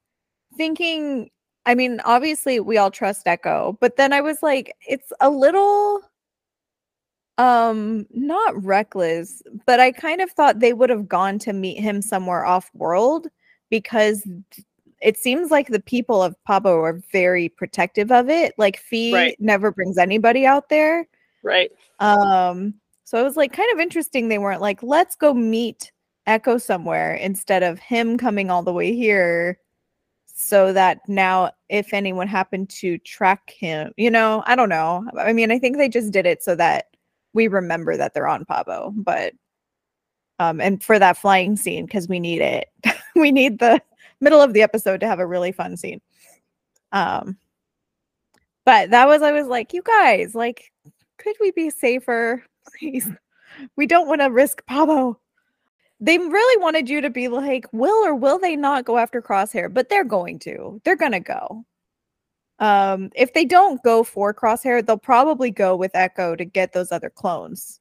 thinking, 0.55 1.29
I 1.65 1.75
mean, 1.75 1.99
obviously, 2.05 2.59
we 2.59 2.77
all 2.77 2.91
trust 2.91 3.27
Echo, 3.27 3.77
but 3.81 3.97
then 3.97 4.13
I 4.13 4.21
was 4.21 4.43
like, 4.43 4.75
it's 4.87 5.11
a 5.19 5.29
little 5.29 6.01
um 7.37 8.05
not 8.11 8.63
reckless 8.63 9.41
but 9.65 9.79
i 9.79 9.91
kind 9.91 10.21
of 10.21 10.31
thought 10.31 10.59
they 10.59 10.71
would 10.71 10.89
have 10.89 11.07
gone 11.07 11.37
to 11.37 11.51
meet 11.51 11.77
him 11.77 12.01
somewhere 12.01 12.45
off 12.45 12.71
world 12.73 13.27
because 13.69 14.25
it 15.01 15.17
seems 15.17 15.51
like 15.51 15.67
the 15.67 15.81
people 15.81 16.23
of 16.23 16.35
Pabu 16.47 16.81
are 16.81 17.01
very 17.11 17.49
protective 17.49 18.11
of 18.11 18.29
it 18.29 18.53
like 18.57 18.77
Phee 18.77 19.13
Right. 19.13 19.35
never 19.39 19.71
brings 19.71 19.97
anybody 19.97 20.45
out 20.45 20.69
there 20.69 21.07
right. 21.43 21.71
um 21.99 22.75
so 23.03 23.19
it 23.19 23.23
was 23.23 23.35
like 23.35 23.51
kind 23.51 23.71
of 23.73 23.81
interesting 23.81 24.29
they 24.29 24.37
weren't 24.37 24.61
like 24.61 24.81
let's 24.81 25.17
go 25.17 25.33
meet 25.33 25.91
echo 26.27 26.57
somewhere 26.57 27.15
instead 27.15 27.63
of 27.63 27.79
him 27.79 28.17
coming 28.17 28.49
all 28.49 28.63
the 28.63 28.73
way 28.73 28.95
here 28.95 29.59
so 30.37 30.73
that 30.73 30.99
now 31.07 31.49
if 31.69 31.93
anyone 31.93 32.27
happened 32.27 32.69
to 32.69 32.97
track 32.99 33.51
him 33.57 33.91
you 33.95 34.11
know 34.11 34.43
i 34.45 34.55
don't 34.55 34.69
know. 34.69 35.05
I 35.17 35.31
mean 35.33 35.49
i 35.49 35.57
think 35.57 35.77
they 35.77 35.89
just 35.89 36.11
did 36.11 36.25
it 36.25 36.43
so 36.43 36.55
that 36.55 36.87
we 37.33 37.47
remember 37.47 37.95
that 37.97 38.13
they're 38.13 38.27
on 38.27 38.45
Pabu 38.45 38.93
but 38.95 39.33
um 40.39 40.59
and 40.59 40.83
for 40.83 40.99
that 40.99 41.17
flying 41.17 41.55
scene 41.55 41.85
because 41.85 42.07
we 42.07 42.19
need 42.19 42.41
it. 42.41 42.69
We 43.17 43.31
need 43.31 43.59
the 43.59 43.81
middle 44.19 44.41
of 44.41 44.51
the 44.51 44.61
episode 44.61 44.99
to 44.99 45.07
have 45.07 45.19
a 45.19 45.25
really 45.25 45.53
fun 45.53 45.77
scene. 45.77 46.01
Um 46.91 47.37
but 48.65 48.89
that 48.89 49.07
was 49.07 49.21
i 49.21 49.31
was 49.31 49.47
like 49.47 49.71
you 49.73 49.81
guys 49.81 50.35
like 50.35 50.69
could 51.17 51.35
we 51.39 51.51
be 51.51 51.69
safer 51.69 52.43
please? 52.77 53.09
We 53.77 53.87
don't 53.87 54.07
want 54.07 54.21
to 54.21 54.27
risk 54.27 54.63
Pabu 54.69 55.15
they 55.99 56.17
really 56.17 56.61
wanted 56.61 56.89
you 56.89 56.99
to 57.01 57.09
be 57.09 57.27
like 57.27 57.65
will 57.71 58.05
or 58.05 58.13
will 58.15 58.37
they 58.37 58.55
not 58.55 58.85
go 58.85 58.97
after 58.97 59.21
crosshair 59.21 59.73
but 59.73 59.89
they're 59.89 60.03
going 60.03 60.37
to 60.39 60.81
they're 60.83 60.95
gonna 60.95 61.19
go 61.19 61.63
um 62.59 63.09
if 63.15 63.33
they 63.33 63.45
don't 63.45 63.81
go 63.83 64.03
for 64.03 64.33
crosshair 64.33 64.85
they'll 64.85 64.97
probably 64.97 65.51
go 65.51 65.75
with 65.75 65.91
echo 65.95 66.35
to 66.35 66.43
get 66.45 66.73
those 66.73 66.91
other 66.91 67.09
clones 67.09 67.79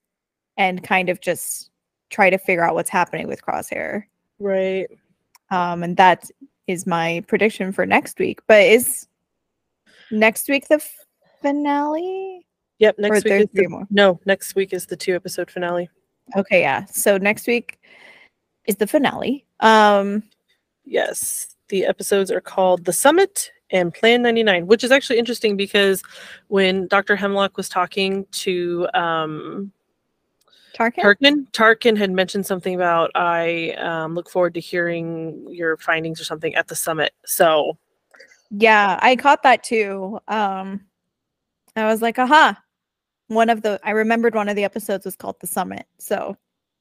and 0.56 0.82
kind 0.84 1.08
of 1.08 1.20
just 1.20 1.70
try 2.10 2.30
to 2.30 2.38
figure 2.38 2.64
out 2.64 2.74
what's 2.74 2.90
happening 2.90 3.26
with 3.26 3.44
crosshair 3.44 4.04
Right. 4.38 4.86
um 5.50 5.82
and 5.82 5.96
that 5.96 6.30
is 6.66 6.86
my 6.86 7.22
prediction 7.26 7.72
for 7.72 7.84
next 7.86 8.18
week 8.18 8.40
but 8.46 8.62
is 8.62 9.06
next 10.10 10.48
week 10.48 10.68
the 10.68 10.84
finale 11.42 12.46
Yep. 12.80 12.98
or 12.98 13.02
Next 13.02 13.24
week 13.24 13.32
is 13.32 13.46
three 13.54 13.64
the, 13.64 13.68
more 13.68 13.86
no. 13.90 14.20
Next 14.26 14.54
week 14.56 14.72
is 14.72 14.84
the 14.86 14.96
two 14.96 15.14
episode 15.14 15.48
finale. 15.50 15.88
Okay, 16.36 16.60
yeah. 16.60 16.84
So 16.86 17.18
next 17.18 17.46
week 17.46 17.78
is 18.66 18.76
the 18.76 18.86
finale. 18.86 19.44
Um 19.60 20.22
Yes. 20.84 21.56
The 21.68 21.86
episodes 21.86 22.30
are 22.30 22.40
called 22.40 22.84
The 22.84 22.92
Summit 22.92 23.50
and 23.70 23.92
Plan 23.92 24.22
99, 24.22 24.66
which 24.66 24.84
is 24.84 24.90
actually 24.90 25.18
interesting 25.18 25.56
because 25.56 26.02
when 26.48 26.86
Dr. 26.88 27.16
Hemlock 27.16 27.56
was 27.56 27.68
talking 27.68 28.26
to 28.32 28.86
um, 28.94 29.72
Tarkin? 30.74 31.02
Tarkin, 31.02 31.50
Tarkin 31.52 31.96
had 31.96 32.10
mentioned 32.10 32.46
something 32.46 32.74
about 32.74 33.10
I 33.14 33.70
um, 33.78 34.14
look 34.14 34.28
forward 34.28 34.54
to 34.54 34.60
hearing 34.60 35.46
your 35.48 35.76
findings 35.78 36.20
or 36.20 36.24
something 36.24 36.54
at 36.54 36.68
the 36.68 36.76
summit. 36.76 37.12
So, 37.24 37.78
yeah, 38.50 38.98
I 39.00 39.16
caught 39.16 39.42
that 39.44 39.62
too. 39.64 40.18
Um 40.28 40.80
I 41.76 41.86
was 41.86 42.02
like, 42.02 42.18
aha. 42.18 42.60
One 43.28 43.50
of 43.50 43.62
the 43.62 43.80
I 43.82 43.90
remembered 43.90 44.34
one 44.34 44.48
of 44.48 44.56
the 44.56 44.64
episodes 44.64 45.04
was 45.04 45.16
called 45.16 45.36
The 45.40 45.46
Summit. 45.46 45.86
So 45.98 46.36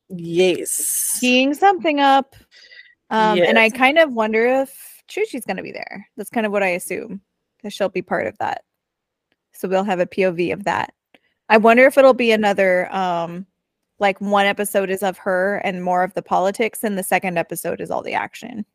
yes. 0.10 1.18
teeing 1.20 1.54
something 1.54 2.00
up. 2.00 2.36
Um 3.10 3.40
and 3.42 3.58
I 3.60 3.70
kind 3.70 3.98
of 3.98 4.14
wonder 4.14 4.46
if 4.46 5.04
Chuchi's 5.10 5.46
gonna 5.46 5.64
be 5.64 5.72
there. 5.72 6.08
That's 6.18 6.30
kind 6.30 6.46
of 6.46 6.52
what 6.52 6.64
I 6.64 6.70
assume. 6.70 7.22
That 7.64 7.72
she'll 7.72 7.90
be 7.90 8.02
part 8.02 8.28
of 8.28 8.38
that. 8.40 8.64
So 9.54 9.68
we'll 9.68 9.84
have 9.84 10.00
a 10.00 10.06
POV 10.06 10.54
of 10.54 10.66
that. 10.66 10.94
I 11.50 11.58
wonder 11.58 11.86
if 11.86 11.98
it'll 11.98 12.14
be 12.14 12.32
another 12.32 12.94
um 12.94 13.46
like 14.00 14.20
one 14.20 14.46
episode 14.46 14.90
is 14.90 15.02
of 15.02 15.18
her 15.18 15.58
and 15.64 15.84
more 15.84 16.04
of 16.04 16.14
the 16.14 16.22
politics, 16.22 16.84
and 16.84 16.98
the 16.98 17.04
second 17.04 17.38
episode 17.38 17.80
is 17.80 17.90
all 17.90 18.04
the 18.04 18.14
action. 18.14 18.66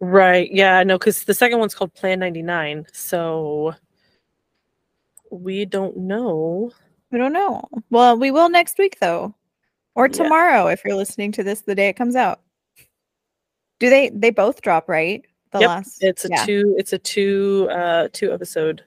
Right. 0.00 0.48
Yeah. 0.52 0.82
No, 0.84 0.96
because 0.96 1.24
the 1.24 1.34
second 1.34 1.58
one's 1.58 1.74
called 1.74 1.92
Plan 1.94 2.20
99. 2.20 2.86
So 2.92 3.74
we 5.30 5.64
don't 5.64 5.96
know. 5.96 6.70
We 7.10 7.18
don't 7.18 7.32
know. 7.32 7.64
Well, 7.90 8.16
we 8.18 8.30
will 8.30 8.48
next 8.48 8.78
week 8.78 8.98
though. 9.00 9.34
Or 9.94 10.06
Yeah. 10.06 10.12
tomorrow 10.12 10.66
if 10.68 10.82
you're 10.84 10.94
listening 10.96 11.32
to 11.32 11.42
this 11.42 11.62
the 11.62 11.74
day 11.74 11.88
it 11.88 11.94
comes 11.96 12.16
out. 12.16 12.40
Do 13.78 13.90
they 13.90 14.10
they 14.10 14.30
both 14.30 14.60
drop, 14.62 14.88
right? 14.88 15.24
The 15.52 15.60
Yep, 15.60 15.68
last 15.68 15.98
It's 16.02 16.24
a 16.24 16.28
yeah. 16.30 16.44
two. 16.44 16.74
It's 16.78 16.92
a 16.92 16.98
two. 16.98 17.68
Uh, 17.70 18.08
two 18.12 18.32
episode. 18.32 18.84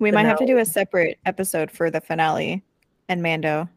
We 0.00 0.10
might 0.12 0.26
have 0.26 0.38
to 0.38 0.46
do 0.46 0.58
a 0.58 0.64
separate 0.64 1.18
episode 1.26 1.70
for 1.70 1.90
the 1.90 2.00
finale 2.00 2.62
and 3.08 3.22
Mando. 3.22 3.68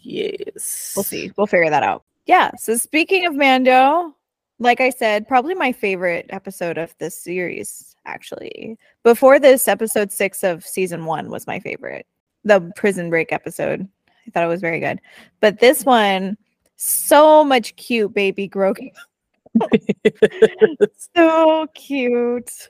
Yes. 0.00 0.92
We'll 0.96 1.02
see. 1.04 1.32
We'll 1.36 1.46
figure 1.46 1.70
that 1.70 1.82
out. 1.82 2.04
Yeah. 2.26 2.52
So 2.56 2.76
speaking 2.76 3.26
of 3.26 3.34
Mando, 3.34 4.14
like 4.58 4.80
I 4.80 4.90
said, 4.90 5.26
probably 5.26 5.54
my 5.54 5.72
favorite 5.72 6.26
episode 6.30 6.78
of 6.78 6.94
this 6.98 7.16
series, 7.16 7.91
actually. 8.06 8.78
Before 9.02 9.38
this, 9.38 9.68
episode 9.68 10.12
six 10.12 10.42
of 10.42 10.64
season 10.64 11.04
one 11.04 11.30
was 11.30 11.46
my 11.46 11.60
favorite. 11.60 12.06
The 12.44 12.72
prison 12.76 13.10
break 13.10 13.32
episode. 13.32 13.88
I 14.26 14.30
thought 14.30 14.44
it 14.44 14.48
was 14.48 14.60
very 14.60 14.80
good. 14.80 15.00
But 15.40 15.60
this 15.60 15.84
one, 15.84 16.36
so 16.76 17.44
much 17.44 17.76
cute 17.76 18.14
baby 18.14 18.48
Grogu. 18.48 18.90
so 21.16 21.66
cute. 21.74 22.68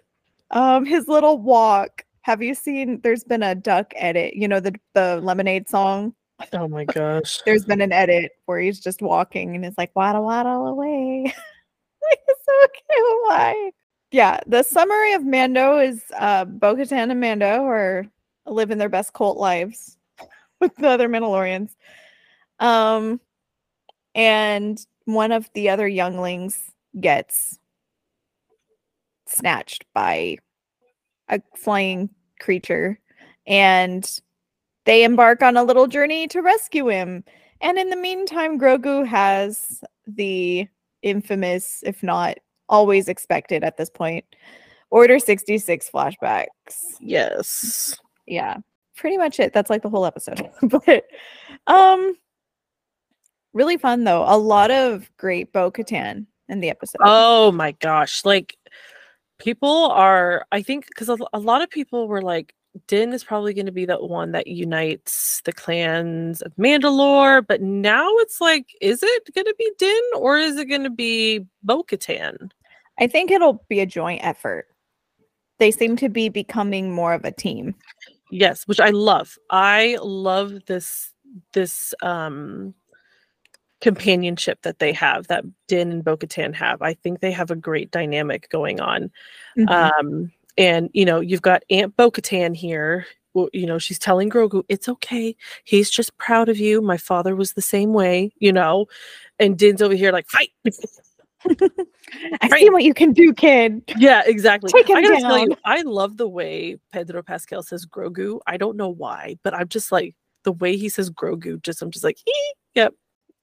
Um, 0.51 0.85
his 0.85 1.09
little 1.09 1.39
walk. 1.39 2.05
Have 2.22 2.43
you 2.43 2.55
seen 2.55 3.01
there's 3.03 3.24
been 3.24 3.43
a 3.43 3.55
duck 3.55 3.93
edit, 3.97 4.35
you 4.35 4.47
know, 4.47 4.61
the 4.61 4.74
the 4.95 5.20
lemonade 5.22 5.68
song? 5.68 6.14
oh 6.53 6.68
my 6.68 6.85
gosh. 6.85 7.41
there's 7.47 7.64
been 7.64 7.80
an 7.80 7.93
edit 7.93 8.33
where 8.47 8.61
he's 8.61 8.80
just 8.80 9.03
walking 9.03 9.55
and 9.55 9.64
it's 9.64 9.78
like 9.78 9.95
waddle 9.95 10.24
waddle 10.24 10.66
away. 10.66 11.33
it's 12.03 12.45
so 12.45 12.66
cute. 12.72 13.22
Why? 13.26 13.70
Yeah, 14.13 14.41
the 14.47 14.63
summary 14.63 15.15
of 15.15 15.25
Mando 15.25 15.79
is 15.79 16.05
uh 16.19 16.45
Bo-Katan 16.45 17.11
and 17.11 17.21
Mando 17.21 17.65
are 17.65 18.05
living 18.47 18.77
their 18.77 18.91
best 18.91 19.15
cult 19.15 19.39
lives 19.39 19.97
with 20.61 20.77
the 20.77 20.89
other 20.89 21.09
Mandalorians. 21.09 21.75
Um 22.61 23.21
and 24.15 24.85
one 25.07 25.33
of 25.33 25.51
the 25.55 25.71
other 25.71 25.89
younglings 25.89 26.73
gets 27.01 27.59
snatched 29.27 29.87
by 29.95 30.37
a 31.31 31.41
flying 31.57 32.11
creature 32.39 32.99
and 33.47 34.21
they 34.85 35.05
embark 35.05 35.43
on 35.43 35.57
a 35.57 35.65
little 35.65 35.87
journey 35.87 36.29
to 36.29 36.43
rescue 36.43 36.89
him. 36.89 37.25
And 37.63 37.79
in 37.79 37.89
the 37.89 37.97
meantime, 37.97 38.59
Grogu 38.59 39.07
has 39.07 39.83
the 40.07 40.69
infamous, 41.03 41.83
if 41.87 42.03
not 42.03 42.37
always 42.73 43.09
expected 43.09 43.62
at 43.62 43.77
this 43.77 43.91
point, 43.91 44.25
Order 44.91 45.18
66 45.18 45.91
flashbacks. 45.93 46.47
Yes. 47.01 47.97
Yeah, 48.27 48.59
pretty 48.97 49.16
much 49.16 49.39
it. 49.39 49.53
That's 49.53 49.70
like 49.70 49.83
the 49.83 49.89
whole 49.89 50.05
episode. 50.05 50.51
but 50.62 51.05
um 51.66 52.14
really 53.53 53.77
fun 53.77 54.05
though. 54.05 54.25
A 54.27 54.37
lot 54.37 54.70
of 54.70 55.11
great 55.16 55.53
Bo 55.53 55.70
Katan 55.70 56.27
in 56.49 56.61
the 56.61 56.70
episode. 56.70 57.01
Oh 57.01 57.53
my 57.53 57.73
gosh. 57.73 58.25
Like 58.25 58.57
people 59.39 59.87
are. 59.93 60.47
I 60.53 60.62
think 60.62 60.87
because 60.89 61.09
a, 61.09 61.16
a 61.33 61.39
lot 61.39 61.62
of 61.62 61.70
people 61.70 62.09
were 62.09 62.23
like. 62.23 62.55
Din 62.87 63.12
is 63.12 63.23
probably 63.23 63.53
going 63.53 63.66
to 63.66 63.73
be 63.73 63.85
the 63.85 63.99
one 63.99 64.33
that 64.33 64.47
unites 64.47 65.43
the 65.45 65.53
clans 65.53 66.41
of 66.41 66.57
Mandalore, 66.57 67.47
but 67.47 67.61
now 67.61 68.09
it's 68.20 68.41
like, 68.41 68.64
is 68.81 69.03
it 69.03 69.35
going 69.35 69.45
to 69.45 69.55
be 69.59 69.70
Din 69.77 70.03
or 70.16 70.39
is 70.39 70.57
it 70.57 70.70
going 70.70 70.85
to 70.85 70.89
be 70.89 71.45
Bo 71.62 71.83
Katan? 71.83 72.51
I 72.99 73.07
think 73.07 73.30
it'll 73.30 73.64
be 73.68 73.80
a 73.80 73.86
joint 73.86 74.24
effort. 74.24 74.66
They 75.59 75.70
seem 75.70 75.97
to 75.97 76.09
be 76.09 76.28
becoming 76.28 76.90
more 76.93 77.14
of 77.14 77.24
a 77.24 77.32
team. 77.32 77.74
Yes, 78.30 78.64
which 78.66 78.80
I 78.80 78.90
love. 78.90 79.36
I 79.51 79.99
love 80.03 80.64
this 80.66 81.12
this 81.53 81.95
um 82.03 82.74
companionship 83.80 84.62
that 84.62 84.78
they 84.78 84.93
have 84.93 85.26
that 85.26 85.45
Din 85.66 85.90
and 85.90 86.05
Bo-Katan 86.05 86.55
have. 86.55 86.80
I 86.82 86.95
think 86.95 87.20
they 87.20 87.32
have 87.32 87.51
a 87.51 87.57
great 87.57 87.90
dynamic 87.90 88.49
going 88.51 88.80
on. 88.80 89.11
Mhm. 89.59 89.93
Um 89.99 90.32
and 90.59 90.90
you 90.93 91.05
know, 91.05 91.20
you've 91.20 91.43
got 91.43 91.62
Aunt 91.70 91.97
Bo-Katan 91.97 92.55
here. 92.57 93.07
Well, 93.34 93.49
you 93.55 93.66
know, 93.66 93.78
she's 93.78 93.99
telling 93.99 94.28
Grogu, 94.28 94.62
"It's 94.68 94.88
okay. 94.88 95.34
He's 95.64 95.90
just 95.90 96.16
proud 96.18 96.51
of 96.51 96.59
you. 96.59 96.82
My 96.82 96.99
father 96.99 97.34
was 97.34 97.55
the 97.55 97.62
same 97.62 97.95
way, 97.95 98.30
you 98.38 98.53
know." 98.53 98.86
And 99.38 99.59
Din's 99.59 99.80
over 99.82 99.95
here 99.95 100.12
like, 100.12 100.28
"Fight." 100.28 100.51
I 102.43 102.49
Right. 102.49 102.61
see 102.61 102.70
what 102.70 102.84
you 102.84 102.95
can 102.95 103.12
do, 103.12 103.32
kid. 103.32 103.82
Yeah, 103.99 104.22
exactly. 104.26 104.70
Take 104.70 104.88
him 104.90 104.97
I 104.97 105.03
gotta 105.03 105.20
tell 105.20 105.38
you. 105.38 105.57
I 105.64 105.82
love 105.82 106.16
the 106.16 106.28
way 106.28 106.76
Pedro 106.93 107.22
Pascal 107.22 107.62
says 107.62 107.86
Grogu. 107.86 108.40
I 108.47 108.57
don't 108.57 108.76
know 108.76 108.88
why, 108.88 109.38
but 109.43 109.55
I'm 109.55 109.68
just 109.68 109.93
like 109.93 110.14
the 110.45 110.53
way 110.53 110.76
he 110.76 110.88
says 110.88 111.11
Grogu. 111.11 111.62
Just 111.62 111.82
I'm 111.82 111.90
just 111.90 112.05
like, 112.05 112.18
"Ee." 112.28 112.55
yep. 112.74 112.95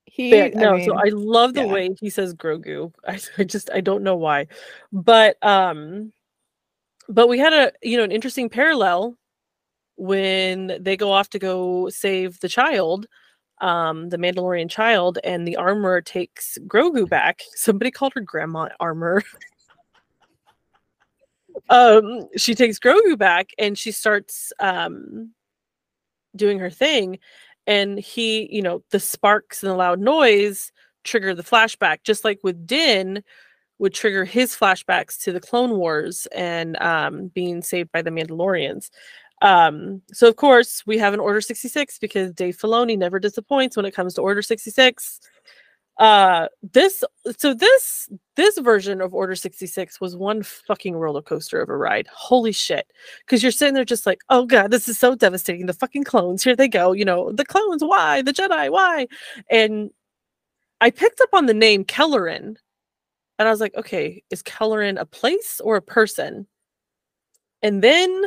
He, 0.06 0.32
But 0.32 0.56
no, 0.56 0.76
I 0.76 0.86
so 0.86 0.93
I 0.95 1.10
love 1.10 1.54
the 1.54 1.62
yeah. 1.62 1.74
way 1.74 1.89
he 2.00 2.10
says 2.10 2.34
Grogu. 2.34 2.91
I, 3.08 3.20
I 3.38 3.43
just 3.43 3.70
I 3.72 3.82
don't 3.82 4.04
know 4.04 4.16
why, 4.16 4.47
but 4.91 5.38
um, 5.45 6.12
but 7.08 7.28
we 7.28 7.39
had 7.39 7.54
a 7.54 7.72
you 7.82 7.97
know 7.97 8.04
an 8.04 8.12
interesting 8.12 8.50
parallel 8.50 9.16
when 9.97 10.78
they 10.82 10.95
go 10.97 11.12
off 11.12 11.30
to 11.32 11.39
go 11.39 11.89
save 11.89 12.39
the 12.39 12.50
child 12.50 13.06
um 13.62 14.10
the 14.10 14.18
mandalorian 14.18 14.70
child 14.70 15.20
and 15.24 15.47
the 15.47 15.55
armor 15.55 16.01
takes 16.01 16.57
grogu 16.68 17.07
back. 17.07 17.41
Somebody 17.55 17.91
called 17.91 18.14
her 18.16 18.22
grandma 18.22 18.70
armor 18.80 19.24
um 21.70 22.28
she 22.38 22.55
takes 22.55 22.80
grogu 22.80 23.18
back 23.18 23.49
and 23.57 23.78
she 23.78 23.91
starts 23.91 24.53
um 24.60 25.32
doing 26.36 26.60
her 26.60 26.70
thing 26.70 27.20
and 27.68 27.99
he 27.99 28.47
you 28.53 28.62
know 28.62 28.84
the 28.91 28.99
sparks 28.99 29.64
and 29.64 29.72
the 29.72 29.76
loud 29.76 29.99
noise 29.99 30.72
trigger 31.03 31.34
the 31.34 31.43
flashback 31.43 31.99
just 32.03 32.24
like 32.24 32.39
with 32.43 32.66
din 32.66 33.24
would 33.78 33.93
trigger 33.93 34.26
his 34.26 34.55
flashbacks 34.55 35.20
to 35.20 35.32
the 35.32 35.39
clone 35.39 35.78
wars 35.78 36.28
and 36.36 36.80
um 36.82 37.28
being 37.30 37.62
saved 37.62 37.91
by 37.91 38.01
the 38.01 38.12
mandalorians 38.12 38.89
um, 39.42 40.02
so 40.12 40.28
of 40.28 40.36
course 40.36 40.84
we 40.86 40.98
have 40.98 41.14
an 41.14 41.20
Order 41.20 41.42
66 41.42 42.00
because 42.00 42.32
Dave 42.34 42.58
Filoni 42.58 42.98
never 42.98 43.20
disappoints 43.20 43.78
when 43.78 43.86
it 43.86 43.96
comes 43.96 44.14
to 44.16 44.22
Order 44.22 44.42
66. 44.42 45.20
Uh, 45.98 46.48
this 46.64 47.04
so 47.38 47.54
this 47.54 48.10
this 48.38 48.58
version 48.60 49.02
of 49.02 49.14
Order 49.14 49.36
66 49.36 50.00
was 50.00 50.16
one 50.16 50.44
fucking 50.44 50.96
roller 50.96 51.22
coaster 51.22 51.62
of 51.62 51.68
a 51.68 51.76
ride. 51.76 52.08
Holy 52.08 52.54
shit. 52.54 52.88
Because 53.26 53.44
you're 53.44 53.52
sitting 53.52 53.74
there 53.74 53.84
just 53.84 54.06
like, 54.06 54.22
oh 54.30 54.46
god, 54.46 54.72
this 54.72 54.88
is 54.88 54.98
so 54.98 55.14
devastating. 55.16 55.66
The 55.66 55.74
fucking 55.74 56.06
clones, 56.06 56.44
here 56.44 56.56
they 56.56 56.70
go, 56.70 56.94
you 56.94 57.04
know, 57.04 57.32
the 57.34 57.46
clones, 57.46 57.84
why? 57.84 58.22
The 58.22 58.32
Jedi, 58.34 58.72
why? 58.72 59.08
And 59.50 59.90
I 60.82 60.90
picked 60.90 61.20
up 61.20 61.34
on 61.34 61.46
the 61.48 61.54
name 61.54 61.84
Kelleran, 61.84 62.56
and 63.38 63.48
I 63.48 63.52
was 63.52 63.60
like, 63.60 63.76
okay, 63.76 64.24
is 64.30 64.42
Kelleran 64.42 64.98
a 65.00 65.06
place 65.06 65.60
or 65.62 65.76
a 65.76 65.82
person? 65.82 66.48
And 67.62 67.84
then 67.84 68.24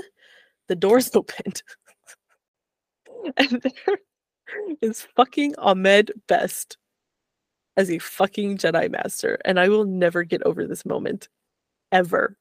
the 0.69 0.77
doors 0.77 1.11
opened. 1.15 1.63
and 3.37 3.63
there 3.63 3.99
is 4.81 5.07
fucking 5.17 5.55
Ahmed 5.59 6.13
Best 6.29 6.77
as 7.77 7.91
a 7.91 7.99
fucking 7.99 8.59
Jedi 8.59 8.91
Master. 8.91 9.39
And 9.45 9.59
I 9.59 9.69
will 9.69 9.85
never 9.85 10.25
get 10.25 10.43
over 10.45 10.67
this 10.67 10.85
moment. 10.85 11.29
Ever. 11.91 12.37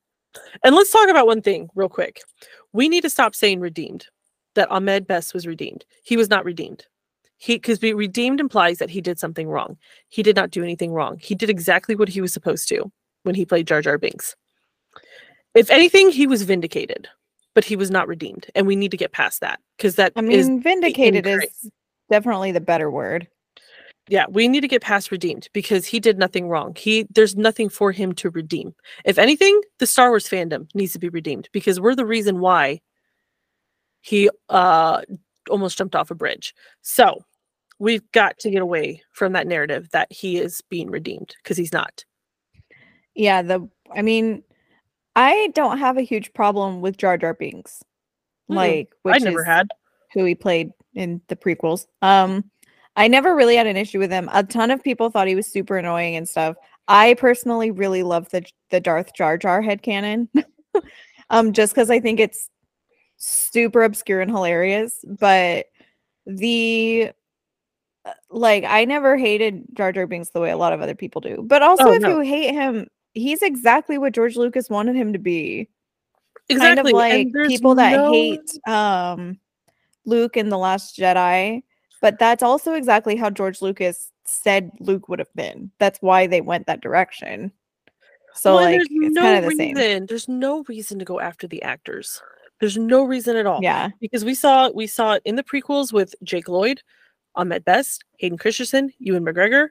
And 0.63 0.75
let's 0.75 0.91
talk 0.91 1.09
about 1.09 1.27
one 1.27 1.41
thing 1.41 1.69
real 1.75 1.89
quick. 1.89 2.21
We 2.73 2.87
need 2.89 3.01
to 3.01 3.09
stop 3.09 3.35
saying 3.35 3.59
redeemed. 3.59 4.07
That 4.55 4.69
Ahmed 4.69 5.07
Best 5.07 5.33
was 5.33 5.47
redeemed. 5.47 5.85
He 6.03 6.17
was 6.17 6.29
not 6.29 6.43
redeemed. 6.43 6.85
he 7.37 7.55
because 7.55 7.79
be 7.79 7.93
redeemed 7.93 8.41
implies 8.41 8.79
that 8.79 8.89
he 8.89 8.99
did 8.99 9.17
something 9.17 9.47
wrong. 9.47 9.77
He 10.09 10.21
did 10.23 10.35
not 10.35 10.51
do 10.51 10.61
anything 10.61 10.91
wrong. 10.91 11.17
He 11.21 11.35
did 11.35 11.49
exactly 11.49 11.95
what 11.95 12.09
he 12.09 12.19
was 12.19 12.33
supposed 12.33 12.67
to 12.67 12.91
when 13.23 13.33
he 13.35 13.45
played 13.45 13.67
Jar 13.67 13.81
Jar 13.81 13.97
Binks. 13.97 14.35
If 15.53 15.69
anything, 15.69 16.11
he 16.11 16.27
was 16.27 16.43
vindicated, 16.43 17.07
but 17.53 17.65
he 17.65 17.75
was 17.75 17.91
not 17.91 18.07
redeemed, 18.07 18.47
and 18.55 18.67
we 18.67 18.75
need 18.75 18.91
to 18.91 18.97
get 18.97 19.11
past 19.11 19.41
that 19.41 19.59
because 19.77 19.95
that 19.95 20.13
I 20.15 20.21
mean, 20.21 20.61
vindicated 20.61 21.27
is 21.27 21.69
definitely 22.09 22.51
the 22.51 22.61
better 22.61 22.91
word. 22.91 23.27
yeah 24.09 24.25
we 24.29 24.47
need 24.47 24.61
to 24.61 24.67
get 24.67 24.81
past 24.81 25.11
redeemed 25.11 25.47
because 25.53 25.85
he 25.85 25.99
did 25.99 26.17
nothing 26.17 26.49
wrong. 26.49 26.75
He 26.75 27.07
there's 27.11 27.35
nothing 27.35 27.69
for 27.69 27.91
him 27.91 28.13
to 28.15 28.29
redeem. 28.29 28.73
If 29.05 29.17
anything 29.17 29.61
the 29.79 29.85
star 29.87 30.09
wars 30.09 30.27
fandom 30.27 30.67
needs 30.73 30.93
to 30.93 30.99
be 30.99 31.09
redeemed 31.09 31.49
because 31.51 31.79
we're 31.79 31.95
the 31.95 32.05
reason 32.05 32.39
why 32.39 32.81
he 34.01 34.29
uh 34.49 35.01
almost 35.49 35.77
jumped 35.77 35.95
off 35.95 36.11
a 36.11 36.15
bridge. 36.15 36.53
So 36.81 37.23
we've 37.79 38.09
got 38.11 38.37
to 38.39 38.51
get 38.51 38.61
away 38.61 39.01
from 39.11 39.33
that 39.33 39.47
narrative 39.47 39.89
that 39.91 40.11
he 40.11 40.37
is 40.37 40.61
being 40.69 40.89
redeemed 40.91 41.35
because 41.41 41.57
he's 41.57 41.73
not. 41.73 42.05
Yeah, 43.15 43.41
the 43.41 43.69
I 43.95 44.01
mean, 44.01 44.43
I 45.15 45.51
don't 45.53 45.77
have 45.77 45.97
a 45.97 46.01
huge 46.01 46.33
problem 46.33 46.81
with 46.81 46.97
Jar 46.97 47.17
Jar 47.17 47.33
Binks, 47.33 47.83
Mm-mm. 48.49 48.55
like 48.55 48.93
i 49.05 49.17
never 49.17 49.43
had 49.43 49.67
who 50.13 50.25
he 50.25 50.35
played 50.35 50.71
in 50.93 51.21
the 51.27 51.35
prequels. 51.35 51.87
Um, 52.01 52.49
I 52.95 53.07
never 53.07 53.35
really 53.35 53.55
had 53.55 53.67
an 53.67 53.77
issue 53.77 53.99
with 53.99 54.11
him. 54.11 54.29
A 54.33 54.43
ton 54.43 54.71
of 54.71 54.83
people 54.83 55.09
thought 55.09 55.27
he 55.27 55.35
was 55.35 55.47
super 55.47 55.77
annoying 55.77 56.15
and 56.15 56.27
stuff. 56.27 56.55
I 56.87 57.13
personally 57.15 57.71
really 57.71 58.03
love 58.03 58.29
the 58.29 58.45
the 58.69 58.79
Darth 58.79 59.13
Jar 59.13 59.37
Jar 59.37 59.61
headcanon. 59.61 60.27
um, 61.29 61.53
just 61.53 61.73
because 61.73 61.89
I 61.89 61.99
think 61.99 62.19
it's 62.19 62.49
super 63.17 63.83
obscure 63.83 64.21
and 64.21 64.31
hilarious. 64.31 65.03
But 65.07 65.67
the 66.25 67.11
uh, 68.05 68.11
like 68.29 68.65
I 68.65 68.85
never 68.85 69.15
hated 69.17 69.63
Jar 69.73 69.91
Jar 69.91 70.07
Binks 70.07 70.29
the 70.31 70.41
way 70.41 70.51
a 70.51 70.57
lot 70.57 70.73
of 70.73 70.81
other 70.81 70.95
people 70.95 71.21
do. 71.21 71.43
But 71.45 71.61
also 71.61 71.85
Oh, 71.89 71.93
if 71.93 72.01
no. 72.01 72.09
you 72.09 72.19
hate 72.19 72.53
him, 72.53 72.87
he's 73.13 73.41
exactly 73.41 73.97
what 73.97 74.13
George 74.13 74.35
Lucas 74.37 74.69
wanted 74.69 74.95
him 74.95 75.13
to 75.13 75.19
be 75.19 75.67
exactly 76.49 76.91
kind 76.93 77.27
of 77.27 77.33
like 77.33 77.47
people 77.49 77.75
that 77.75 77.91
no- 77.91 78.11
hate 78.11 78.67
um 78.67 79.39
Luke 80.05 80.35
in 80.37 80.49
the 80.49 80.57
Last 80.57 80.97
Jedi, 80.97 81.61
but 82.01 82.17
that's 82.17 82.41
also 82.43 82.73
exactly 82.73 83.15
how 83.15 83.29
George 83.29 83.61
Lucas 83.61 84.11
said 84.25 84.71
Luke 84.79 85.07
would 85.09 85.19
have 85.19 85.33
been. 85.35 85.69
That's 85.77 85.99
why 86.01 86.25
they 86.27 86.41
went 86.41 86.65
that 86.67 86.81
direction. 86.81 87.51
So 88.33 88.55
Well, 88.55 88.63
like 88.65 88.75
there's 88.77 88.87
it's 88.89 89.13
no 89.15 89.21
kind 89.21 89.43
of 89.45 89.51
the 89.51 89.55
same. 89.57 89.75
reason 89.75 90.05
there's 90.07 90.27
no 90.27 90.63
reason 90.67 90.99
to 90.99 91.05
go 91.05 91.19
after 91.19 91.47
the 91.47 91.61
actors 91.63 92.21
there's 92.61 92.77
no 92.77 93.03
reason 93.03 93.35
at 93.35 93.45
all 93.47 93.59
Yeah. 93.61 93.89
because 93.99 94.23
we 94.23 94.35
saw 94.35 94.69
we 94.69 94.85
saw 94.87 95.13
it 95.13 95.23
in 95.25 95.35
the 95.35 95.43
prequels 95.43 95.91
with 95.91 96.13
Jake 96.23 96.47
Lloyd, 96.47 96.81
Ahmed 97.35 97.65
Best, 97.65 98.03
Hayden 98.19 98.37
Christensen, 98.37 98.93
Ewan 98.99 99.25
McGregor, 99.25 99.69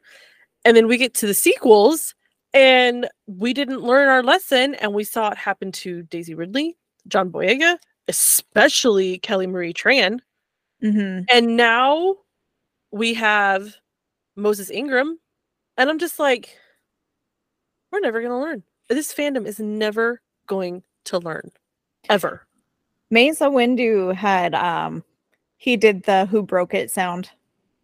and 0.65 0.77
then 0.77 0.89
we 0.89 0.97
get 0.97 1.15
to 1.15 1.27
the 1.29 1.33
sequels 1.35 2.15
and 2.55 3.09
we 3.27 3.53
didn't 3.53 3.83
learn 3.83 4.09
our 4.09 4.23
lesson 4.23 4.75
and 4.77 4.93
we 4.95 5.05
saw 5.05 5.31
it 5.31 5.37
happen 5.39 5.73
to 5.73 6.03
Daisy 6.05 6.35
Ridley, 6.35 6.77
John 7.09 7.31
Boyega, 7.31 7.77
especially 8.09 9.19
Kelly 9.19 9.47
Marie 9.47 9.75
Tran, 9.75 10.21
hmm 10.81 11.21
and 11.29 11.57
now 11.57 12.17
we 12.91 13.15
have 13.15 13.77
Moses 14.37 14.71
Ingram, 14.71 15.19
and 15.77 15.89
I'm 15.91 15.99
just 15.99 16.19
like, 16.19 16.57
we're 17.93 18.01
never 18.01 18.23
gonna 18.23 18.41
learn. 18.41 18.63
This 18.89 19.15
fandom 19.15 19.47
is 19.47 19.61
never 19.61 20.21
going 20.47 20.83
to 21.05 21.19
learn, 21.19 21.51
ever. 22.09 22.47
Mesa 23.11 23.45
Windu 23.45 24.15
had 24.15 24.55
um 24.55 25.05
he 25.59 25.77
did 25.77 26.03
the 26.05 26.27
who 26.27 26.43
broke 26.43 26.75
it 26.75 26.91
sound. 26.91 27.31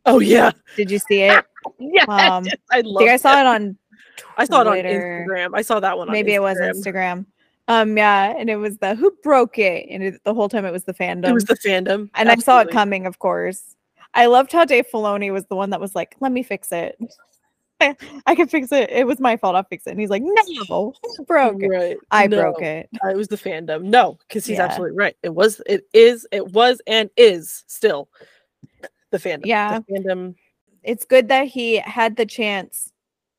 Oh 0.07 0.21
yeah, 0.21 0.53
Did 0.77 0.91
you 0.91 0.99
see 0.99 1.23
it? 1.23 1.45
yeah. 1.79 2.05
Um, 2.05 2.47
I 2.71 2.79
I 2.79 2.81
love. 2.81 2.99
think 2.99 3.11
I 3.11 3.17
saw 3.17 3.41
it 3.41 3.47
on 3.47 3.77
I 4.37 4.45
saw 4.45 4.61
it 4.63 4.67
on 4.67 4.77
Instagram. 4.77 5.51
I 5.55 5.63
saw 5.63 5.81
that 5.81 5.97
one. 5.97 6.09
On 6.09 6.13
maybe 6.13 6.35
it 6.35 6.43
was 6.43 6.59
Instagram. 6.59 7.27
Um 7.69 7.97
yeah, 7.97 8.35
and 8.37 8.49
it 8.49 8.57
was 8.57 8.79
the 8.79 8.95
who 8.95 9.11
broke 9.23 9.59
it 9.59 9.87
and 9.91 10.03
it, 10.03 10.21
the 10.25 10.35
whole 10.35 10.49
time 10.49 10.65
it 10.65 10.71
was 10.73 10.85
the 10.85 10.95
fandom. 10.95 11.31
It 11.31 11.35
was 11.35 11.45
the 11.45 11.57
fandom, 11.57 12.11
and 12.15 12.31
I 12.31 12.37
saw 12.37 12.61
it 12.61 12.71
coming, 12.71 13.07
of 13.07 13.19
course. 13.19 13.75
I 14.15 14.27
loved 14.27 14.53
how 14.53 14.65
Dave 14.65 14.87
Filoni 14.93 15.33
was 15.33 15.47
the 15.47 15.57
one 15.57 15.71
that 15.71 15.81
was 15.81 15.95
like, 15.95 16.15
"Let 16.21 16.33
me 16.33 16.43
fix 16.43 16.71
it. 16.73 16.99
I 17.81 18.35
can 18.35 18.49
fix 18.49 18.73
it. 18.73 18.91
It 18.91 19.07
was 19.07 19.21
my 19.21 19.37
fault. 19.37 19.57
I'll 19.57 19.65
fix 19.65 19.87
it." 19.87 19.91
And 19.91 20.01
he's 20.01 20.11
like, 20.11 20.23
"No, 20.23 20.95
broke 21.27 21.63
it. 21.63 21.67
Right. 21.69 21.97
I 22.13 22.27
No, 22.29 22.37
broke 22.37 22.63
it." 22.63 22.89
uh, 23.05 23.09
It 23.09 23.17
was 23.17 23.29
the 23.29 23.37
fandom. 23.37 23.83
No, 23.83 24.19
because 24.29 24.47
he's 24.47 24.59
Yeah. 24.59 24.65
absolutely 24.65 24.97
right. 24.97 25.17
It 25.23 25.35
was. 25.35 25.61
It 25.67 25.83
is. 25.93 26.27
It 26.33 26.53
was 26.53 26.81
and 26.87 27.11
is 27.17 27.65
still 27.67 28.09
the 29.11 29.19
fandom. 29.19 29.43
Yeah, 29.45 29.81
The 29.87 29.93
fandom. 29.93 30.35
It's 30.83 31.05
good 31.05 31.29
that 31.29 31.49
he 31.49 31.79
had 31.79 32.17
the 32.17 32.27
chance 32.27 32.93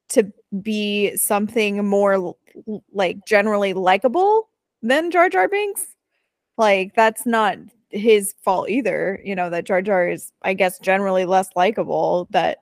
to 0.09 0.31
be 0.61 1.15
something 1.17 1.85
more 1.87 2.35
like 2.91 3.25
generally 3.25 3.73
likable 3.73 4.49
than 4.81 5.11
Jar 5.11 5.29
Jar 5.29 5.47
Binks. 5.47 5.87
Like 6.57 6.95
that's 6.95 7.25
not 7.25 7.57
his 7.89 8.33
fault 8.43 8.69
either. 8.69 9.19
You 9.23 9.35
know 9.35 9.49
that 9.49 9.65
Jar 9.65 9.81
Jar 9.81 10.09
is, 10.09 10.31
I 10.41 10.53
guess, 10.53 10.79
generally 10.79 11.25
less 11.25 11.49
likable. 11.55 12.27
That 12.31 12.59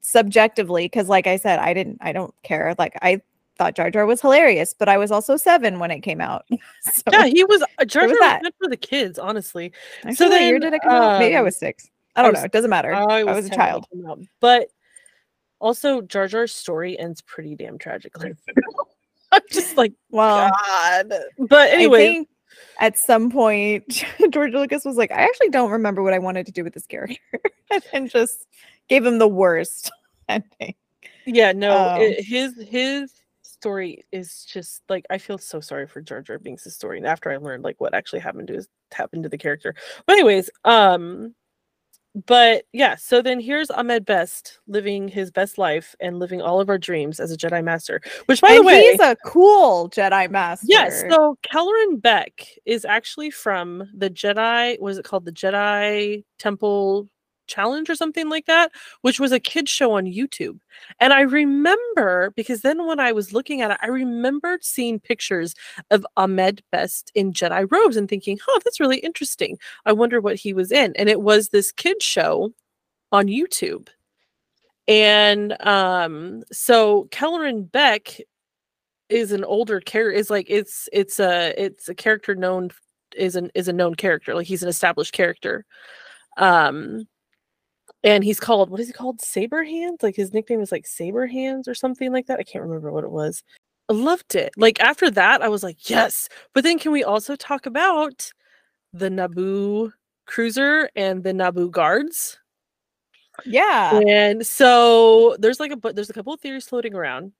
subjectively, 0.00 0.84
because 0.86 1.08
like 1.08 1.26
I 1.26 1.36
said, 1.36 1.58
I 1.58 1.74
didn't, 1.74 1.98
I 2.00 2.12
don't 2.12 2.34
care. 2.42 2.74
Like 2.78 2.96
I 3.02 3.20
thought 3.58 3.74
Jar 3.74 3.90
Jar 3.90 4.06
was 4.06 4.20
hilarious, 4.20 4.74
but 4.78 4.88
I 4.88 4.98
was 4.98 5.10
also 5.10 5.36
seven 5.36 5.78
when 5.78 5.90
it 5.90 6.00
came 6.00 6.20
out. 6.20 6.44
so 6.82 7.02
Yeah, 7.10 7.26
he 7.26 7.44
was. 7.44 7.62
Uh, 7.62 7.84
Jar 7.84 8.02
Jar 8.02 8.08
was 8.08 8.10
was 8.12 8.18
that. 8.20 8.42
meant 8.42 8.54
for 8.62 8.68
the 8.68 8.76
kids, 8.76 9.18
honestly. 9.18 9.72
actually, 9.98 10.14
so 10.16 10.28
what 10.28 10.42
year 10.42 10.58
did 10.58 10.74
it 10.74 10.82
come 10.82 10.92
out? 10.92 11.18
Maybe 11.18 11.34
I 11.36 11.40
um, 11.40 11.44
was 11.46 11.56
six. 11.56 11.88
I 12.14 12.22
don't 12.22 12.32
was- 12.32 12.40
know. 12.40 12.44
It 12.46 12.52
doesn't 12.52 12.70
matter. 12.70 12.92
I 12.94 13.24
was, 13.24 13.46
a 13.46 13.50
10 13.50 13.50
when 13.50 13.52
it 13.52 13.56
child. 13.56 14.26
But 14.40 14.68
also, 15.60 16.00
Jar 16.02 16.28
Jar's 16.28 16.54
story 16.54 16.98
ends 16.98 17.20
pretty 17.22 17.56
damn 17.56 17.78
tragically. 17.78 18.34
I'm 19.32 19.42
just 19.50 19.76
like, 19.76 19.92
Well, 20.10 20.50
God. 20.50 21.12
But 21.38 21.70
I 21.70 21.72
anyway, 21.72 22.06
think 22.06 22.28
at 22.80 22.98
some 22.98 23.30
point 23.30 24.04
George 24.30 24.52
Lucas 24.52 24.84
was 24.84 24.96
like, 24.96 25.10
I 25.10 25.24
actually 25.24 25.48
don't 25.50 25.70
remember 25.70 26.02
what 26.02 26.14
I 26.14 26.18
wanted 26.18 26.46
to 26.46 26.52
do 26.52 26.64
with 26.64 26.74
this 26.74 26.86
character, 26.86 27.20
and 27.92 28.08
just 28.08 28.46
gave 28.88 29.04
him 29.04 29.18
the 29.18 29.28
worst 29.28 29.90
ending. 30.28 30.74
yeah, 31.26 31.52
no, 31.52 31.94
um, 31.94 32.00
it, 32.00 32.24
his 32.24 32.54
his 32.68 33.12
story 33.42 34.04
is 34.12 34.44
just 34.44 34.82
like 34.88 35.04
I 35.10 35.18
feel 35.18 35.38
so 35.38 35.60
sorry 35.60 35.86
for 35.86 36.00
Jar 36.00 36.22
Jar 36.22 36.38
Binks' 36.38 36.72
story. 36.74 36.98
And 36.98 37.06
after 37.06 37.30
I 37.30 37.38
learned 37.38 37.64
like 37.64 37.80
what 37.80 37.94
actually 37.94 38.20
happened 38.20 38.48
to 38.48 38.54
his 38.54 38.68
happened 38.92 39.24
to 39.24 39.28
the 39.28 39.38
character. 39.38 39.74
But 40.06 40.14
anyways, 40.14 40.50
um, 40.64 41.34
but 42.24 42.64
yeah, 42.72 42.96
so 42.96 43.20
then 43.20 43.40
here's 43.40 43.70
Ahmed 43.70 44.06
Best 44.06 44.60
living 44.66 45.06
his 45.06 45.30
best 45.30 45.58
life 45.58 45.94
and 46.00 46.18
living 46.18 46.40
all 46.40 46.60
of 46.60 46.70
our 46.70 46.78
dreams 46.78 47.20
as 47.20 47.30
a 47.30 47.36
Jedi 47.36 47.62
Master. 47.62 48.00
Which, 48.24 48.40
by 48.40 48.52
and 48.52 48.58
the 48.58 48.62
way, 48.62 48.80
he's 48.80 49.00
a 49.00 49.16
cool 49.24 49.90
Jedi 49.90 50.30
Master. 50.30 50.66
Yes. 50.66 51.02
So 51.10 51.36
Kelleran 51.42 52.00
Beck 52.00 52.48
is 52.64 52.86
actually 52.86 53.30
from 53.30 53.90
the 53.94 54.08
Jedi. 54.08 54.80
Was 54.80 54.96
it 54.96 55.04
called 55.04 55.26
the 55.26 55.32
Jedi 55.32 56.24
Temple 56.38 57.08
Challenge 57.46 57.88
or 57.90 57.94
something 57.94 58.28
like 58.28 58.46
that? 58.46 58.72
Which 59.02 59.20
was 59.20 59.32
a 59.32 59.40
kid 59.40 59.68
show 59.68 59.92
on 59.92 60.04
YouTube. 60.04 60.58
And 61.00 61.12
I 61.12 61.22
remember 61.22 62.32
because 62.36 62.62
then 62.62 62.86
when 62.86 63.00
I 63.00 63.12
was 63.12 63.32
looking 63.32 63.60
at 63.60 63.70
it, 63.70 63.78
I 63.82 63.88
remembered 63.88 64.64
seeing 64.64 65.00
pictures 65.00 65.54
of 65.90 66.06
Ahmed 66.16 66.62
Best 66.72 67.10
in 67.14 67.32
Jedi 67.32 67.66
robes 67.70 67.96
and 67.96 68.08
thinking, 68.08 68.38
"Oh, 68.48 68.60
that's 68.64 68.80
really 68.80 68.98
interesting. 68.98 69.58
I 69.84 69.92
wonder 69.92 70.20
what 70.20 70.36
he 70.36 70.52
was 70.52 70.72
in." 70.72 70.92
And 70.96 71.08
it 71.08 71.20
was 71.20 71.48
this 71.48 71.72
kid 71.72 72.02
show 72.02 72.52
on 73.12 73.26
YouTube. 73.26 73.88
And 74.88 75.60
um, 75.66 76.44
so 76.52 77.08
Kelleran 77.10 77.70
Beck 77.70 78.20
is 79.08 79.32
an 79.32 79.44
older 79.44 79.80
character 79.80 80.18
is 80.18 80.30
like 80.30 80.46
it's 80.48 80.88
it's 80.92 81.20
a 81.20 81.54
it's 81.56 81.88
a 81.88 81.94
character 81.94 82.34
known 82.34 82.70
is 83.16 83.36
an 83.36 83.50
is 83.54 83.68
a 83.68 83.72
known 83.72 83.94
character 83.94 84.34
like 84.34 84.46
he's 84.46 84.62
an 84.62 84.68
established 84.68 85.12
character 85.12 85.64
um 86.38 87.06
and 88.06 88.22
he's 88.22 88.40
called 88.40 88.70
what 88.70 88.80
is 88.80 88.86
he 88.86 88.92
called? 88.92 89.20
Saber 89.20 89.64
hands? 89.64 90.02
Like 90.02 90.16
his 90.16 90.32
nickname 90.32 90.60
is 90.60 90.72
like 90.72 90.86
saber 90.86 91.26
hands 91.26 91.66
or 91.68 91.74
something 91.74 92.12
like 92.12 92.26
that? 92.26 92.38
I 92.38 92.44
can't 92.44 92.64
remember 92.64 92.92
what 92.92 93.04
it 93.04 93.10
was. 93.10 93.42
I 93.88 93.92
loved 93.92 94.34
it. 94.34 94.52
Like 94.56 94.80
after 94.80 95.10
that 95.10 95.42
i 95.42 95.48
was 95.48 95.62
like 95.62 95.90
yes! 95.90 96.28
But 96.54 96.64
then 96.64 96.78
can 96.78 96.92
we 96.92 97.04
also 97.04 97.36
talk 97.36 97.66
about 97.66 98.30
the 98.92 99.08
naboo 99.08 99.92
cruiser 100.26 100.88
and 100.96 101.22
the 101.22 101.32
naboo 101.32 101.70
guards? 101.70 102.38
Yeah. 103.44 104.00
and 104.06 104.46
so 104.46 105.36
there's 105.38 105.60
like 105.60 105.72
a 105.72 105.76
but 105.76 105.94
there's 105.94 106.10
a 106.10 106.14
couple 106.14 106.32
of 106.32 106.40
theories 106.40 106.68
floating 106.68 106.94
around. 106.94 107.32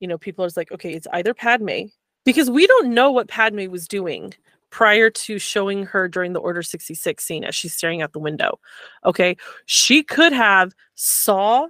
You 0.00 0.08
know, 0.08 0.18
people 0.18 0.44
are 0.44 0.48
just 0.48 0.56
like, 0.56 0.72
okay, 0.72 0.92
it's 0.92 1.06
either 1.12 1.34
Padme 1.34 1.84
because 2.24 2.50
we 2.50 2.66
don't 2.66 2.94
know 2.94 3.12
what 3.12 3.28
Padme 3.28 3.70
was 3.70 3.86
doing 3.86 4.34
prior 4.74 5.08
to 5.08 5.38
showing 5.38 5.86
her 5.86 6.08
during 6.08 6.32
the 6.32 6.40
Order 6.40 6.60
66 6.60 7.24
scene 7.24 7.44
as 7.44 7.54
she's 7.54 7.72
staring 7.72 8.02
out 8.02 8.12
the 8.12 8.18
window. 8.18 8.58
Okay, 9.04 9.36
she 9.66 10.02
could 10.02 10.32
have 10.32 10.72
saw 10.96 11.68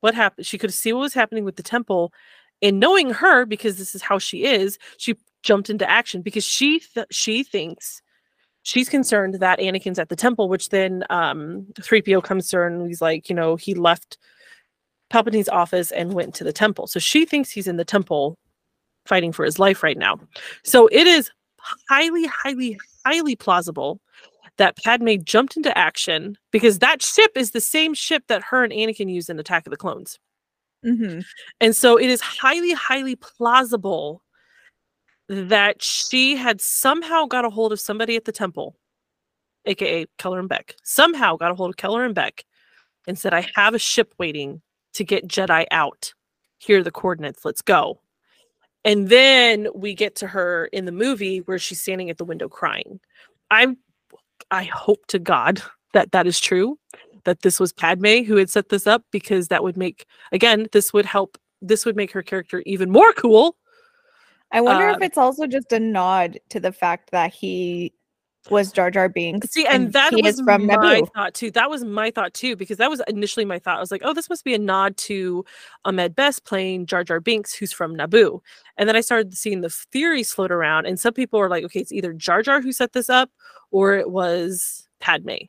what 0.00 0.14
happened. 0.14 0.46
She 0.46 0.58
could 0.58 0.70
see 0.74 0.92
what 0.92 1.00
was 1.00 1.14
happening 1.14 1.44
with 1.44 1.56
the 1.56 1.62
temple, 1.62 2.12
and 2.60 2.78
knowing 2.78 3.08
her 3.08 3.46
because 3.46 3.78
this 3.78 3.94
is 3.94 4.02
how 4.02 4.18
she 4.18 4.44
is, 4.44 4.78
she 4.98 5.16
jumped 5.42 5.70
into 5.70 5.88
action 5.88 6.20
because 6.20 6.44
she 6.44 6.80
th- 6.80 7.06
she 7.10 7.42
thinks 7.42 8.02
she's 8.64 8.90
concerned 8.90 9.36
that 9.36 9.58
Anakin's 9.58 9.98
at 9.98 10.10
the 10.10 10.16
temple, 10.16 10.50
which 10.50 10.68
then 10.68 11.04
um 11.08 11.64
3PO 11.80 12.22
comes 12.22 12.50
to 12.50 12.58
her 12.58 12.66
and 12.66 12.86
he's 12.86 13.00
like, 13.00 13.30
you 13.30 13.34
know, 13.34 13.56
he 13.56 13.72
left 13.72 14.18
Palpatine's 15.08 15.48
office 15.48 15.90
and 15.90 16.12
went 16.12 16.34
to 16.34 16.44
the 16.44 16.52
temple. 16.52 16.86
So 16.86 17.00
she 17.00 17.24
thinks 17.24 17.50
he's 17.50 17.66
in 17.66 17.78
the 17.78 17.84
temple 17.86 18.36
fighting 19.06 19.32
for 19.32 19.46
his 19.46 19.58
life 19.58 19.82
right 19.82 19.96
now. 19.96 20.20
So 20.64 20.86
it 20.88 21.06
is 21.06 21.30
highly, 21.88 22.26
highly, 22.26 22.78
highly 23.04 23.36
plausible 23.36 24.00
that 24.56 24.76
Padme 24.76 25.16
jumped 25.22 25.56
into 25.56 25.76
action 25.76 26.36
because 26.50 26.78
that 26.80 27.02
ship 27.02 27.32
is 27.34 27.52
the 27.52 27.60
same 27.60 27.94
ship 27.94 28.24
that 28.28 28.42
her 28.42 28.62
and 28.62 28.72
Anakin 28.72 29.10
used 29.10 29.30
in 29.30 29.38
Attack 29.38 29.66
of 29.66 29.70
the 29.70 29.76
Clones. 29.76 30.18
Mhm. 30.84 31.24
And 31.60 31.76
so 31.76 31.96
it 31.98 32.08
is 32.08 32.20
highly, 32.20 32.72
highly 32.72 33.16
plausible 33.16 34.22
that 35.28 35.82
she 35.82 36.36
had 36.36 36.60
somehow 36.60 37.24
got 37.26 37.44
a 37.44 37.50
hold 37.50 37.72
of 37.72 37.80
somebody 37.80 38.16
at 38.16 38.24
the 38.24 38.32
temple, 38.32 38.76
aka 39.64 40.06
Kelleran 40.18 40.48
Beck, 40.48 40.74
somehow 40.82 41.36
got 41.36 41.52
a 41.52 41.54
hold 41.54 41.70
of 41.70 41.76
Kelleran 41.76 42.14
Beck 42.14 42.44
and 43.06 43.18
said, 43.18 43.32
I 43.32 43.48
have 43.54 43.74
a 43.74 43.78
ship 43.78 44.14
waiting 44.18 44.60
to 44.94 45.04
get 45.04 45.28
Jedi 45.28 45.66
out. 45.70 46.12
Here 46.58 46.80
are 46.80 46.82
the 46.82 46.90
coordinates. 46.90 47.44
Let's 47.44 47.62
go. 47.62 48.00
And 48.84 49.08
then 49.08 49.68
we 49.74 49.94
get 49.94 50.14
to 50.16 50.26
her 50.26 50.66
in 50.66 50.84
the 50.86 50.92
movie 50.92 51.38
where 51.38 51.58
she's 51.58 51.80
standing 51.80 52.08
at 52.10 52.18
the 52.18 52.24
window 52.24 52.48
crying. 52.48 53.00
I 53.50 53.76
I 54.50 54.64
hope 54.64 55.06
to 55.08 55.18
God 55.18 55.62
that 55.92 56.12
that 56.12 56.26
is 56.26 56.40
true, 56.40 56.78
that 57.24 57.42
this 57.42 57.60
was 57.60 57.72
Padme 57.72 58.22
who 58.22 58.36
had 58.36 58.48
set 58.50 58.68
this 58.70 58.86
up 58.86 59.04
because 59.10 59.48
that 59.48 59.62
would 59.62 59.76
make 59.76 60.06
again, 60.32 60.66
this 60.72 60.92
would 60.92 61.04
help 61.06 61.36
this 61.60 61.84
would 61.84 61.96
make 61.96 62.10
her 62.12 62.22
character 62.22 62.62
even 62.64 62.90
more 62.90 63.12
cool. 63.12 63.56
I 64.52 64.60
wonder 64.62 64.88
Um, 64.88 64.96
if 64.96 65.02
it's 65.02 65.18
also 65.18 65.46
just 65.46 65.70
a 65.72 65.78
nod 65.78 66.40
to 66.48 66.58
the 66.58 66.72
fact 66.72 67.10
that 67.10 67.32
he 67.34 67.92
was 68.48 68.72
Jar 68.72 68.90
Jar 68.90 69.08
Binks. 69.08 69.50
See, 69.50 69.66
and, 69.66 69.92
that 69.92 70.12
was 70.12 70.40
from 70.40 70.66
my 70.66 70.76
Naboo. 70.76 71.12
thought 71.12 71.34
too. 71.34 71.50
That 71.50 71.68
was 71.68 71.84
my 71.84 72.10
thought 72.10 72.32
too, 72.32 72.56
because 72.56 72.78
that 72.78 72.88
was 72.88 73.02
initially 73.06 73.44
my 73.44 73.58
thought. 73.58 73.76
I 73.76 73.80
was 73.80 73.90
like, 73.90 74.02
oh, 74.04 74.14
this 74.14 74.30
must 74.30 74.44
be 74.44 74.54
a 74.54 74.58
nod 74.58 74.96
to 74.98 75.44
Ahmed 75.84 76.14
Best 76.14 76.44
playing 76.44 76.86
Jar 76.86 77.04
Jar 77.04 77.20
Binks, 77.20 77.52
who's 77.52 77.72
from 77.72 77.94
Naboo. 77.94 78.40
And 78.78 78.88
then 78.88 78.96
I 78.96 79.02
started 79.02 79.36
seeing 79.36 79.60
the 79.60 79.68
theories 79.68 80.32
float 80.32 80.50
around, 80.50 80.86
and 80.86 80.98
some 80.98 81.12
people 81.12 81.38
were 81.38 81.50
like, 81.50 81.64
okay, 81.64 81.80
it's 81.80 81.92
either 81.92 82.12
Jar 82.12 82.42
Jar 82.42 82.60
who 82.62 82.72
set 82.72 82.92
this 82.92 83.10
up, 83.10 83.30
or 83.70 83.96
it 83.96 84.10
was 84.10 84.88
Padme. 85.00 85.46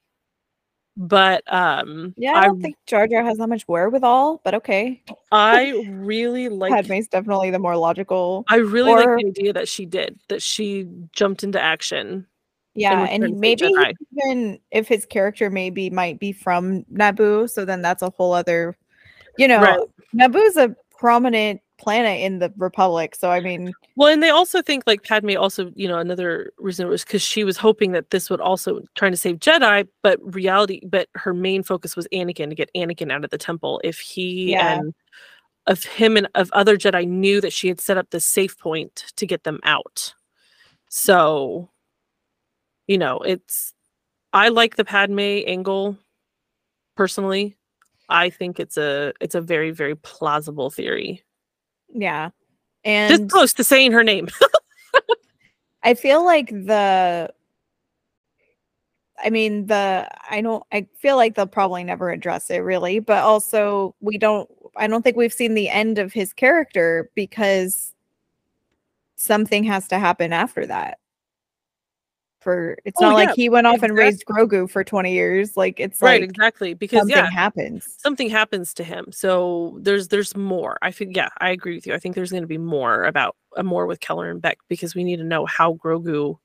But 0.97 1.43
um, 1.51 2.13
Yeah, 2.17 2.33
I 2.33 2.41
I 2.41 2.45
don't 2.45 2.61
think 2.61 2.75
Jar 2.85 3.07
Jar 3.07 3.23
has 3.23 3.37
that 3.37 3.47
much 3.47 3.67
wherewithal, 3.67 4.41
but 4.43 4.53
okay. 4.55 5.01
I 5.31 5.85
really 5.89 6.49
like 6.49 6.71
Padme's 6.71 7.07
definitely 7.07 7.49
the 7.49 7.59
more 7.59 7.77
logical. 7.77 8.43
I 8.49 8.57
really 8.57 8.91
or- 8.91 9.15
like 9.15 9.23
the 9.23 9.27
idea 9.29 9.53
that 9.53 9.69
she 9.69 9.85
did 9.85 10.19
that 10.27 10.41
she 10.41 10.87
jumped 11.13 11.43
into 11.43 11.61
action. 11.61 12.27
Yeah, 12.73 13.05
and 13.09 13.37
maybe 13.39 13.69
even 14.17 14.59
if 14.71 14.87
his 14.87 15.05
character 15.05 15.49
maybe 15.49 15.89
might 15.89 16.19
be 16.19 16.31
from 16.31 16.83
Naboo, 16.85 17.49
so 17.49 17.65
then 17.65 17.81
that's 17.81 18.01
a 18.01 18.09
whole 18.11 18.33
other, 18.33 18.77
you 19.37 19.47
know, 19.47 19.61
Right. 19.61 19.79
Naboo's 20.15 20.55
a 20.57 20.75
prominent 20.97 21.61
planet 21.77 22.21
in 22.21 22.39
the 22.39 22.53
Republic. 22.57 23.15
So 23.15 23.29
I 23.31 23.41
mean, 23.41 23.73
Well, 23.95 24.13
and 24.13 24.21
they 24.21 24.29
also 24.29 24.61
think 24.61 24.83
like 24.85 25.03
Padme 25.03 25.35
also, 25.35 25.71
you 25.75 25.87
know, 25.87 25.97
another 25.97 26.53
reason 26.59 26.87
was 26.87 27.03
because 27.03 27.21
she 27.23 27.43
was 27.43 27.57
hoping 27.57 27.91
that 27.91 28.11
this 28.11 28.29
would 28.29 28.39
also 28.39 28.81
trying 28.95 29.11
to 29.11 29.17
save 29.17 29.39
Jedi, 29.39 29.87
but 30.03 30.19
reality, 30.21 30.79
but 30.85 31.09
her 31.15 31.33
main 31.33 31.63
focus 31.63 31.95
was 31.95 32.07
Anakin 32.13 32.49
to 32.49 32.55
get 32.55 32.69
Anakin 32.75 33.11
out 33.11 33.23
of 33.25 33.31
the 33.31 33.37
temple. 33.37 33.81
If 33.83 33.99
he 33.99 34.51
Yeah. 34.51 34.77
and 34.77 34.93
of 35.67 35.83
him 35.83 36.17
and 36.17 36.29
of 36.35 36.51
other 36.53 36.77
Jedi 36.77 37.07
knew 37.07 37.41
that 37.41 37.51
she 37.51 37.67
had 37.67 37.81
set 37.81 37.97
up 37.97 38.11
the 38.11 38.19
safe 38.19 38.57
point 38.59 39.11
to 39.15 39.25
get 39.25 39.43
them 39.43 39.59
out. 39.63 40.13
So, 40.87 41.70
you 42.91 42.97
know, 42.97 43.19
it's 43.19 43.73
I 44.33 44.49
like 44.49 44.75
the 44.75 44.83
Padme 44.83 45.19
angle 45.47 45.97
personally. 46.97 47.55
I 48.09 48.29
think 48.29 48.59
it's 48.59 48.75
a 48.75 49.13
it's 49.21 49.33
a 49.33 49.39
very 49.39 49.71
very 49.71 49.95
plausible 49.95 50.69
theory. 50.69 51.23
yeah, 51.93 52.31
And 52.83 53.15
Just 53.15 53.29
close 53.29 53.53
to 53.53 53.63
saying 53.63 53.93
her 53.93 54.03
name. 54.03 54.27
I 55.83 55.93
feel 55.93 56.25
like 56.25 56.49
the. 56.49 57.33
I 59.23 59.29
mean 59.29 59.67
the 59.67 60.09
I 60.29 60.41
don't 60.41 60.63
I 60.73 60.87
feel 60.97 61.15
like 61.15 61.35
they'll 61.35 61.45
probably 61.47 61.85
never 61.85 62.09
address 62.09 62.49
it 62.49 62.57
really, 62.57 62.99
but 62.99 63.23
also 63.23 63.95
we 64.01 64.17
don't 64.17 64.49
I 64.75 64.87
don't 64.87 65.01
think 65.01 65.15
we've 65.15 65.31
seen 65.31 65.53
the 65.53 65.69
end 65.69 65.97
of 65.97 66.11
his 66.11 66.33
character 66.33 67.09
because 67.15 67.93
something 69.15 69.63
has 69.63 69.87
to 69.89 69.99
happen 69.99 70.33
after 70.33 70.65
that. 70.65 70.97
For 72.41 72.75
it's 72.85 72.99
Oh, 72.99 73.05
not 73.05 73.09
yeah, 73.09 73.25
like 73.27 73.35
he 73.35 73.49
went 73.49 73.67
off 73.67 73.83
and 73.83 73.95
raised 73.95 74.25
Grogu 74.25 74.69
for 74.69 74.83
20 74.83 75.13
years. 75.13 75.55
Like 75.55 75.79
it's 75.79 76.01
right, 76.01 76.21
like 76.21 76.29
exactly. 76.29 76.73
Because 76.73 77.01
something 77.01 77.15
yeah, 77.15 77.29
happens. 77.29 77.87
something 77.97 78.29
happens 78.29 78.73
to 78.73 78.83
him. 78.83 79.05
So 79.11 79.77
there's 79.79 80.07
there's 80.07 80.35
more. 80.35 80.77
I 80.81 80.91
think 80.91 81.15
yeah, 81.15 81.29
I 81.39 81.51
agree 81.51 81.75
with 81.75 81.85
you. 81.85 81.93
I 81.93 81.99
think 81.99 82.15
there's 82.15 82.31
going 82.31 82.43
to 82.43 82.47
be 82.47 82.57
more 82.57 83.03
about 83.05 83.35
uh, 83.55 83.63
more 83.63 83.85
with 83.85 83.99
Kelleran 83.99 84.41
Beck 84.41 84.57
because 84.67 84.95
we 84.95 85.03
need 85.03 85.17
to 85.17 85.23
know 85.23 85.45
how 85.45 85.75
Grogu 85.75 86.37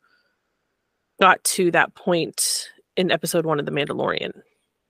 got 1.19 1.43
to 1.45 1.71
that 1.71 1.95
point 1.95 2.69
in 2.97 3.11
episode 3.11 3.47
1 3.47 3.59
of 3.59 3.65
The 3.67 3.73
Mandalorian. 3.73 4.33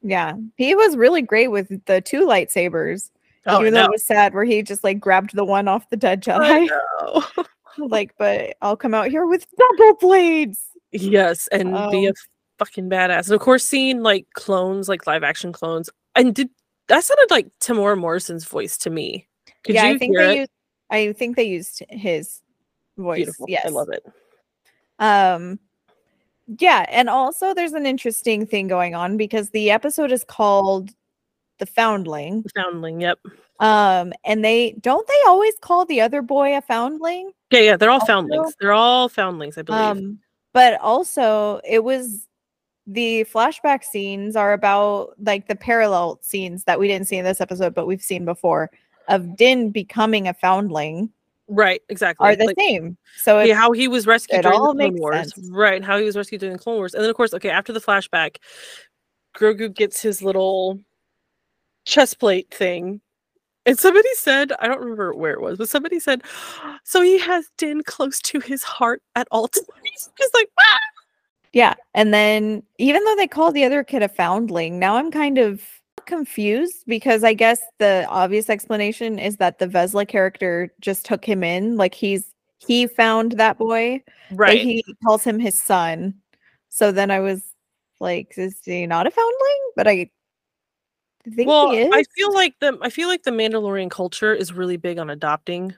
Yeah. 0.02 0.34
He 0.56 0.74
was 0.74 0.96
really 0.96 1.22
great 1.22 1.48
with 1.48 1.84
the 1.86 2.00
two 2.00 2.26
lightsabers. 2.26 3.10
Oh, 3.46 3.60
even 3.60 3.74
though 3.74 3.84
it 3.84 3.90
was 3.92 4.04
sad 4.04 4.34
where 4.34 4.44
he 4.44 4.62
just 4.62 4.82
like 4.82 4.98
grabbed 4.98 5.34
the 5.36 5.44
one 5.44 5.68
off 5.68 5.88
the 5.90 5.96
dead 5.96 6.26
I 6.28 6.66
Jedi. 6.66 6.68
know. 6.68 7.44
like, 7.86 8.14
but 8.18 8.56
I'll 8.60 8.76
come 8.76 8.92
out 8.94 9.08
here 9.08 9.24
with 9.26 9.46
double 9.56 9.94
blades. 10.00 10.60
Yes, 10.92 11.48
and 11.48 11.72
be 11.90 12.06
a 12.06 12.10
Um, 12.10 12.14
fucking 12.58 12.88
badass. 12.88 13.26
And 13.26 13.32
of 13.34 13.40
course 13.40 13.64
seeing 13.64 14.02
like 14.02 14.26
clones, 14.32 14.88
like 14.88 15.06
live 15.06 15.22
action 15.22 15.52
clones. 15.52 15.90
And 16.14 16.34
did 16.34 16.48
that 16.88 17.04
sounded 17.04 17.30
like 17.30 17.48
Temuera 17.60 17.98
Morrison's 17.98 18.44
voice 18.44 18.78
to 18.78 18.90
me. 18.90 19.26
Could 19.64 19.74
yeah, 19.74 19.84
I 19.84 19.98
think 19.98 20.16
they 20.16 20.32
it? 20.32 20.38
used 20.40 20.50
I 20.90 21.12
think 21.12 21.36
they 21.36 21.44
used 21.44 21.82
his 21.90 22.40
voice. 22.96 23.16
Beautiful. 23.18 23.46
Yes. 23.48 23.66
I 23.66 23.68
love 23.70 23.88
it. 23.90 24.04
Um 24.98 25.58
yeah, 26.58 26.86
and 26.88 27.08
also 27.10 27.52
there's 27.52 27.72
an 27.72 27.86
interesting 27.86 28.46
thing 28.46 28.68
going 28.68 28.94
on 28.94 29.16
because 29.16 29.50
the 29.50 29.70
episode 29.72 30.12
is 30.12 30.24
called 30.24 30.90
The 31.58 31.66
Foundling. 31.66 32.42
The 32.42 32.50
Foundling, 32.62 33.00
yep. 33.00 33.18
Um 33.58 34.12
and 34.24 34.44
they 34.44 34.76
don't 34.80 35.06
they 35.06 35.20
always 35.26 35.54
call 35.60 35.84
the 35.84 36.00
other 36.00 36.22
boy 36.22 36.56
a 36.56 36.62
foundling? 36.62 37.32
Yeah, 37.50 37.60
yeah, 37.60 37.76
they're 37.76 37.90
all 37.90 38.00
Also- 38.00 38.12
foundlings. 38.12 38.54
They're 38.60 38.72
all 38.72 39.08
foundlings, 39.08 39.58
I 39.58 39.62
believe. 39.62 39.80
Um 39.82 40.20
but 40.56 40.80
also 40.80 41.60
it 41.68 41.84
was 41.84 42.26
the 42.86 43.24
flashback 43.32 43.84
scenes 43.84 44.36
are 44.36 44.54
about 44.54 45.12
like 45.20 45.48
the 45.48 45.54
parallel 45.54 46.18
scenes 46.22 46.64
that 46.64 46.80
we 46.80 46.88
didn't 46.88 47.06
see 47.06 47.16
in 47.16 47.24
this 47.26 47.42
episode 47.42 47.74
but 47.74 47.86
we've 47.86 48.00
seen 48.00 48.24
before 48.24 48.70
of 49.08 49.36
Din 49.36 49.70
becoming 49.70 50.26
a 50.28 50.32
foundling 50.34 51.10
right, 51.46 51.82
exactly. 51.90 52.26
are 52.26 52.34
the 52.34 52.46
Like, 52.46 52.56
same. 52.58 52.96
So 53.18 53.40
yeah, 53.40 53.54
how 53.54 53.72
he 53.72 53.86
was 53.86 54.06
rescued 54.06 54.42
during 54.42 54.58
the 54.60 54.72
Clone 54.74 54.96
Wars. 54.96 55.34
sense. 55.34 55.50
Right, 55.50 55.84
how 55.84 55.98
he 55.98 56.04
was 56.04 56.16
rescued 56.16 56.40
during 56.40 56.56
the 56.56 56.62
Clone 56.62 56.76
Wars. 56.76 56.94
And 56.94 57.02
then 57.02 57.10
of 57.10 57.16
course, 57.16 57.34
okay, 57.34 57.50
after 57.50 57.72
the 57.72 57.80
flashback, 57.80 58.36
Grogu 59.36 59.72
gets 59.72 60.00
his 60.00 60.22
little 60.22 60.80
chest 61.84 62.18
plate 62.18 62.50
thing. 62.52 63.00
And 63.66 63.78
somebody 63.78 64.08
said, 64.14 64.52
I 64.60 64.68
don't 64.68 64.80
remember 64.80 65.12
where 65.12 65.32
it 65.32 65.40
was, 65.40 65.58
but 65.58 65.68
somebody 65.68 65.98
said, 65.98 66.22
so 66.84 67.02
he 67.02 67.18
has 67.18 67.50
Din 67.58 67.82
close 67.82 68.20
to 68.20 68.38
his 68.38 68.62
heart 68.62 69.02
at 69.16 69.26
all 69.32 69.48
times. 69.48 69.66
Just 70.18 70.34
like, 70.34 70.48
ah! 70.58 70.78
Yeah. 71.52 71.74
And 71.94 72.14
then 72.14 72.62
even 72.78 73.02
though 73.04 73.16
they 73.16 73.26
call 73.26 73.50
the 73.50 73.64
other 73.64 73.82
kid 73.82 74.02
a 74.02 74.08
foundling, 74.08 74.78
now 74.78 74.96
I'm 74.96 75.10
kind 75.10 75.38
of 75.38 75.62
confused 76.06 76.84
because 76.86 77.24
I 77.24 77.34
guess 77.34 77.60
the 77.78 78.06
obvious 78.08 78.48
explanation 78.48 79.18
is 79.18 79.38
that 79.38 79.58
the 79.58 79.66
Vesla 79.66 80.06
character 80.06 80.70
just 80.80 81.04
took 81.04 81.24
him 81.24 81.42
in. 81.42 81.76
Like 81.76 81.94
he's 81.94 82.32
he 82.58 82.86
found 82.86 83.32
that 83.32 83.58
boy, 83.58 84.02
right. 84.32 84.60
he 84.60 84.84
calls 85.04 85.24
him 85.24 85.38
his 85.38 85.58
son. 85.58 86.14
So 86.68 86.92
then 86.92 87.10
I 87.10 87.20
was 87.20 87.42
like, 88.00 88.34
is 88.36 88.60
he 88.64 88.86
not 88.86 89.06
a 89.06 89.10
foundling? 89.10 89.70
But 89.76 89.88
I 89.88 90.10
think 91.30 91.48
well, 91.48 91.70
he 91.70 91.78
is. 91.78 91.90
I 91.92 92.02
feel 92.14 92.32
like 92.32 92.54
the 92.60 92.78
I 92.82 92.90
feel 92.90 93.08
like 93.08 93.22
the 93.22 93.30
Mandalorian 93.30 93.90
culture 93.90 94.34
is 94.34 94.52
really 94.52 94.76
big 94.76 94.98
on 94.98 95.10
adopting. 95.10 95.74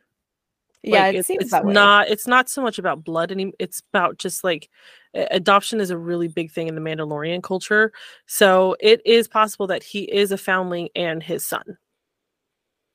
yeah, 0.82 1.06
Like, 1.06 1.14
it 1.14 1.18
it's, 1.18 1.28
seems 1.28 1.42
it's 1.42 1.50
that 1.52 1.64
way. 1.64 1.72
not 1.72 2.08
it's 2.08 2.26
not 2.26 2.48
so 2.48 2.62
much 2.62 2.78
about 2.78 3.04
blood 3.04 3.32
any 3.32 3.52
it's 3.58 3.82
about 3.92 4.18
just 4.18 4.44
like 4.44 4.68
adoption 5.14 5.80
is 5.80 5.90
a 5.90 5.96
really 5.98 6.28
big 6.28 6.50
thing 6.50 6.68
in 6.68 6.74
the 6.74 6.80
mandalorian 6.80 7.42
culture 7.42 7.92
so 8.26 8.76
it 8.78 9.00
is 9.06 9.26
possible 9.26 9.66
that 9.66 9.82
he 9.82 10.02
is 10.02 10.30
a 10.32 10.38
foundling 10.38 10.88
and 10.94 11.22
his 11.22 11.44
son 11.44 11.78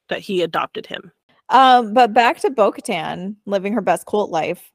that 0.09 0.19
he 0.19 0.41
adopted 0.43 0.85
him 0.85 1.11
um, 1.49 1.93
but 1.93 2.13
back 2.13 2.39
to 2.39 2.49
Bo-Katan 2.49 3.35
living 3.45 3.73
her 3.73 3.81
best 3.81 4.07
cult 4.07 4.31
life. 4.31 4.71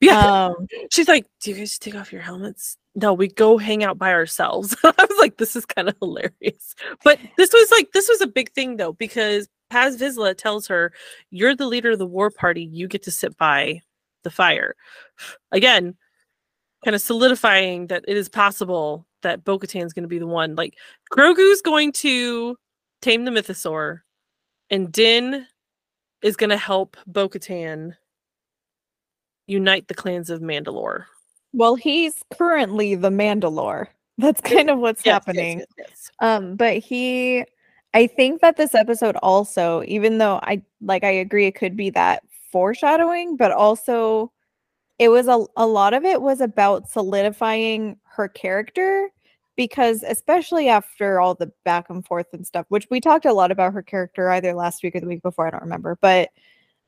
Yeah 0.00 0.46
Um, 0.46 0.66
she's 0.90 1.08
like 1.08 1.26
do 1.40 1.50
you 1.50 1.56
guys 1.56 1.78
take 1.78 1.94
off 1.94 2.12
your 2.12 2.22
helmets? 2.22 2.76
No 2.94 3.12
we 3.12 3.28
go 3.28 3.58
hang 3.58 3.84
out 3.84 3.98
by 3.98 4.12
ourselves. 4.12 4.76
I 4.84 4.92
was 4.98 5.18
like 5.18 5.36
this 5.36 5.56
is 5.56 5.66
kind 5.66 5.88
of 5.88 5.96
hilarious. 6.00 6.74
But 7.04 7.18
this 7.36 7.52
was 7.52 7.70
like 7.70 7.92
this 7.92 8.08
was 8.08 8.20
a 8.20 8.26
big 8.26 8.52
thing 8.52 8.76
though 8.76 8.92
because 8.92 9.48
paz 9.70 9.96
vizsla 9.96 10.36
tells 10.36 10.66
her 10.68 10.92
you're 11.30 11.56
the 11.56 11.66
leader 11.66 11.92
of 11.92 11.98
the 11.98 12.06
war 12.06 12.30
party. 12.30 12.64
You 12.64 12.88
get 12.88 13.02
to 13.04 13.10
sit 13.10 13.36
by 13.36 13.80
the 14.24 14.30
fire. 14.30 14.74
Again 15.52 15.96
kind 16.84 16.94
of 16.94 17.02
solidifying 17.02 17.88
that 17.88 18.04
it 18.06 18.16
is 18.16 18.28
possible 18.28 19.06
that 19.22 19.44
Bo 19.44 19.58
is 19.58 19.92
going 19.92 20.04
to 20.04 20.08
be 20.08 20.20
the 20.20 20.26
one. 20.26 20.54
Like 20.54 20.74
Grogu's 21.12 21.60
going 21.60 21.90
to 21.92 22.56
tame 23.02 23.24
the 23.24 23.32
mythosaur, 23.32 24.00
and 24.70 24.92
Din 24.92 25.46
is 26.22 26.36
going 26.36 26.50
to 26.50 26.56
help 26.56 26.96
Bo 27.06 27.28
Katan 27.28 27.94
unite 29.46 29.88
the 29.88 29.94
clans 29.94 30.30
of 30.30 30.40
Mandalore. 30.40 31.04
Well, 31.52 31.74
he's 31.74 32.22
currently 32.36 32.94
the 32.94 33.10
Mandalore. 33.10 33.86
That's 34.18 34.40
kind 34.40 34.70
of 34.70 34.78
what's 34.78 35.04
Yes, 35.04 35.12
happening. 35.12 35.58
yes, 35.58 35.66
yes. 35.78 36.10
Um, 36.20 36.56
but 36.56 36.78
he, 36.78 37.44
I 37.94 38.06
think 38.06 38.40
that 38.40 38.56
this 38.56 38.74
episode 38.74 39.16
also, 39.16 39.82
even 39.86 40.18
though 40.18 40.40
I 40.42 40.62
like, 40.80 41.04
I 41.04 41.10
agree 41.10 41.46
it 41.46 41.54
could 41.54 41.76
be 41.76 41.90
that 41.90 42.22
foreshadowing, 42.50 43.36
but 43.36 43.52
also 43.52 44.32
it 44.98 45.08
was 45.10 45.28
a, 45.28 45.44
a 45.56 45.66
lot 45.66 45.92
of 45.94 46.04
it 46.04 46.22
was 46.22 46.40
about 46.40 46.88
solidifying 46.90 47.98
her 48.04 48.28
character 48.28 49.10
because 49.56 50.02
especially 50.02 50.68
after 50.68 51.20
all 51.20 51.34
the 51.34 51.50
back 51.64 51.90
and 51.90 52.04
forth 52.06 52.26
and 52.32 52.46
stuff, 52.46 52.66
which 52.68 52.86
we 52.90 53.00
talked 53.00 53.24
a 53.24 53.32
lot 53.32 53.50
about 53.50 53.72
her 53.72 53.82
character 53.82 54.30
either 54.30 54.54
last 54.54 54.82
week 54.82 54.94
or 54.94 55.00
the 55.00 55.06
week 55.06 55.22
before, 55.22 55.46
I 55.46 55.50
don't 55.50 55.62
remember, 55.62 55.98
but 56.00 56.30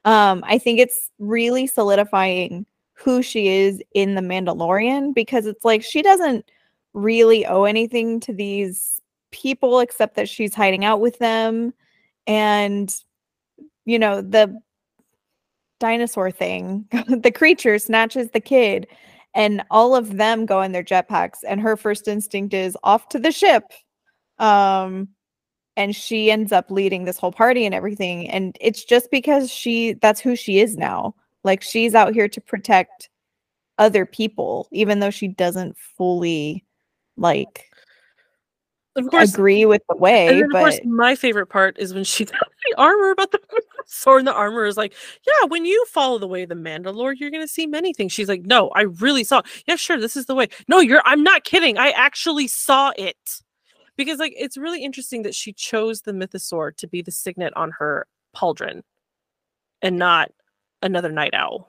um, 0.05 0.43
I 0.47 0.59
think 0.59 0.81
it's 0.81 1.11
really 1.19 1.67
solidifying 1.67 2.67
who 2.95 3.23
she 3.23 3.49
is 3.49 3.83
in 3.95 4.15
the 4.15 4.21
Mandalorian 4.21 5.15
because 5.15 5.47
it's 5.47 5.65
like 5.65 5.83
she 5.83 6.03
doesn't 6.03 6.51
really 6.95 7.47
owe 7.47 7.65
anything 7.65 8.19
to 8.21 8.33
these 8.33 9.01
people 9.31 9.81
except 9.81 10.17
that 10.17 10.29
she's 10.29 10.55
hiding 10.55 10.85
out 10.85 11.01
with 11.01 11.19
them 11.19 11.73
and 12.27 12.95
you 13.85 13.99
know 13.99 14.23
the 14.23 14.59
dinosaur 15.79 16.31
thing 16.31 16.87
the 17.09 17.31
creature 17.31 17.79
snatches 17.79 18.31
the 18.31 18.41
kid 18.41 18.87
and 19.35 19.63
all 19.71 19.95
of 19.95 20.17
them 20.17 20.47
go 20.47 20.63
in 20.63 20.73
their 20.73 20.83
jetpacks 20.83 21.39
and 21.47 21.61
her 21.61 21.77
first 21.77 22.09
instinct 22.09 22.55
is 22.55 22.77
off 22.83 23.09
to 23.09 23.19
the 23.19 23.33
ship. 23.33 23.65
Um 24.39 25.09
and 25.79 25.95
she 25.97 26.31
ends 26.31 26.53
up 26.53 26.71
leading 26.71 27.05
this 27.05 27.17
whole 27.19 27.33
party 27.33 27.65
and 27.65 27.75
everything 27.75 28.29
and 28.29 28.59
it's 28.61 28.85
just 28.85 29.11
because 29.11 29.51
she 29.51 29.95
that's 29.95 30.21
who 30.21 30.37
she 30.37 30.61
is 30.61 30.77
now 30.77 31.15
like 31.45 31.63
she's 31.63 31.95
out 31.95 32.13
here 32.13 32.29
to 32.29 32.41
protect 32.41 33.09
other 33.79 34.05
people 34.05 34.69
even 34.73 34.99
though 35.01 35.11
she 35.11 35.29
doesn't 35.29 35.77
fully 35.79 36.65
like 37.17 37.71
Of 38.97 39.09
course, 39.11 39.33
agree 39.33 39.65
with 39.65 39.83
the 39.89 39.97
way 39.97 40.27
and 40.27 40.41
then, 40.41 40.45
of 40.47 40.51
but 40.51 40.61
course, 40.61 40.81
my 40.85 41.15
favorite 41.15 41.47
part 41.47 41.79
is 41.79 41.95
when 41.95 42.05
she 42.05 42.25
tells 42.27 42.53
the 42.69 42.75
armor 42.77 43.11
about 43.11 43.31
the 43.31 43.41
sword, 43.87 44.21
and 44.21 44.29
the 44.29 44.35
armor 44.35 44.65
is 44.65 44.77
like, 44.77 44.95
"Yeah, 45.27 45.47
when 45.47 45.65
you 45.65 45.85
follow 45.87 46.19
the 46.19 46.27
way 46.27 46.43
of 46.43 46.49
the 46.49 46.57
Mandalore, 46.57 47.15
you're 47.17 47.31
gonna 47.31 47.49
see 47.49 47.67
many 47.67 47.93
things." 47.95 48.13
She's 48.13 48.29
like, 48.29 48.43
"No, 48.43 48.71
I 48.71 48.83
really 48.83 49.25
saw. 49.25 49.43
Yeah, 49.67 49.77
sure, 49.77 50.01
this 50.01 50.17
is 50.17 50.27
the 50.27 50.35
way. 50.35 50.49
No, 50.67 50.81
you're. 50.81 51.03
I'm 51.05 51.23
not 51.23 51.45
kidding. 51.45 51.79
I 51.79 51.91
actually 51.91 52.49
saw 52.49 52.93
it." 52.99 53.43
Because 53.99 54.19
like 54.19 54.33
it's 54.39 54.57
really 54.57 54.83
interesting 54.83 55.23
that 55.25 55.35
she 55.35 55.53
chose 55.53 56.01
the 56.03 56.13
mythosaur 56.13 56.75
to 56.79 56.87
be 56.87 57.03
the 57.03 57.11
signet 57.13 57.53
on 57.57 57.73
her 57.73 58.07
pauldron, 58.35 58.81
and 59.83 59.99
not 59.99 60.33
another 60.83 61.13
night 61.13 61.35
owl. 61.35 61.69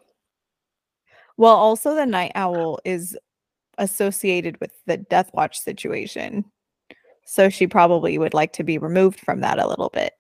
well 1.38 1.56
also 1.56 1.96
the 1.96 2.06
night 2.06 2.32
owl 2.36 2.80
is 2.86 3.18
associated 3.80 4.60
with 4.62 4.72
the 4.86 4.98
death 4.98 5.30
watch 5.34 5.60
situation 5.60 6.46
so 7.26 7.50
she 7.50 7.66
probably 7.68 8.18
would 8.18 8.34
like 8.34 8.54
to 8.54 8.64
be 8.64 8.78
removed 8.78 9.20
from 9.20 9.42
that 9.42 9.60
a 9.60 9.68
little 9.68 9.90
bit 9.90 10.14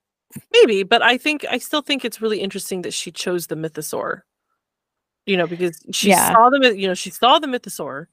Maybe, 0.54 0.84
but 0.84 1.02
I 1.02 1.18
think 1.18 1.44
I 1.50 1.58
still 1.58 1.82
think 1.82 2.06
it's 2.06 2.22
really 2.22 2.40
interesting 2.40 2.84
that 2.84 2.94
she 2.94 3.12
chose 3.12 3.48
the 3.48 3.56
mythosaur. 3.56 4.22
You 5.26 5.38
know, 5.38 5.48
because 5.48 5.84
she 5.92 6.10
Yeah. 6.10 6.34
saw 6.34 6.52
the 6.52 6.78
you 6.78 6.88
know 6.88 6.94
she 6.94 7.10
saw 7.10 7.40
the 7.40 7.48
mythosaur, 7.48 8.06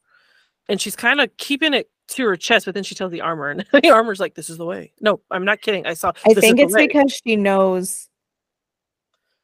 and 0.69 0.81
she's 0.81 0.97
kind 0.97 1.21
of 1.21 1.35
keeping 1.37 1.75
it 1.75 1.91
to 2.09 2.25
her 2.27 2.37
chest, 2.37 2.67
but 2.67 2.75
then 2.75 2.85
she 2.85 2.95
tells 2.95 3.13
the 3.13 3.21
armor, 3.21 3.51
and 3.51 3.67
the 3.73 3.91
armor's 3.91 4.21
like, 4.21 4.35
"This 4.35 4.51
is 4.51 4.59
the 4.59 4.65
way." 4.65 4.93
No, 5.01 5.21
I'm 5.31 5.45
not 5.45 5.61
kidding. 5.61 5.87
I 5.87 5.95
saw. 5.95 6.13
I 6.25 6.35
think 6.35 6.59
it's 6.59 6.75
because 6.75 7.21
she 7.25 7.37
knows. 7.37 8.09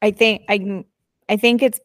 I 0.01 0.11
think 0.11 0.43
I, 0.49 0.83
I 1.29 1.37
think 1.37 1.61
it's 1.61 1.79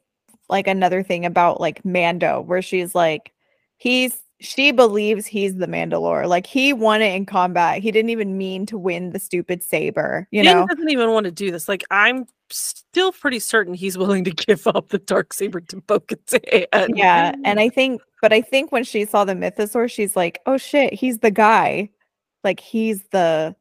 like 0.49 0.67
another 0.67 1.03
thing 1.03 1.25
about 1.25 1.61
like 1.61 1.85
Mando, 1.85 2.41
where 2.41 2.63
she's 2.63 2.95
like, 2.95 3.33
he's 3.77 4.17
she 4.41 4.71
believes 4.71 5.27
he's 5.27 5.57
the 5.57 5.67
Mandalore. 5.67 6.29
Like 6.29 6.47
he 6.47 6.73
won 6.73 7.03
it 7.03 7.15
in 7.15 7.27
combat. 7.27 7.83
He 7.83 7.91
didn't 7.91 8.11
even 8.11 8.39
mean 8.39 8.67
to 8.67 8.79
win 8.79 9.11
the 9.11 9.19
stupid 9.19 9.63
saber. 9.63 10.29
You 10.31 10.43
Din 10.43 10.59
know. 10.59 10.67
doesn't 10.67 10.91
even 10.91 11.11
want 11.11 11.25
to 11.25 11.33
do 11.33 11.51
this. 11.51 11.69
Like 11.69 11.85
I'm 11.91 12.27
still 12.51 13.13
pretty 13.13 13.41
certain 13.41 13.75
he's 13.75 13.99
willing 13.99 14.25
to 14.25 14.31
give 14.47 14.67
up 14.67 14.89
the 14.89 14.99
dark 14.99 15.33
saber 15.33 15.61
to 15.61 15.77
Bo-Katan. 15.81 16.89
Yeah, 16.95 17.35
and 17.45 17.59
I 17.59 17.69
think, 17.69 18.01
but 18.23 18.33
I 18.33 18.41
think 18.41 18.71
when 18.73 18.85
she 18.85 19.05
saw 19.05 19.25
the 19.25 19.35
mythosaur, 19.35 19.91
she's 19.91 20.15
like, 20.17 20.41
"Oh 20.47 20.57
shit, 20.57 20.93
he's 20.95 21.19
the 21.19 21.31
guy." 21.31 21.91
Like 22.45 22.61
he's 22.61 23.03
the. 23.11 23.57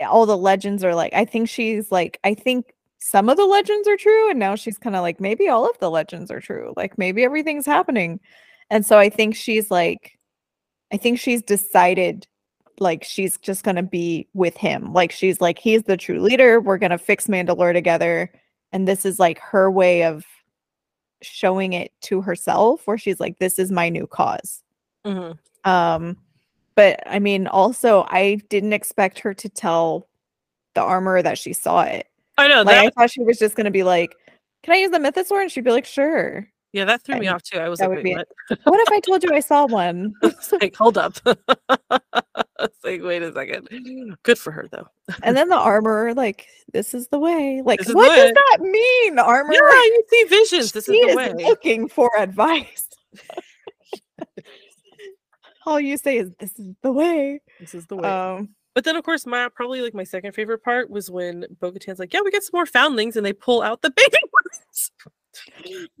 All 0.00 0.26
the 0.26 0.36
legends 0.36 0.82
are 0.84 0.94
like. 0.94 1.12
I 1.14 1.24
think 1.24 1.48
she's 1.48 1.90
like. 1.90 2.18
I 2.24 2.34
think 2.34 2.72
some 2.98 3.28
of 3.28 3.36
the 3.36 3.44
legends 3.44 3.88
are 3.88 3.96
true, 3.96 4.30
and 4.30 4.38
now 4.38 4.54
she's 4.54 4.78
kind 4.78 4.94
of 4.94 5.02
like, 5.02 5.20
maybe 5.20 5.48
all 5.48 5.68
of 5.68 5.76
the 5.80 5.90
legends 5.90 6.30
are 6.30 6.40
true. 6.40 6.72
Like 6.76 6.96
maybe 6.98 7.24
everything's 7.24 7.66
happening, 7.66 8.20
and 8.72 8.84
so 8.84 8.98
I 8.98 9.08
think 9.08 9.36
she's 9.36 9.70
like, 9.70 10.18
I 10.92 10.96
think 10.96 11.20
she's 11.20 11.42
decided. 11.42 12.26
Like 12.80 13.04
she's 13.04 13.38
just 13.38 13.62
gonna 13.62 13.82
be 13.82 14.26
with 14.34 14.56
him. 14.56 14.92
Like 14.92 15.12
she's 15.12 15.40
like, 15.40 15.58
he's 15.58 15.84
the 15.84 15.96
true 15.96 16.18
leader. 16.20 16.58
We're 16.60 16.78
gonna 16.78 16.98
fix 16.98 17.28
Mandalore 17.28 17.72
together, 17.72 18.32
and 18.72 18.88
this 18.88 19.04
is 19.04 19.20
like 19.20 19.38
her 19.38 19.70
way 19.70 20.02
of 20.04 20.24
showing 21.20 21.72
it 21.74 21.92
to 22.00 22.20
herself 22.20 22.84
where 22.86 22.98
she's 22.98 23.20
like 23.20 23.38
this 23.38 23.58
is 23.58 23.70
my 23.70 23.88
new 23.88 24.08
cause 24.08 24.60
Mhm. 25.06 25.38
um 25.64 26.16
but 26.74 27.00
i 27.06 27.20
mean 27.20 27.46
also 27.46 28.04
i 28.08 28.40
didn't 28.48 28.72
expect 28.72 29.20
her 29.20 29.32
to 29.32 29.48
tell 29.48 30.08
the 30.74 30.80
armor 30.80 31.22
that 31.22 31.38
she 31.38 31.52
saw 31.52 31.82
it 31.82 32.08
I 32.38 32.48
know 32.48 32.62
like 32.62 32.74
that. 32.74 32.86
i 32.86 32.90
thought 32.90 33.10
she 33.12 33.22
was 33.22 33.38
just 33.38 33.54
going 33.54 33.66
to 33.66 33.70
be 33.70 33.84
like 33.84 34.16
can 34.64 34.74
i 34.74 34.78
use 34.78 34.90
the 34.90 34.98
mythosaur 34.98 35.40
and 35.42 35.48
she'd 35.52 35.62
be 35.62 35.70
like 35.70 35.86
sure 35.86 36.48
yeah, 36.72 36.84
that 36.86 37.02
threw 37.02 37.18
me 37.18 37.26
and 37.26 37.34
off 37.36 37.42
too. 37.42 37.58
I 37.58 37.68
was 37.68 37.80
like, 37.80 37.90
wait, 37.90 38.16
what? 38.16 38.28
what 38.64 38.80
if 38.80 38.88
i 38.92 39.00
told 39.00 39.22
you 39.22 39.32
i 39.32 39.40
saw 39.40 39.66
one 39.66 40.14
like, 40.60 40.74
hold 40.74 40.98
up. 40.98 41.14
like, 41.26 43.02
wait 43.02 43.22
a 43.22 43.32
second. 43.32 43.68
Good 44.22 44.38
for 44.38 44.50
her 44.52 44.68
though. 44.70 44.86
and 45.22 45.36
then 45.36 45.48
the 45.48 45.56
armor 45.56 46.14
like 46.14 46.46
this 46.72 46.94
is 46.94 47.08
the 47.08 47.18
way 47.18 47.62
like 47.64 47.80
This 47.80 47.94
what 47.94 48.14
does 48.14 48.32
that 48.32 48.58
mean 48.60 49.18
armor 49.18 49.52
Yeah, 49.52 49.60
you 49.60 50.02
see 50.10 50.24
visions. 50.24 50.72
This 50.72 50.86
she 50.86 50.96
is 50.96 51.12
the 51.12 51.16
way. 51.36 51.44
looking 51.44 51.88
for 51.88 52.10
advice 52.18 52.88
all 55.66 55.80
you 55.80 55.96
say 55.96 56.18
is 56.18 56.30
this 56.40 56.58
is 56.58 56.74
the 56.82 56.92
way 56.92 57.40
This 57.60 57.74
is 57.74 57.86
the 57.86 57.96
way. 57.96 58.08
um 58.08 58.50
but 58.74 58.84
then, 58.84 58.96
of 58.96 59.04
course, 59.04 59.26
my 59.26 59.50
probably 59.54 59.82
like 59.82 59.92
my 59.92 60.02
second 60.04 60.32
favorite 60.32 60.64
part 60.64 60.88
was 60.88 61.10
when 61.10 61.44
Bo-Katan's 61.60 61.98
like, 61.98 62.10
"Yeah, 62.14 62.20
we 62.24 62.30
got 62.30 62.42
some 62.42 62.56
more 62.56 62.64
foundlings," 62.64 63.16
and 63.16 63.26
they 63.26 63.34
pull 63.34 63.60
out 63.60 63.82
the 63.82 63.90
baby 63.90 64.16
ones. 64.32 64.90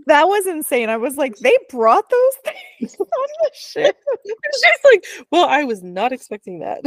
That 0.06 0.28
was 0.28 0.46
insane. 0.46 0.90
I 0.90 0.96
was 0.96 1.16
like, 1.16 1.36
they 1.36 1.56
brought 1.70 2.08
those 2.08 2.34
things 2.44 2.96
on 2.98 3.06
the 3.08 3.50
ship. 3.54 3.96
She's 4.26 4.92
like, 4.92 5.04
"Well, 5.30 5.46
I 5.46 5.64
was 5.64 5.82
not 5.82 6.12
expecting 6.12 6.60
that." 6.60 6.82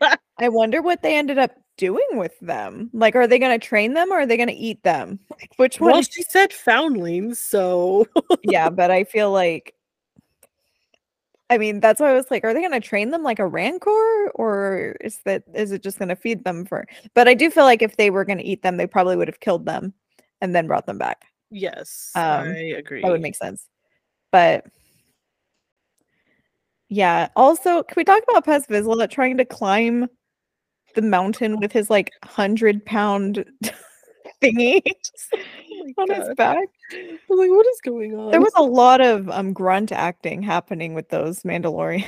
I 0.38 0.48
wonder 0.48 0.82
what 0.82 1.02
they 1.02 1.16
ended 1.16 1.38
up 1.38 1.52
doing 1.76 2.06
with 2.12 2.38
them. 2.40 2.90
Like, 2.92 3.16
are 3.16 3.26
they 3.26 3.38
going 3.38 3.58
to 3.58 3.66
train 3.66 3.94
them 3.94 4.12
or 4.12 4.20
are 4.20 4.26
they 4.26 4.36
going 4.36 4.48
to 4.48 4.54
eat 4.54 4.82
them? 4.82 5.20
Like, 5.30 5.52
which 5.56 5.80
one? 5.80 5.92
well, 5.92 6.02
she 6.02 6.22
said 6.22 6.52
foundlings, 6.52 7.38
so 7.38 8.06
yeah, 8.42 8.68
but 8.68 8.90
I 8.90 9.04
feel 9.04 9.30
like, 9.30 9.74
I 11.48 11.58
mean, 11.58 11.80
that's 11.80 12.00
why 12.00 12.10
I 12.10 12.14
was 12.14 12.30
like, 12.30 12.44
are 12.44 12.52
they 12.52 12.60
going 12.60 12.72
to 12.72 12.80
train 12.80 13.10
them 13.10 13.22
like 13.22 13.38
a 13.38 13.46
rancor 13.46 14.30
or 14.34 14.96
is 15.00 15.20
that 15.24 15.44
is 15.54 15.72
it 15.72 15.82
just 15.82 15.98
going 15.98 16.08
to 16.08 16.16
feed 16.16 16.44
them 16.44 16.64
for? 16.64 16.86
But 17.14 17.28
I 17.28 17.34
do 17.34 17.50
feel 17.50 17.64
like 17.64 17.82
if 17.82 17.96
they 17.96 18.10
were 18.10 18.24
going 18.24 18.38
to 18.38 18.44
eat 18.44 18.62
them, 18.62 18.76
they 18.76 18.86
probably 18.86 19.16
would 19.16 19.28
have 19.28 19.40
killed 19.40 19.64
them 19.66 19.94
and 20.42 20.54
then 20.54 20.66
brought 20.66 20.84
them 20.84 20.98
back. 20.98 21.24
yes, 21.50 22.10
Um, 22.14 22.48
I 22.48 22.74
agree. 22.76 23.00
That 23.00 23.10
would 23.10 23.22
make 23.22 23.36
sense. 23.36 23.68
But 24.32 24.66
yeah, 26.88 27.28
also, 27.36 27.84
can 27.84 27.94
we 27.96 28.04
talk 28.04 28.22
about 28.28 28.44
Paz 28.44 28.66
Vizsla 28.66 29.08
trying 29.08 29.38
to 29.38 29.46
climb 29.46 30.08
the 30.94 31.00
mountain 31.00 31.58
with 31.58 31.72
his 31.72 31.88
like 31.88 32.10
hundred 32.24 32.84
pound 32.84 33.46
thingy 34.42 34.82
Oh 34.84 36.02
on 36.02 36.08
my 36.08 36.14
his 36.16 36.34
back? 36.36 36.68
I 36.92 37.16
was 37.28 37.38
like, 37.38 37.50
"What 37.50 37.66
is 37.66 37.80
going 37.82 38.14
on?" 38.14 38.30
There 38.30 38.40
was 38.40 38.52
a 38.56 38.62
lot 38.62 39.00
of 39.00 39.30
um 39.30 39.52
grunt 39.52 39.92
acting 39.92 40.42
happening 40.42 40.92
with 40.92 41.08
those 41.08 41.44
Mandalorians 41.44 42.04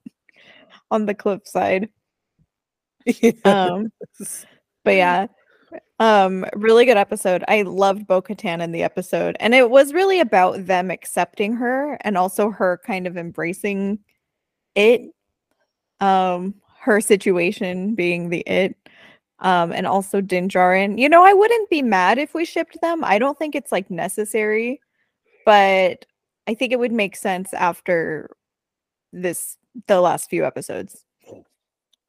on 0.90 1.06
the 1.06 1.14
cliffside. 1.14 1.88
Um, 3.44 3.92
but 4.82 4.96
yeah, 4.96 5.26
um, 6.00 6.44
really 6.54 6.84
good 6.84 6.96
episode. 6.96 7.44
I 7.48 7.62
loved 7.62 8.06
Bo 8.06 8.20
Katan 8.20 8.62
in 8.62 8.72
the 8.72 8.82
episode, 8.82 9.36
and 9.40 9.54
it 9.54 9.70
was 9.70 9.92
really 9.92 10.20
about 10.20 10.66
them 10.66 10.90
accepting 10.90 11.54
her 11.54 11.98
and 12.02 12.16
also 12.16 12.50
her 12.50 12.80
kind 12.84 13.06
of 13.06 13.16
embracing 13.16 13.98
it. 14.74 15.02
Um, 16.00 16.54
her 16.84 17.00
situation 17.00 17.94
being 17.94 18.28
the 18.28 18.40
it. 18.40 18.76
Um, 19.40 19.72
and 19.72 19.86
also 19.86 20.20
Din 20.20 20.48
Djarin. 20.48 20.98
You 20.98 21.08
know, 21.08 21.24
I 21.24 21.32
wouldn't 21.32 21.70
be 21.70 21.82
mad 21.82 22.18
if 22.18 22.34
we 22.34 22.44
shipped 22.44 22.80
them. 22.80 23.02
I 23.04 23.18
don't 23.18 23.38
think 23.38 23.54
it's 23.54 23.72
like 23.72 23.90
necessary, 23.90 24.80
but 25.44 26.04
I 26.46 26.54
think 26.54 26.72
it 26.72 26.78
would 26.78 26.92
make 26.92 27.16
sense 27.16 27.52
after 27.54 28.36
this 29.12 29.56
the 29.86 30.00
last 30.00 30.30
few 30.30 30.44
episodes. 30.44 31.03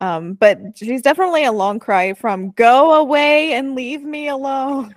Um, 0.06 0.34
but 0.34 0.60
she's 0.76 1.02
definitely 1.02 1.46
a 1.46 1.52
long 1.52 1.80
cry 1.80 2.14
from 2.14 2.52
"Go 2.52 2.94
away 2.94 3.54
and 3.54 3.74
leave 3.74 4.04
me 4.04 4.28
alone." 4.28 4.96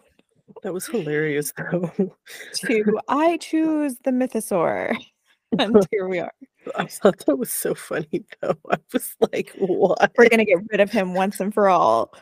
That 0.62 0.74
was 0.74 0.86
hilarious, 0.86 1.52
though. 1.56 1.90
to 2.54 3.00
"I 3.08 3.38
choose 3.38 3.96
the 4.04 4.10
mythosaur," 4.10 4.94
and 5.58 5.86
here 5.90 6.08
we 6.08 6.18
are. 6.18 6.32
I 6.76 6.84
thought 6.84 7.24
that 7.24 7.36
was 7.36 7.50
so 7.50 7.74
funny, 7.74 8.24
though. 8.42 8.58
I 8.70 8.76
was 8.92 9.16
like, 9.32 9.54
"What?" 9.58 10.12
We're 10.18 10.28
gonna 10.28 10.44
get 10.44 10.58
rid 10.70 10.80
of 10.80 10.90
him 10.90 11.14
once 11.14 11.40
and 11.40 11.54
for 11.54 11.70
all. 11.70 12.12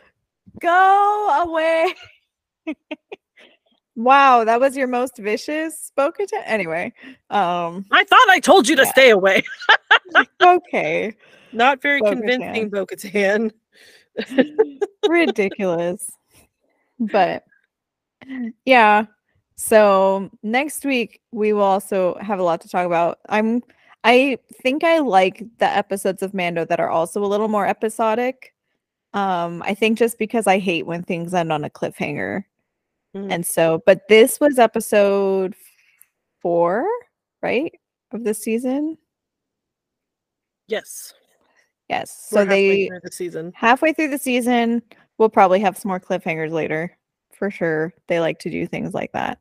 Go 0.61 1.45
away. 1.45 1.93
wow, 3.97 4.45
that 4.45 4.61
was 4.61 4.77
your 4.77 4.87
most 4.87 5.17
vicious 5.19 5.79
spoken 5.79 6.27
to. 6.29 6.49
Anyway, 6.49 6.93
um, 7.31 7.85
I 7.91 8.05
thought 8.05 8.29
I 8.29 8.39
told 8.41 8.69
you 8.69 8.77
to 8.77 8.83
Yeah. 8.85 8.91
stay 8.93 9.11
away. 9.11 9.43
okay. 10.43 11.15
Not 11.53 11.81
very 11.83 12.01
Bo-Katan. 12.01 12.13
convincing, 12.13 12.71
Bo-Katan. 12.71 13.51
ridiculous. 15.09 16.11
But 16.99 17.45
yeah. 18.65 19.07
So 19.57 20.31
next 20.43 20.85
week 20.85 21.21
we 21.33 21.53
will 21.53 21.63
also 21.63 22.17
have 22.21 22.39
a 22.39 22.43
lot 22.43 22.61
to 22.63 22.69
talk 22.69 22.87
about. 22.87 23.19
I'm 23.29 23.63
I 24.05 24.39
think 24.63 24.85
I 24.85 24.99
like 25.01 25.43
the 25.59 25.67
episodes 25.67 26.23
of 26.23 26.33
Mando 26.35 26.65
that 26.67 26.79
are 26.81 26.91
also 26.91 27.25
a 27.25 27.27
little 27.27 27.49
more 27.49 27.67
episodic. 27.67 28.55
Um 29.15 29.63
I 29.65 29.75
think 29.75 29.99
just 29.99 30.19
because 30.19 30.47
I 30.47 30.59
hate 30.59 30.87
when 30.87 31.03
things 31.03 31.33
end 31.35 31.53
on 31.53 31.65
a 31.65 31.71
cliffhanger. 31.71 32.45
Mm. 33.17 33.33
And 33.33 33.47
so 33.47 33.83
but 33.87 34.09
this 34.09 34.39
was 34.41 34.59
episode 34.59 35.55
4, 36.43 36.87
right? 37.43 37.73
Of 38.13 38.25
the 38.25 38.35
season? 38.35 38.99
Yes. 40.69 41.15
Yes. 41.89 42.29
we're 42.31 42.43
So 42.43 42.45
they 42.45 42.89
through 42.89 43.01
the 43.03 43.13
season. 43.13 43.53
halfway 43.57 43.93
through 43.93 44.09
the 44.11 44.19
season, 44.19 44.83
we'll 45.19 45.29
probably 45.29 45.61
have 45.61 45.79
some 45.79 45.89
more 45.89 46.01
cliffhangers 46.01 46.53
later. 46.53 46.97
For 47.33 47.51
sure. 47.51 47.93
They 48.09 48.21
like 48.21 48.39
to 48.41 48.51
do 48.51 48.67
things 48.67 48.95
like 48.95 49.13
that. 49.13 49.39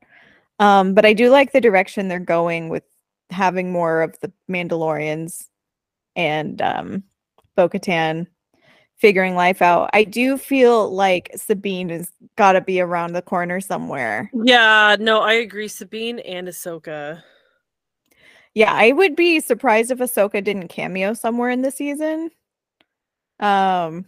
Um, 0.60 0.94
but 0.94 1.06
I 1.06 1.14
do 1.14 1.30
like 1.30 1.52
the 1.52 1.62
direction 1.62 2.08
they're 2.08 2.20
going 2.20 2.70
with 2.70 2.84
having 3.30 3.72
more 3.72 4.02
of 4.02 4.18
the 4.20 4.32
Mandalorians 4.50 5.48
and 6.16 6.62
um 6.62 7.04
Bo 7.56 7.68
Katan 7.68 8.28
figuring 8.98 9.36
life 9.36 9.62
out. 9.62 9.90
I 9.94 10.04
do 10.04 10.38
feel 10.38 10.94
like 10.94 11.32
Sabine 11.36 11.90
has 11.90 12.12
gotta 12.38 12.62
be 12.62 12.80
around 12.80 13.14
the 13.14 13.22
corner 13.22 13.60
somewhere. 13.60 14.30
Yeah, 14.34 14.96
no, 15.00 15.22
I 15.22 15.34
agree. 15.34 15.68
Sabine 15.68 16.20
and 16.20 16.48
Ahsoka. 16.48 17.22
Yeah, 18.54 18.72
I 18.74 18.94
would 18.94 19.16
be 19.16 19.42
surprised 19.42 19.92
if 19.92 20.00
Ahsoka 20.00 20.42
didn't 20.44 20.70
cameo 20.70 21.14
somewhere 21.14 21.50
in 21.50 21.62
the 21.62 21.72
season. 21.72 22.32
Um, 23.42 24.06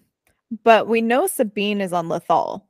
but 0.63 0.87
we 0.87 1.01
know 1.01 1.27
Sabine 1.27 1.81
is 1.81 1.91
on 1.91 2.07
Lothal. 2.07 2.63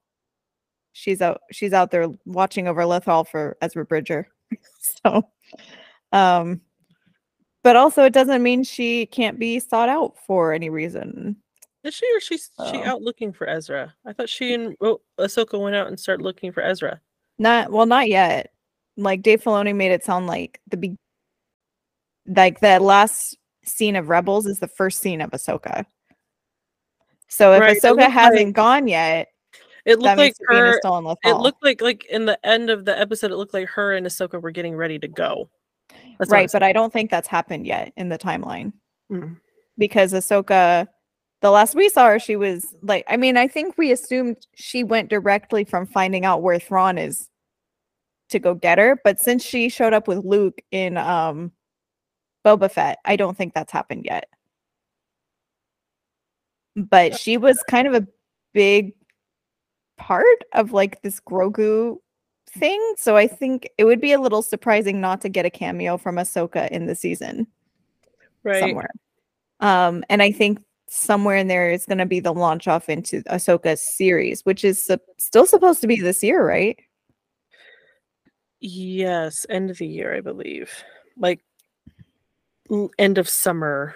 She's 0.93 1.21
out. 1.21 1.41
She's 1.51 1.73
out 1.73 1.91
there 1.91 2.07
watching 2.25 2.67
over 2.67 2.81
Lothal 2.81 3.27
for 3.27 3.55
Ezra 3.61 3.85
Bridger. 3.85 4.27
so, 4.79 5.21
um, 6.11 6.61
but 7.63 7.75
also 7.75 8.05
it 8.05 8.13
doesn't 8.13 8.41
mean 8.41 8.63
she 8.63 9.05
can't 9.05 9.37
be 9.37 9.59
sought 9.59 9.89
out 9.89 10.15
for 10.25 10.53
any 10.53 10.71
reason. 10.71 11.35
Is 11.87 11.93
she 11.93 12.05
or 12.13 12.19
she's 12.19 12.51
she 12.69 12.77
Oh. 12.79 12.83
out 12.83 13.01
looking 13.01 13.31
for 13.31 13.47
Ezra? 13.47 13.95
I 14.05 14.11
thought 14.11 14.27
she 14.29 14.53
and 14.53 14.75
oh, 14.81 14.99
Ahsoka 15.17 15.57
went 15.59 15.75
out 15.75 15.87
and 15.87 15.97
started 15.97 16.21
looking 16.23 16.51
for 16.51 16.61
Ezra. 16.61 16.99
Not 17.39 17.71
well, 17.71 17.85
not 17.85 18.09
yet. 18.09 18.51
Like 18.97 19.21
Dave 19.21 19.41
Filoni 19.41 19.73
made 19.73 19.91
it 19.91 20.03
sound 20.03 20.27
like 20.27 20.59
the 20.67 20.75
be- 20.77 20.97
like 22.27 22.59
the 22.59 22.79
last 22.81 23.37
scene 23.63 23.95
of 23.95 24.09
Rebels 24.09 24.45
is 24.47 24.59
the 24.59 24.67
first 24.67 24.99
scene 24.99 25.21
of 25.21 25.29
Ahsoka. 25.31 25.85
So 27.29 27.53
if 27.53 27.61
Right, 27.61 27.77
Ahsoka 27.81 28.09
hasn't 28.09 28.47
like- 28.47 28.53
gone 28.55 28.87
yet, 28.87 29.29
It 29.85 29.95
that 29.95 29.99
looked 29.99 30.17
like 30.17 30.17
means 30.17 30.37
Sabine 30.37 30.57
is 30.65 30.79
her. 30.83 31.15
It 31.23 31.33
looked 31.37 31.63
like 31.63 31.81
like 31.81 32.05
in 32.07 32.25
the 32.25 32.37
end 32.45 32.69
of 32.69 32.83
the 32.83 32.99
episode, 32.99 33.31
it 33.31 33.37
looked 33.37 33.53
like 33.53 33.69
her 33.69 33.93
and 33.95 34.05
Ahsoka 34.05 34.41
were 34.41 34.51
getting 34.51 34.75
ready 34.75 34.99
to 34.99 35.07
go. 35.07 35.49
That's 36.19 36.31
right, 36.31 36.49
but 36.51 36.63
I 36.63 36.73
don't 36.73 36.91
think 36.91 37.09
that's 37.11 37.27
happened 37.29 37.65
yet 37.65 37.93
in 37.95 38.09
the 38.09 38.17
timeline 38.17 38.73
Mm. 39.09 39.37
because 39.77 40.11
Ahsoka, 40.11 40.87
the 41.41 41.51
last 41.51 41.75
we 41.75 41.89
saw 41.89 42.07
her, 42.07 42.19
she 42.19 42.35
was 42.35 42.73
like, 42.81 43.05
I 43.07 43.17
mean, 43.17 43.37
I 43.37 43.47
think 43.47 43.77
we 43.77 43.91
assumed 43.91 44.37
she 44.55 44.83
went 44.83 45.09
directly 45.09 45.63
from 45.63 45.85
finding 45.85 46.25
out 46.25 46.41
where 46.41 46.59
Thrawn 46.59 46.97
is 46.97 47.29
to 48.29 48.39
go 48.39 48.53
get 48.53 48.77
her, 48.77 48.99
but 49.03 49.19
since 49.19 49.43
she 49.43 49.69
showed 49.69 49.93
up 49.93 50.07
with 50.07 50.25
Luke 50.25 50.61
in 50.71 50.97
um 50.97 51.51
Boba 52.45 52.71
Fett, 52.71 52.99
I 53.05 53.15
don't 53.15 53.37
think 53.37 53.53
that's 53.53 53.71
happened 53.71 54.05
yet. 54.05 54.27
But 56.75 57.17
she 57.17 57.37
was 57.37 57.63
kind 57.69 57.87
of 57.87 57.93
a 57.93 58.07
big 58.53 58.93
part 59.97 60.25
of 60.53 60.73
like 60.73 61.01
this 61.01 61.19
Grogu 61.19 61.97
thing, 62.49 62.95
so 62.97 63.15
I 63.15 63.27
think 63.27 63.69
it 63.77 63.85
would 63.85 64.01
be 64.01 64.11
a 64.11 64.19
little 64.19 64.41
surprising 64.41 64.99
not 65.01 65.21
to 65.21 65.29
get 65.29 65.45
a 65.45 65.49
cameo 65.49 65.97
from 65.97 66.15
Ahsoka 66.17 66.69
in 66.69 66.85
the 66.85 66.95
season 66.95 67.47
right. 68.43 68.59
somewhere. 68.59 68.91
Um, 69.59 70.03
and 70.09 70.21
I 70.21 70.31
think 70.31 70.59
somewhere 70.89 71.37
in 71.37 71.47
there 71.47 71.69
is 71.69 71.85
going 71.85 71.97
to 71.97 72.05
be 72.05 72.19
the 72.19 72.33
launch 72.33 72.67
off 72.67 72.89
into 72.89 73.21
Ahsoka's 73.23 73.81
series, 73.81 74.41
which 74.45 74.63
is 74.63 74.83
sup- 74.83 75.01
still 75.17 75.45
supposed 75.45 75.81
to 75.81 75.87
be 75.87 75.99
this 75.99 76.23
year, 76.23 76.45
right? 76.45 76.79
Yes, 78.59 79.45
end 79.49 79.69
of 79.69 79.77
the 79.77 79.87
year, 79.87 80.15
I 80.15 80.21
believe. 80.21 80.71
Like 81.17 81.41
end 82.97 83.17
of 83.17 83.29
summer. 83.29 83.95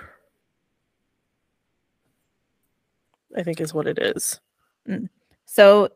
I 3.36 3.44
think 3.44 3.62
is 3.62 3.74
what 3.74 3.88
it 3.88 3.98
is. 3.98 4.40
Mm. 4.88 5.08
So 5.46 5.90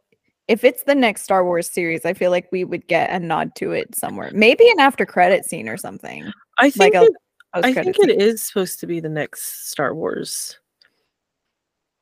if 0.47 0.63
it's 0.63 0.83
the 0.83 0.95
next 0.95 1.23
Star 1.23 1.43
Wars 1.43 1.69
series, 1.69 2.05
I 2.05 2.13
feel 2.13 2.31
like 2.31 2.51
we 2.51 2.63
would 2.63 2.87
get 2.87 3.09
a 3.09 3.19
nod 3.19 3.55
to 3.55 3.71
it 3.71 3.93
somewhere. 3.95 4.31
Maybe 4.33 4.69
an 4.69 4.79
after 4.79 5.05
credit 5.05 5.45
scene 5.45 5.67
or 5.67 5.77
something. 5.77 6.31
I 6.57 6.69
think 6.69 6.93
Like 6.93 7.03
a 7.03 7.05
it, 7.07 7.13
I 7.53 7.73
think 7.73 7.95
scene. 7.97 8.09
it 8.09 8.21
is 8.21 8.41
supposed 8.41 8.79
to 8.79 8.87
be 8.87 8.99
the 8.99 9.09
next 9.09 9.69
Star 9.69 9.93
Wars. 9.93 10.59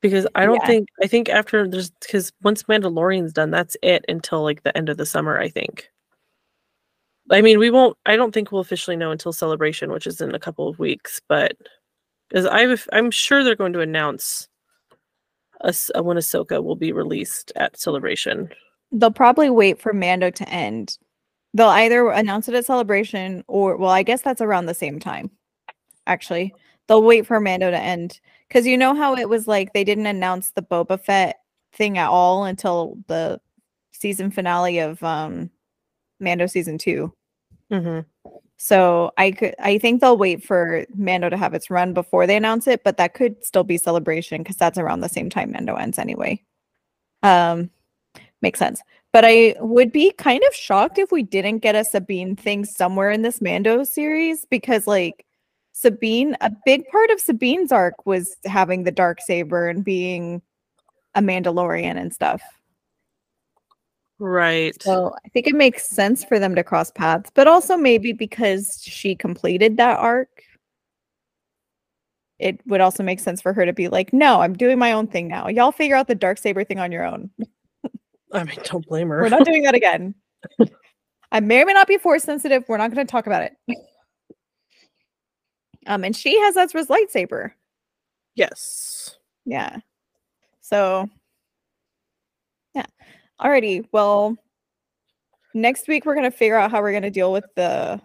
Because 0.04 0.26
I 0.34 0.44
don't 0.44 0.60
Yeah. 0.60 0.66
think 0.66 0.88
I 1.02 1.06
think 1.06 1.30
after 1.30 1.66
there's 1.66 1.88
because 1.88 2.30
once 2.42 2.64
Mandalorian's 2.64 3.32
done, 3.32 3.50
that's 3.50 3.74
it 3.82 4.04
until 4.06 4.42
like 4.42 4.62
the 4.62 4.76
end 4.76 4.90
of 4.90 4.98
the 4.98 5.06
summer, 5.06 5.38
I 5.40 5.48
think. 5.48 5.88
I 7.30 7.40
mean, 7.40 7.58
we 7.58 7.70
won't 7.70 7.96
I 8.04 8.14
don't 8.14 8.30
think 8.32 8.52
we'll 8.52 8.60
officially 8.60 8.96
know 8.98 9.10
until 9.12 9.32
celebration, 9.32 9.90
which 9.90 10.06
is 10.06 10.20
in 10.20 10.34
a 10.34 10.38
couple 10.38 10.68
of 10.68 10.78
weeks, 10.78 11.22
but 11.26 11.56
because 12.28 12.44
I 12.44 12.60
have 12.60 12.68
a 12.68 12.74
f- 12.74 12.88
I'm 12.92 13.10
sure 13.10 13.42
they're 13.42 13.56
going 13.56 13.72
to 13.72 13.80
announce 13.80 14.46
us 15.62 15.90
uh, 15.96 16.02
when 16.02 16.18
Ahsoka 16.18 16.62
will 16.62 16.76
be 16.76 16.92
released 16.92 17.50
at 17.56 17.80
celebration. 17.80 18.50
They'll 18.92 19.10
probably 19.10 19.48
wait 19.48 19.80
for 19.80 19.94
Mando 19.94 20.28
to 20.28 20.48
end. 20.50 20.98
They'll 21.54 21.68
either 21.68 22.10
announce 22.10 22.46
it 22.48 22.54
at 22.54 22.66
Celebration 22.66 23.42
or, 23.48 23.78
well, 23.78 23.90
I 23.90 24.02
guess 24.02 24.20
that's 24.20 24.42
around 24.42 24.66
the 24.66 24.74
same 24.74 24.98
time. 24.98 25.30
Actually, 26.06 26.52
they'll 26.88 27.02
wait 27.02 27.26
for 27.26 27.40
Mando 27.40 27.70
to 27.70 27.78
end 27.78 28.20
because 28.48 28.66
you 28.66 28.76
know 28.76 28.94
how 28.94 29.14
it 29.16 29.28
was 29.28 29.46
like 29.48 29.72
they 29.72 29.84
didn't 29.84 30.06
announce 30.06 30.50
the 30.50 30.62
Boba 30.62 31.00
Fett 31.00 31.40
thing 31.72 31.98
at 31.98 32.08
all 32.08 32.44
until 32.44 32.98
the 33.08 33.40
season 33.92 34.30
finale 34.30 34.78
of 34.78 35.02
um 35.02 35.50
Mando 36.20 36.46
season 36.46 36.78
two. 36.78 37.12
hmm 37.70 38.00
So 38.56 39.12
I 39.16 39.32
could, 39.32 39.54
I 39.58 39.78
think 39.78 40.00
they'll 40.00 40.16
wait 40.16 40.42
for 40.44 40.86
Mando 40.94 41.28
to 41.28 41.36
have 41.36 41.54
its 41.54 41.70
run 41.70 41.92
before 41.92 42.26
they 42.26 42.36
announce 42.36 42.66
it, 42.66 42.84
but 42.84 42.96
that 42.96 43.14
could 43.14 43.44
still 43.44 43.64
be 43.64 43.76
Celebration 43.78 44.42
because 44.42 44.56
that's 44.56 44.78
around 44.78 45.00
the 45.00 45.08
same 45.08 45.28
time 45.30 45.52
Mando 45.52 45.74
ends 45.74 45.98
anyway. 45.98 46.42
Um, 47.22 47.70
makes 48.42 48.58
sense. 48.58 48.80
But 49.12 49.24
I 49.24 49.54
would 49.60 49.92
be 49.92 50.12
kind 50.12 50.42
of 50.46 50.54
shocked 50.54 50.98
if 50.98 51.12
we 51.12 51.22
didn't 51.22 51.58
get 51.58 51.76
a 51.76 51.84
Sabine 51.84 52.36
thing 52.36 52.64
somewhere 52.64 53.10
in 53.10 53.22
this 53.22 53.40
Mando 53.40 53.84
series 53.84 54.44
because, 54.44 54.86
like, 54.86 55.24
Sabine, 55.74 56.36
a 56.40 56.52
big 56.64 56.86
part 56.86 57.10
of 57.10 57.18
Sabine's 57.18 57.72
arc 57.72 58.06
was 58.06 58.36
having 58.44 58.84
the 58.84 58.92
dark 58.92 59.20
saber 59.20 59.68
and 59.68 59.84
being 59.84 60.40
a 61.16 61.20
Mandalorian 61.20 62.00
and 62.00 62.14
stuff. 62.14 62.40
Right. 64.20 64.80
So 64.80 65.12
I 65.26 65.28
think 65.30 65.48
it 65.48 65.56
makes 65.56 65.90
sense 65.90 66.24
for 66.24 66.38
them 66.38 66.54
to 66.54 66.62
cross 66.62 66.92
paths, 66.92 67.30
but 67.34 67.48
also 67.48 67.76
maybe 67.76 68.12
because 68.12 68.80
she 68.84 69.16
completed 69.16 69.76
that 69.78 69.98
arc, 69.98 70.44
it 72.38 72.60
would 72.66 72.80
also 72.80 73.02
make 73.02 73.18
sense 73.18 73.42
for 73.42 73.52
her 73.52 73.66
to 73.66 73.72
be 73.72 73.88
like, 73.88 74.12
"No, 74.12 74.42
I'm 74.42 74.54
doing 74.54 74.78
my 74.78 74.92
own 74.92 75.08
thing 75.08 75.26
now. 75.26 75.48
Y'all 75.48 75.72
figure 75.72 75.96
out 75.96 76.06
the 76.06 76.14
dark 76.14 76.38
saber 76.38 76.62
thing 76.62 76.78
on 76.78 76.92
your 76.92 77.04
own. 77.04 77.30
I 78.32 78.44
mean, 78.44 78.58
don't 78.64 78.86
blame 78.86 79.08
her. 79.08 79.22
We're 79.22 79.28
not 79.28 79.44
doing 79.44 79.64
that 79.64 79.74
again." 79.74 80.14
I 81.32 81.40
may 81.40 81.62
or 81.62 81.66
may 81.66 81.72
not 81.72 81.88
be 81.88 81.98
force 81.98 82.22
sensitive. 82.22 82.64
We're 82.68 82.76
not 82.76 82.94
going 82.94 83.04
to 83.04 83.10
talk 83.10 83.26
about 83.26 83.42
it. 83.42 83.56
Um, 85.86 86.04
and 86.04 86.14
she 86.16 86.38
has 86.40 86.56
Ezra's 86.56 86.88
lightsaber. 86.88 87.52
yes. 88.34 89.16
Yeah. 89.46 89.78
So, 90.60 91.08
yeah. 92.74 92.86
Alrighty. 93.40 93.86
Well, 93.92 94.36
next 95.52 95.86
week 95.86 96.06
we're 96.06 96.14
gonna 96.14 96.30
figure 96.30 96.56
out 96.56 96.70
how 96.70 96.80
we're 96.80 96.92
gonna 96.94 97.10
deal 97.10 97.30
with 97.32 97.44
the 97.56 98.00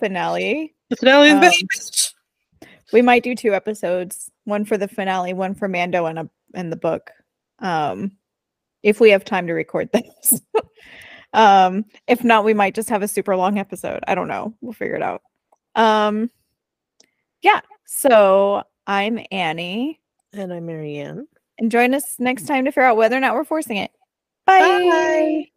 finale. 0.00 0.74
The 0.90 0.96
finale 0.96 1.30
Um. 1.30 1.52
We 2.92 3.02
might 3.02 3.22
do 3.22 3.34
two 3.34 3.54
episodes, 3.54 4.30
one 4.44 4.64
for 4.64 4.76
the 4.76 4.88
finale, 4.88 5.32
one 5.34 5.54
for 5.54 5.68
Mando 5.68 6.06
and 6.06 6.18
a 6.18 6.30
and 6.54 6.72
the 6.72 6.76
book. 6.76 7.10
Um 7.60 8.12
if 8.82 8.98
we 9.00 9.10
have 9.10 9.24
time 9.24 9.46
to 9.46 9.52
record 9.52 9.90
this. 9.92 10.40
um 11.34 11.84
if 12.08 12.24
not 12.24 12.44
we 12.44 12.54
might 12.54 12.74
just 12.74 12.88
have 12.88 13.02
a 13.02 13.08
super 13.08 13.36
long 13.36 13.58
episode. 13.58 14.02
I 14.08 14.14
don't 14.16 14.28
know. 14.28 14.54
We'll 14.60 14.72
figure 14.72 14.96
it 14.96 15.02
out. 15.02 15.22
Um 15.76 16.30
yeah. 17.42 17.60
So 17.84 18.62
I'm 18.86 19.18
Annie 19.30 20.00
And 20.32 20.52
I'm 20.52 20.66
Marianne. 20.66 21.26
and 21.58 21.70
join 21.70 21.94
us 21.94 22.16
next 22.18 22.44
mm. 22.44 22.48
time 22.48 22.64
to 22.64 22.70
figure 22.70 22.84
out 22.84 22.96
whether 22.96 23.16
or 23.16 23.20
not 23.20 23.34
we're 23.34 23.44
forcing 23.44 23.76
it. 23.76 23.90
Bye. 24.46 24.60
Bye. 24.60 25.50